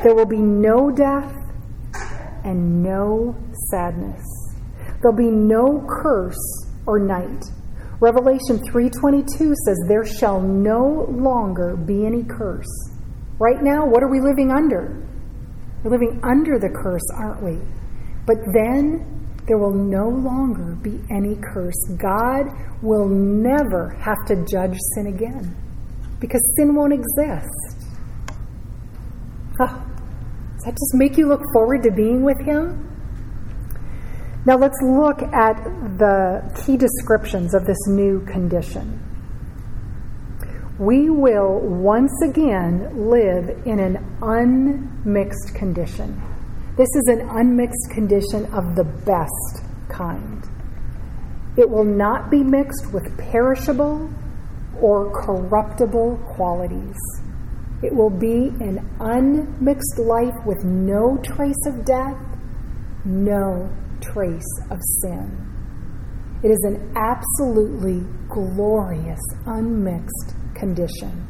There 0.02 0.14
will 0.14 0.26
be 0.26 0.38
no 0.38 0.90
death 0.90 1.34
and 2.44 2.82
no 2.82 3.36
sadness. 3.70 4.24
There'll 5.00 5.16
be 5.16 5.30
no 5.30 5.86
curse 5.88 6.66
or 6.86 6.98
night. 6.98 7.44
Revelation 8.00 8.58
3:22 8.70 9.54
says 9.64 9.78
there 9.88 10.04
shall 10.04 10.40
no 10.40 11.06
longer 11.10 11.76
be 11.76 12.04
any 12.04 12.24
curse 12.24 12.94
Right 13.38 13.60
now, 13.62 13.84
what 13.84 14.02
are 14.04 14.10
we 14.10 14.20
living 14.20 14.52
under? 14.52 15.02
We're 15.82 15.90
living 15.90 16.20
under 16.22 16.58
the 16.58 16.70
curse, 16.70 17.02
aren't 17.18 17.42
we? 17.42 17.58
But 18.26 18.36
then 18.54 19.26
there 19.48 19.58
will 19.58 19.74
no 19.74 20.08
longer 20.08 20.76
be 20.76 21.00
any 21.10 21.36
curse. 21.52 21.74
God 21.98 22.46
will 22.80 23.08
never 23.08 23.90
have 24.00 24.24
to 24.26 24.36
judge 24.46 24.78
sin 24.94 25.08
again 25.08 25.56
because 26.24 26.42
sin 26.56 26.74
won't 26.74 26.94
exist. 26.94 27.76
Oh, 29.60 29.66
does 30.54 30.64
that 30.64 30.72
just 30.72 30.94
make 30.94 31.18
you 31.18 31.28
look 31.28 31.42
forward 31.52 31.82
to 31.82 31.90
being 31.90 32.22
with 32.22 32.40
Him? 32.40 32.80
Now 34.46 34.56
let's 34.56 34.80
look 34.82 35.20
at 35.22 35.62
the 35.98 36.42
key 36.64 36.78
descriptions 36.78 37.52
of 37.52 37.66
this 37.66 37.86
new 37.88 38.24
condition 38.24 39.04
we 40.78 41.08
will 41.08 41.60
once 41.60 42.12
again 42.24 43.08
live 43.08 43.48
in 43.64 43.78
an 43.78 44.18
unmixed 44.20 45.54
condition. 45.54 46.20
This 46.76 46.88
is 46.96 47.04
an 47.06 47.28
unmixed 47.30 47.90
condition 47.92 48.46
of 48.46 48.74
the 48.74 48.82
best 48.82 49.62
kind. 49.88 50.42
It 51.56 51.70
will 51.70 51.84
not 51.84 52.28
be 52.28 52.42
mixed 52.42 52.92
with 52.92 53.16
perishable 53.16 54.10
or 54.80 55.10
corruptible 55.22 56.16
qualities. 56.34 56.98
It 57.82 57.94
will 57.94 58.10
be 58.10 58.48
an 58.60 58.80
unmixed 59.00 59.98
life 59.98 60.34
with 60.46 60.64
no 60.64 61.18
trace 61.22 61.66
of 61.66 61.84
death, 61.84 62.16
no 63.04 63.68
trace 64.00 64.60
of 64.70 64.78
sin. 65.02 65.40
It 66.42 66.50
is 66.50 66.60
an 66.64 66.92
absolutely 66.96 68.06
glorious, 68.28 69.20
unmixed 69.46 70.34
condition. 70.54 71.26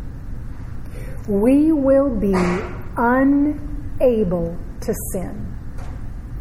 We 1.28 1.72
will 1.72 2.11
be 2.18 2.34
unable 2.97 4.57
to 4.80 4.95
sin. 5.12 5.55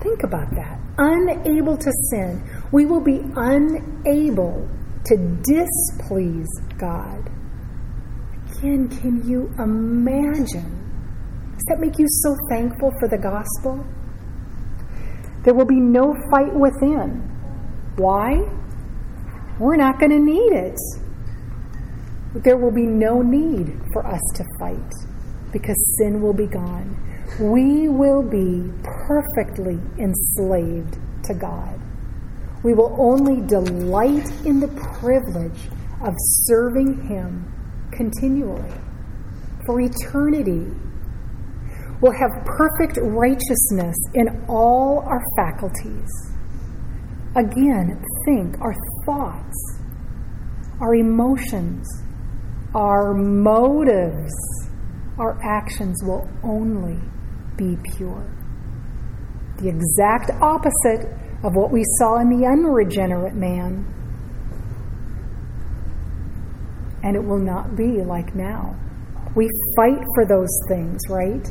Think 0.01 0.23
about 0.23 0.49
that. 0.55 0.79
Unable 0.97 1.77
to 1.77 1.91
sin. 2.11 2.43
We 2.71 2.85
will 2.85 2.99
be 2.99 3.21
unable 3.35 4.67
to 5.05 5.17
displease 5.43 6.49
God. 6.77 7.29
Again, 8.57 8.87
can 8.87 9.27
you 9.27 9.53
imagine? 9.59 10.83
Does 11.53 11.63
that 11.67 11.79
make 11.79 11.99
you 11.99 12.07
so 12.07 12.35
thankful 12.49 12.91
for 12.99 13.09
the 13.09 13.17
gospel? 13.17 13.85
There 15.43 15.53
will 15.53 15.65
be 15.65 15.79
no 15.79 16.15
fight 16.31 16.53
within. 16.53 17.19
Why? 17.97 18.37
We're 19.59 19.75
not 19.75 19.99
going 19.99 20.11
to 20.11 20.19
need 20.19 20.53
it. 20.53 20.79
There 22.43 22.57
will 22.57 22.71
be 22.71 22.85
no 22.85 23.21
need 23.21 23.79
for 23.91 24.07
us 24.07 24.21
to 24.35 24.43
fight 24.59 24.93
because 25.51 25.75
sin 25.99 26.21
will 26.21 26.33
be 26.33 26.47
gone. 26.47 26.97
We 27.39 27.89
will 27.89 28.23
be 28.23 28.71
perfectly 28.83 29.79
enslaved 29.99 30.97
to 31.25 31.33
God. 31.33 31.82
We 32.63 32.73
will 32.73 32.95
only 32.97 33.45
delight 33.45 34.31
in 34.45 34.59
the 34.59 34.69
privilege 34.99 35.69
of 36.01 36.13
serving 36.47 37.07
Him 37.07 37.45
continually 37.91 38.71
for 39.65 39.81
eternity. 39.81 40.65
We'll 42.01 42.13
have 42.13 42.45
perfect 42.45 42.97
righteousness 43.01 43.95
in 44.13 44.45
all 44.47 45.03
our 45.05 45.21
faculties. 45.37 46.09
Again, 47.35 48.03
think 48.25 48.59
our 48.61 48.75
thoughts, 49.05 49.79
our 50.79 50.95
emotions, 50.95 51.87
our 52.75 53.13
motives, 53.13 54.33
our 55.17 55.39
actions 55.43 56.01
will 56.03 56.29
only 56.43 56.99
be 57.57 57.77
pure. 57.95 58.29
The 59.59 59.69
exact 59.69 60.31
opposite 60.41 61.22
of 61.43 61.55
what 61.55 61.71
we 61.71 61.83
saw 61.99 62.19
in 62.19 62.29
the 62.29 62.47
unregenerate 62.47 63.35
man. 63.35 63.85
And 67.03 67.15
it 67.15 67.23
will 67.23 67.39
not 67.39 67.75
be 67.75 68.01
like 68.01 68.33
now. 68.33 68.79
We 69.35 69.49
fight 69.75 70.01
for 70.15 70.25
those 70.25 70.57
things, 70.69 71.01
right? 71.09 71.45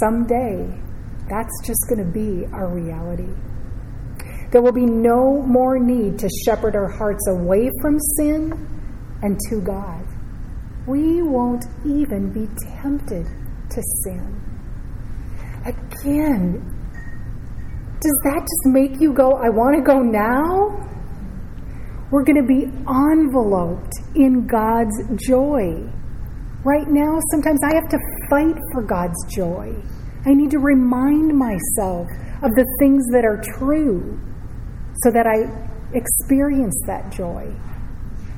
Someday, 0.00 0.82
that's 1.28 1.66
just 1.66 1.86
going 1.88 2.04
to 2.04 2.12
be 2.12 2.44
our 2.52 2.68
reality. 2.68 3.32
There 4.50 4.60
will 4.62 4.72
be 4.72 4.86
no 4.86 5.42
more 5.42 5.78
need 5.78 6.18
to 6.18 6.28
shepherd 6.44 6.76
our 6.76 6.88
hearts 6.88 7.26
away 7.28 7.70
from 7.80 7.98
sin 8.18 8.52
and 9.22 9.38
to 9.48 9.60
God. 9.60 10.06
We 10.86 11.22
won't 11.22 11.64
even 11.84 12.30
be 12.30 12.48
tempted 12.80 13.26
to 13.70 13.82
sin. 14.04 14.40
Again, 15.64 16.75
does 18.00 18.20
that 18.24 18.40
just 18.40 18.66
make 18.66 19.00
you 19.00 19.12
go, 19.12 19.32
I 19.32 19.48
want 19.48 19.76
to 19.76 19.82
go 19.82 20.00
now? 20.00 20.86
We're 22.10 22.24
going 22.24 22.36
to 22.36 22.46
be 22.46 22.68
enveloped 22.86 23.92
in 24.14 24.46
God's 24.46 24.94
joy. 25.26 25.82
Right 26.62 26.86
now, 26.88 27.18
sometimes 27.32 27.58
I 27.64 27.74
have 27.74 27.88
to 27.88 27.98
fight 28.28 28.56
for 28.72 28.82
God's 28.82 29.16
joy. 29.34 29.74
I 30.26 30.34
need 30.34 30.50
to 30.50 30.58
remind 30.58 31.36
myself 31.36 32.06
of 32.42 32.50
the 32.54 32.66
things 32.80 33.02
that 33.12 33.24
are 33.24 33.40
true 33.58 34.20
so 35.02 35.10
that 35.10 35.26
I 35.26 35.48
experience 35.96 36.78
that 36.86 37.10
joy. 37.10 37.48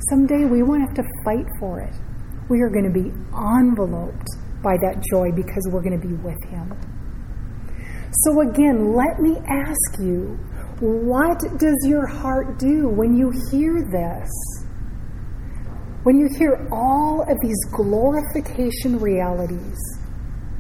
Someday 0.09 0.44
we 0.44 0.62
won't 0.62 0.82
have 0.82 0.94
to 0.94 1.04
fight 1.24 1.46
for 1.59 1.80
it. 1.80 1.94
We 2.48 2.61
are 2.61 2.70
going 2.70 2.84
to 2.84 2.94
be 2.94 3.11
enveloped 3.34 4.28
by 4.62 4.76
that 4.82 5.02
joy 5.11 5.32
because 5.32 5.68
we're 5.70 5.82
going 5.82 6.00
to 6.00 6.06
be 6.06 6.14
with 6.14 6.42
Him. 6.48 6.97
So, 8.24 8.40
again, 8.40 8.94
let 8.94 9.20
me 9.20 9.36
ask 9.48 10.00
you 10.00 10.38
what 10.80 11.38
does 11.58 11.86
your 11.86 12.06
heart 12.06 12.58
do 12.58 12.88
when 12.88 13.16
you 13.16 13.30
hear 13.50 13.82
this? 13.90 14.28
When 16.02 16.18
you 16.18 16.28
hear 16.38 16.68
all 16.72 17.22
of 17.22 17.36
these 17.42 17.58
glorification 17.72 18.98
realities? 18.98 19.76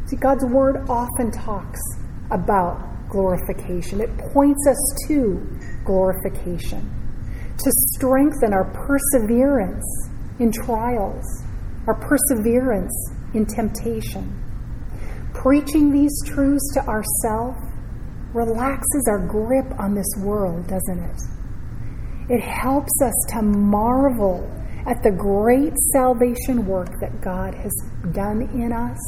See, 0.06 0.16
God's 0.16 0.44
Word 0.44 0.88
often 0.88 1.30
talks 1.30 1.80
about 2.30 3.08
glorification, 3.08 4.00
it 4.00 4.10
points 4.32 4.66
us 4.68 5.06
to 5.08 5.44
glorification 5.84 6.94
to 7.58 7.72
strengthen 7.96 8.52
our 8.52 8.70
perseverance 8.72 9.84
in 10.38 10.52
trials, 10.52 11.24
our 11.88 11.94
perseverance 11.94 12.92
in 13.34 13.44
temptation 13.46 14.47
Preaching 15.42 15.92
these 15.92 16.12
truths 16.26 16.74
to 16.74 16.80
ourselves 16.88 17.58
relaxes 18.34 19.06
our 19.08 19.24
grip 19.24 19.66
on 19.78 19.94
this 19.94 20.12
world, 20.18 20.66
doesn't 20.66 20.98
it? 20.98 21.20
It 22.28 22.40
helps 22.40 22.90
us 23.00 23.14
to 23.34 23.42
marvel 23.42 24.50
at 24.84 25.00
the 25.04 25.12
great 25.12 25.72
salvation 25.92 26.66
work 26.66 26.88
that 27.00 27.20
God 27.20 27.54
has 27.54 27.72
done 28.12 28.42
in 28.52 28.72
us, 28.72 28.98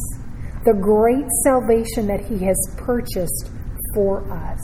the 0.64 0.78
great 0.80 1.26
salvation 1.42 2.06
that 2.06 2.20
He 2.20 2.44
has 2.44 2.74
purchased 2.76 3.50
for 3.92 4.22
us. 4.32 4.60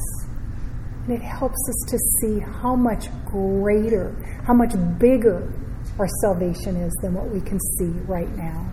And 1.04 1.14
it 1.14 1.22
helps 1.22 1.58
us 1.68 1.90
to 1.90 1.98
see 2.20 2.38
how 2.60 2.76
much 2.76 3.08
greater, 3.24 4.14
how 4.46 4.54
much 4.54 4.74
bigger 5.00 5.52
our 5.98 6.08
salvation 6.22 6.76
is 6.76 6.92
than 7.02 7.14
what 7.14 7.28
we 7.28 7.40
can 7.40 7.58
see 7.78 7.90
right 8.06 8.30
now. 8.36 8.72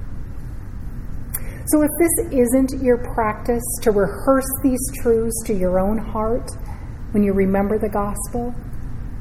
So, 1.66 1.82
if 1.82 1.90
this 1.98 2.34
isn't 2.34 2.84
your 2.84 2.98
practice 3.16 3.64
to 3.84 3.92
rehearse 3.92 4.50
these 4.64 4.82
truths 5.02 5.44
to 5.46 5.54
your 5.54 5.80
own 5.80 5.98
heart 5.98 6.50
when 7.12 7.24
you 7.24 7.32
remember 7.32 7.80
the 7.80 7.90
gospel, 7.90 8.54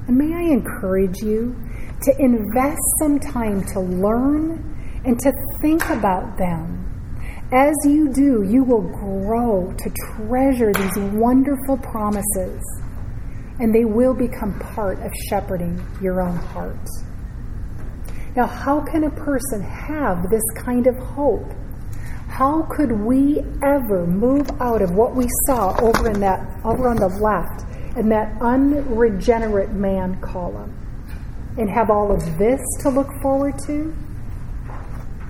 and 0.09 0.17
may 0.17 0.35
I 0.35 0.53
encourage 0.53 1.23
you 1.23 1.55
to 2.03 2.15
invest 2.19 2.81
some 2.99 3.21
time 3.21 3.65
to 3.67 3.81
learn 3.81 5.03
and 5.05 5.19
to 5.21 5.33
think 5.61 5.89
about 5.91 6.37
them. 6.37 6.83
As 7.53 7.75
you 7.85 8.13
do, 8.13 8.43
you 8.43 8.65
will 8.65 8.83
grow 8.83 9.73
to 9.73 9.91
treasure 10.17 10.73
these 10.73 10.99
wonderful 11.13 11.77
promises, 11.77 12.61
and 13.61 13.73
they 13.73 13.85
will 13.85 14.15
become 14.15 14.59
part 14.59 14.99
of 15.01 15.13
shepherding 15.29 15.81
your 16.01 16.23
own 16.23 16.37
heart. 16.37 16.89
Now, 18.35 18.47
how 18.47 18.81
can 18.81 19.05
a 19.05 19.11
person 19.11 19.61
have 19.61 20.29
this 20.31 20.43
kind 20.57 20.89
of 20.89 20.97
hope? 20.97 21.53
How 22.43 22.63
could 22.63 22.91
we 22.91 23.39
ever 23.63 24.05
move 24.05 24.51
out 24.61 24.83
of 24.83 24.91
what 24.97 25.15
we 25.15 25.29
saw 25.47 25.81
over 25.81 26.11
in 26.11 26.19
that 26.23 26.41
over 26.65 26.89
on 26.89 26.97
the 26.97 27.07
left 27.07 27.63
in 27.97 28.09
that 28.09 28.37
unregenerate 28.43 29.71
man 29.71 30.21
column 30.21 30.75
and 31.57 31.71
have 31.71 31.89
all 31.89 32.11
of 32.11 32.39
this 32.39 32.61
to 32.81 32.89
look 32.89 33.07
forward 33.23 33.55
to? 33.67 33.95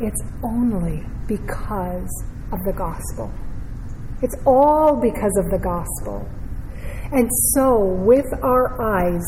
It's 0.01 0.23
only 0.43 1.05
because 1.29 2.25
of 2.51 2.61
the 2.65 2.73
gospel. 2.73 3.31
It's 4.23 4.37
all 4.47 4.99
because 4.99 5.37
of 5.37 5.51
the 5.51 5.59
gospel. 5.59 6.27
And 7.13 7.29
so, 7.53 7.79
with 7.79 8.33
our 8.43 8.81
eyes 8.81 9.23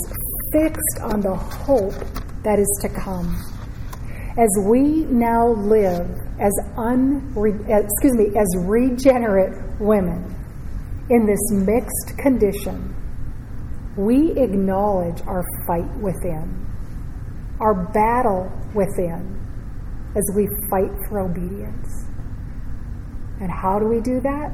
fixed 0.55 1.01
on 1.03 1.20
the 1.20 1.35
hope 1.35 1.93
that 2.45 2.59
is 2.59 2.78
to 2.80 2.89
come, 2.89 3.37
as 4.37 4.49
we 4.66 5.05
now 5.05 5.49
live 5.49 6.11
as 6.41 6.53
unre- 6.76 7.70
eh, 7.70 7.78
excuse 7.78 8.14
me 8.14 8.37
as 8.37 8.66
regenerate 8.66 9.53
women 9.78 10.35
in 11.09 11.24
this 11.24 11.53
mixed 11.53 12.18
condition, 12.18 12.95
we 13.97 14.32
acknowledge 14.32 15.20
our 15.26 15.45
fight 15.68 15.89
within, 16.01 16.66
our 17.61 17.93
battle 17.93 18.51
within, 18.74 19.41
as 20.16 20.24
we 20.35 20.49
fight 20.68 20.91
for 21.09 21.20
obedience. 21.20 22.07
And 23.41 23.51
how 23.51 23.78
do 23.78 23.87
we 23.87 24.01
do 24.01 24.20
that? 24.20 24.53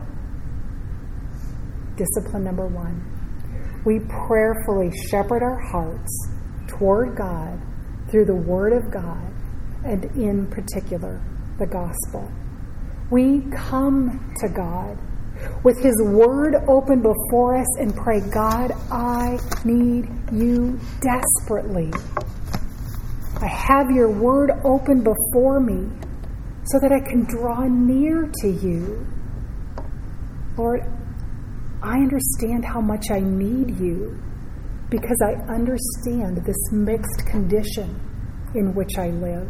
Discipline 1.97 2.45
number 2.45 2.67
one. 2.67 3.07
We 3.87 4.01
prayerfully 4.01 4.91
shepherd 5.09 5.43
our 5.43 5.59
hearts 5.71 6.29
toward 6.67 7.17
God 7.17 7.59
through 8.11 8.27
the 8.27 8.37
Word 8.37 8.73
of 8.75 8.91
God 8.93 9.30
and 9.85 10.05
in 10.17 10.47
particular 10.47 11.23
the 11.59 11.67
gospel. 11.67 12.31
We 13.11 13.43
come 13.51 14.33
to 14.41 14.49
God 14.49 14.99
with 15.65 15.83
His 15.83 16.01
Word 16.05 16.55
open 16.69 17.03
before 17.03 17.57
us 17.57 17.79
and 17.79 17.95
pray, 17.95 18.21
God, 18.21 18.73
I 18.91 19.39
need 19.65 20.09
you 20.33 20.79
desperately. 21.01 21.91
I 23.41 23.47
have 23.47 23.91
your 23.91 24.11
Word 24.11 24.51
open 24.65 25.03
before 25.03 25.61
me 25.61 25.89
so 26.65 26.79
that 26.81 26.93
I 26.93 27.01
can 27.01 27.25
draw 27.25 27.67
near 27.67 28.31
to 28.43 28.49
you. 28.49 29.07
Lord, 30.57 30.81
I 31.83 31.95
understand 31.95 32.65
how 32.65 32.81
much 32.81 33.07
I 33.11 33.21
need 33.21 33.79
you 33.81 34.21
because 34.91 35.23
I 35.23 35.53
understand 35.53 36.45
this 36.45 36.73
mixed 36.73 37.27
condition 37.27 37.99
in 38.55 38.75
which 38.75 38.99
I 38.99 39.09
live. 39.09 39.49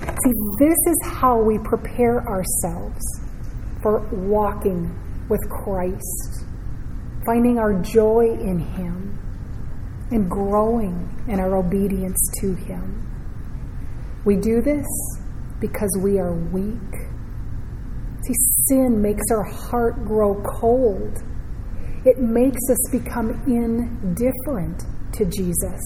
See, 0.00 0.32
this 0.58 0.76
is 0.86 0.98
how 1.04 1.40
we 1.42 1.58
prepare 1.58 2.26
ourselves 2.26 3.02
for 3.82 4.00
walking 4.12 4.98
with 5.28 5.40
Christ, 5.48 6.44
finding 7.24 7.58
our 7.58 7.80
joy 7.82 8.32
in 8.40 8.58
Him, 8.58 9.18
and 10.10 10.28
growing 10.28 11.24
in 11.28 11.38
our 11.38 11.56
obedience 11.56 12.18
to 12.40 12.54
Him. 12.54 13.06
We 14.24 14.36
do 14.36 14.60
this 14.60 14.86
because 15.60 15.96
we 16.02 16.18
are 16.18 16.34
weak. 16.34 16.92
See, 18.26 18.34
sin 18.68 19.00
makes 19.00 19.24
our 19.30 19.44
heart 19.44 20.04
grow 20.04 20.42
cold. 20.42 21.18
It 22.04 22.18
makes 22.18 22.60
us 22.70 22.90
become 22.90 23.30
indifferent 23.46 24.84
to 25.12 25.24
Jesus 25.24 25.80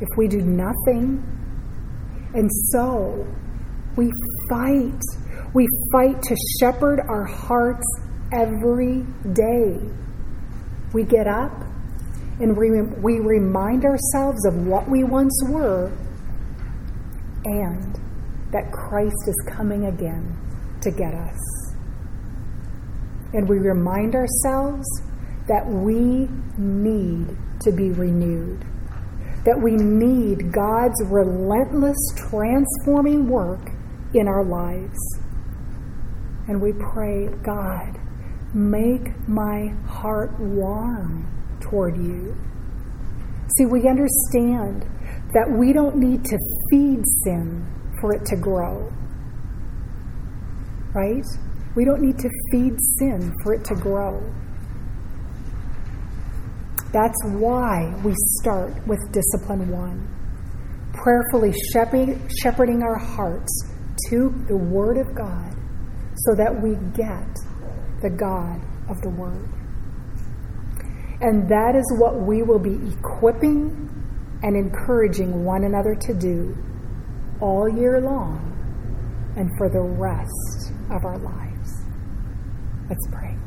if 0.00 0.08
we 0.16 0.28
do 0.28 0.40
nothing. 0.42 1.22
And 2.34 2.50
so 2.70 3.26
we 3.96 4.10
fight. 4.50 5.00
We 5.54 5.66
fight 5.92 6.20
to 6.22 6.36
shepherd 6.58 7.00
our 7.08 7.24
hearts 7.24 7.86
every 8.32 9.04
day. 9.32 9.78
We 10.92 11.04
get 11.04 11.26
up 11.26 11.64
and 12.40 12.56
we, 12.56 12.70
we 13.00 13.20
remind 13.20 13.84
ourselves 13.84 14.44
of 14.46 14.66
what 14.66 14.88
we 14.90 15.04
once 15.04 15.40
were 15.48 15.92
and 17.44 17.94
that 18.50 18.72
Christ 18.72 19.28
is 19.28 19.36
coming 19.48 19.86
again 19.86 20.36
to 20.80 20.90
get 20.90 21.14
us. 21.14 21.74
And 23.32 23.48
we 23.48 23.58
remind 23.58 24.14
ourselves 24.14 24.86
that 25.48 25.66
we 25.66 26.28
need 26.56 27.36
to 27.60 27.72
be 27.72 27.90
renewed, 27.90 28.64
that 29.44 29.60
we 29.60 29.72
need 29.76 30.52
God's 30.52 31.02
relentless 31.06 31.96
transforming 32.30 33.28
work 33.28 33.60
in 34.14 34.26
our 34.26 34.44
lives. 34.44 34.98
And 36.48 36.60
we 36.60 36.72
pray, 36.72 37.28
God, 37.42 37.98
make 38.54 39.28
my 39.28 39.74
heart 39.86 40.38
warm 40.38 41.28
toward 41.60 41.96
you. 41.96 42.36
See, 43.58 43.66
we 43.66 43.88
understand 43.88 44.82
that 45.34 45.50
we 45.50 45.72
don't 45.72 45.96
need 45.96 46.24
to 46.24 46.38
feed 46.70 47.02
sin 47.24 47.66
for 48.00 48.14
it 48.14 48.24
to 48.26 48.36
grow. 48.36 48.90
Right? 50.94 51.24
We 51.76 51.84
don't 51.84 52.00
need 52.00 52.18
to 52.18 52.28
feed 52.50 52.76
sin 52.98 53.32
for 53.42 53.52
it 53.54 53.64
to 53.64 53.74
grow. 53.74 54.22
That's 56.94 57.18
why 57.24 57.92
we 58.04 58.14
start 58.38 58.72
with 58.86 59.00
discipline 59.10 59.68
one 59.68 60.14
prayerfully 60.94 61.52
shepherding 61.72 62.82
our 62.84 62.96
hearts 62.96 63.68
to 64.08 64.30
the 64.46 64.56
Word 64.56 64.98
of 64.98 65.12
God 65.14 65.54
so 66.14 66.36
that 66.36 66.54
we 66.62 66.76
get 66.94 67.28
the 68.00 68.10
God 68.10 68.62
of 68.88 69.00
the 69.02 69.10
Word. 69.10 69.48
And 71.20 71.48
that 71.48 71.74
is 71.74 71.84
what 71.98 72.20
we 72.20 72.42
will 72.42 72.60
be 72.60 72.78
equipping 72.92 73.90
and 74.44 74.56
encouraging 74.56 75.44
one 75.44 75.64
another 75.64 75.96
to 75.96 76.14
do 76.14 76.56
all 77.40 77.68
year 77.68 78.00
long 78.00 78.52
and 79.36 79.50
for 79.58 79.68
the 79.68 79.80
rest 79.80 80.72
of 80.92 81.04
our 81.04 81.18
lives. 81.18 81.84
Let's 82.88 83.06
pray. 83.10 83.43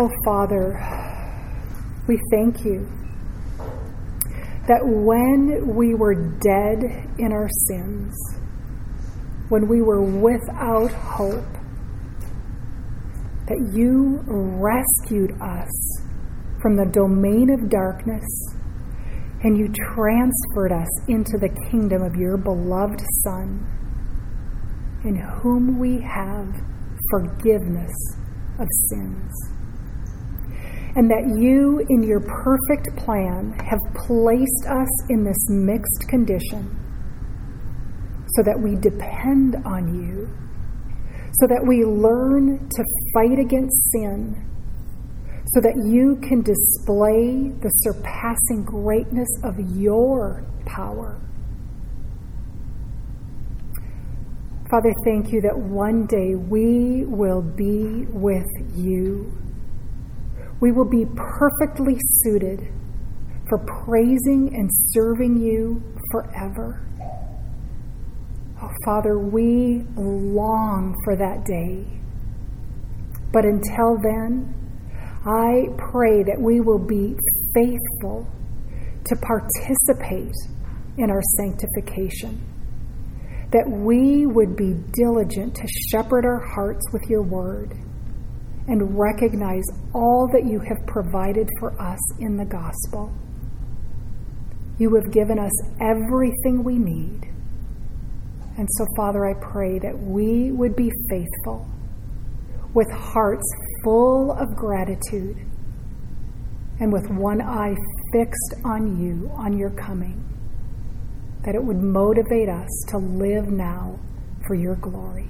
Oh, 0.00 0.08
Father, 0.24 0.78
we 2.06 2.20
thank 2.30 2.64
you 2.64 2.88
that 4.68 4.78
when 4.84 5.74
we 5.74 5.96
were 5.96 6.14
dead 6.38 6.84
in 7.18 7.32
our 7.32 7.48
sins, 7.66 8.14
when 9.48 9.66
we 9.66 9.82
were 9.82 10.00
without 10.00 10.92
hope, 10.92 11.52
that 13.48 13.72
you 13.74 14.22
rescued 14.28 15.32
us 15.42 16.02
from 16.62 16.76
the 16.76 16.86
domain 16.92 17.50
of 17.50 17.68
darkness 17.68 18.54
and 19.42 19.58
you 19.58 19.66
transferred 19.94 20.70
us 20.70 21.08
into 21.08 21.38
the 21.38 21.50
kingdom 21.72 22.02
of 22.02 22.14
your 22.14 22.36
beloved 22.36 23.00
Son, 23.24 23.66
in 25.02 25.16
whom 25.42 25.76
we 25.76 26.00
have 26.00 26.54
forgiveness 27.10 27.96
of 28.60 28.68
sins. 28.90 29.57
And 30.98 31.08
that 31.10 31.38
you, 31.38 31.86
in 31.88 32.02
your 32.02 32.18
perfect 32.18 32.90
plan, 32.98 33.54
have 33.62 33.78
placed 33.94 34.66
us 34.66 34.90
in 35.08 35.22
this 35.22 35.38
mixed 35.48 36.08
condition 36.08 36.74
so 38.34 38.42
that 38.42 38.58
we 38.58 38.74
depend 38.74 39.56
on 39.64 39.94
you, 39.94 40.26
so 41.38 41.46
that 41.46 41.62
we 41.66 41.84
learn 41.84 42.68
to 42.68 42.84
fight 43.14 43.38
against 43.38 43.92
sin 43.92 44.48
so 45.54 45.60
that 45.60 45.76
you 45.86 46.16
can 46.16 46.42
display 46.42 47.48
the 47.62 47.70
surpassing 47.80 48.64
greatness 48.64 49.28
of 49.44 49.54
your 49.76 50.44
power. 50.66 51.18
Father, 54.70 54.92
thank 55.04 55.32
you 55.32 55.40
that 55.40 55.58
one 55.58 56.06
day 56.06 56.34
we 56.34 57.04
will 57.06 57.40
be 57.40 58.04
with 58.10 58.46
you. 58.76 59.32
We 60.60 60.72
will 60.72 60.88
be 60.88 61.06
perfectly 61.14 61.98
suited 62.22 62.72
for 63.48 63.58
praising 63.58 64.54
and 64.54 64.68
serving 64.90 65.40
you 65.40 65.82
forever. 66.10 66.84
Oh, 68.60 68.70
Father, 68.84 69.18
we 69.18 69.84
long 69.96 70.96
for 71.04 71.16
that 71.16 71.44
day. 71.44 71.86
But 73.32 73.44
until 73.44 73.98
then, 74.02 74.54
I 75.24 75.68
pray 75.90 76.22
that 76.24 76.40
we 76.40 76.60
will 76.60 76.78
be 76.78 77.16
faithful 77.54 78.26
to 79.04 79.16
participate 79.16 80.34
in 80.96 81.10
our 81.10 81.22
sanctification, 81.36 82.40
that 83.52 83.68
we 83.68 84.26
would 84.26 84.56
be 84.56 84.74
diligent 84.92 85.54
to 85.54 85.68
shepherd 85.90 86.24
our 86.24 86.40
hearts 86.54 86.84
with 86.92 87.02
your 87.08 87.22
word 87.22 87.74
and 88.68 88.98
recognize 88.98 89.64
all 89.94 90.28
that 90.32 90.44
you 90.44 90.60
have 90.60 90.86
provided 90.86 91.48
for 91.58 91.80
us 91.80 91.98
in 92.20 92.36
the 92.36 92.44
gospel. 92.44 93.10
You 94.78 94.94
have 94.94 95.10
given 95.10 95.38
us 95.38 95.52
everything 95.80 96.62
we 96.62 96.78
need. 96.78 97.32
And 98.58 98.68
so, 98.72 98.86
Father, 98.96 99.26
I 99.26 99.34
pray 99.40 99.78
that 99.78 99.98
we 99.98 100.52
would 100.52 100.76
be 100.76 100.90
faithful 101.08 101.66
with 102.74 102.90
hearts 102.92 103.44
full 103.82 104.32
of 104.32 104.54
gratitude 104.54 105.36
and 106.80 106.92
with 106.92 107.08
one 107.10 107.40
eye 107.40 107.74
fixed 108.12 108.54
on 108.64 109.00
you, 109.00 109.30
on 109.34 109.58
your 109.58 109.70
coming, 109.70 110.22
that 111.44 111.54
it 111.54 111.64
would 111.64 111.78
motivate 111.78 112.48
us 112.48 112.68
to 112.88 112.98
live 112.98 113.48
now 113.48 113.98
for 114.46 114.54
your 114.54 114.76
glory. 114.76 115.28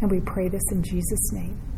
And 0.00 0.10
we 0.10 0.20
pray 0.20 0.48
this 0.48 0.62
in 0.72 0.82
Jesus' 0.82 1.32
name. 1.32 1.71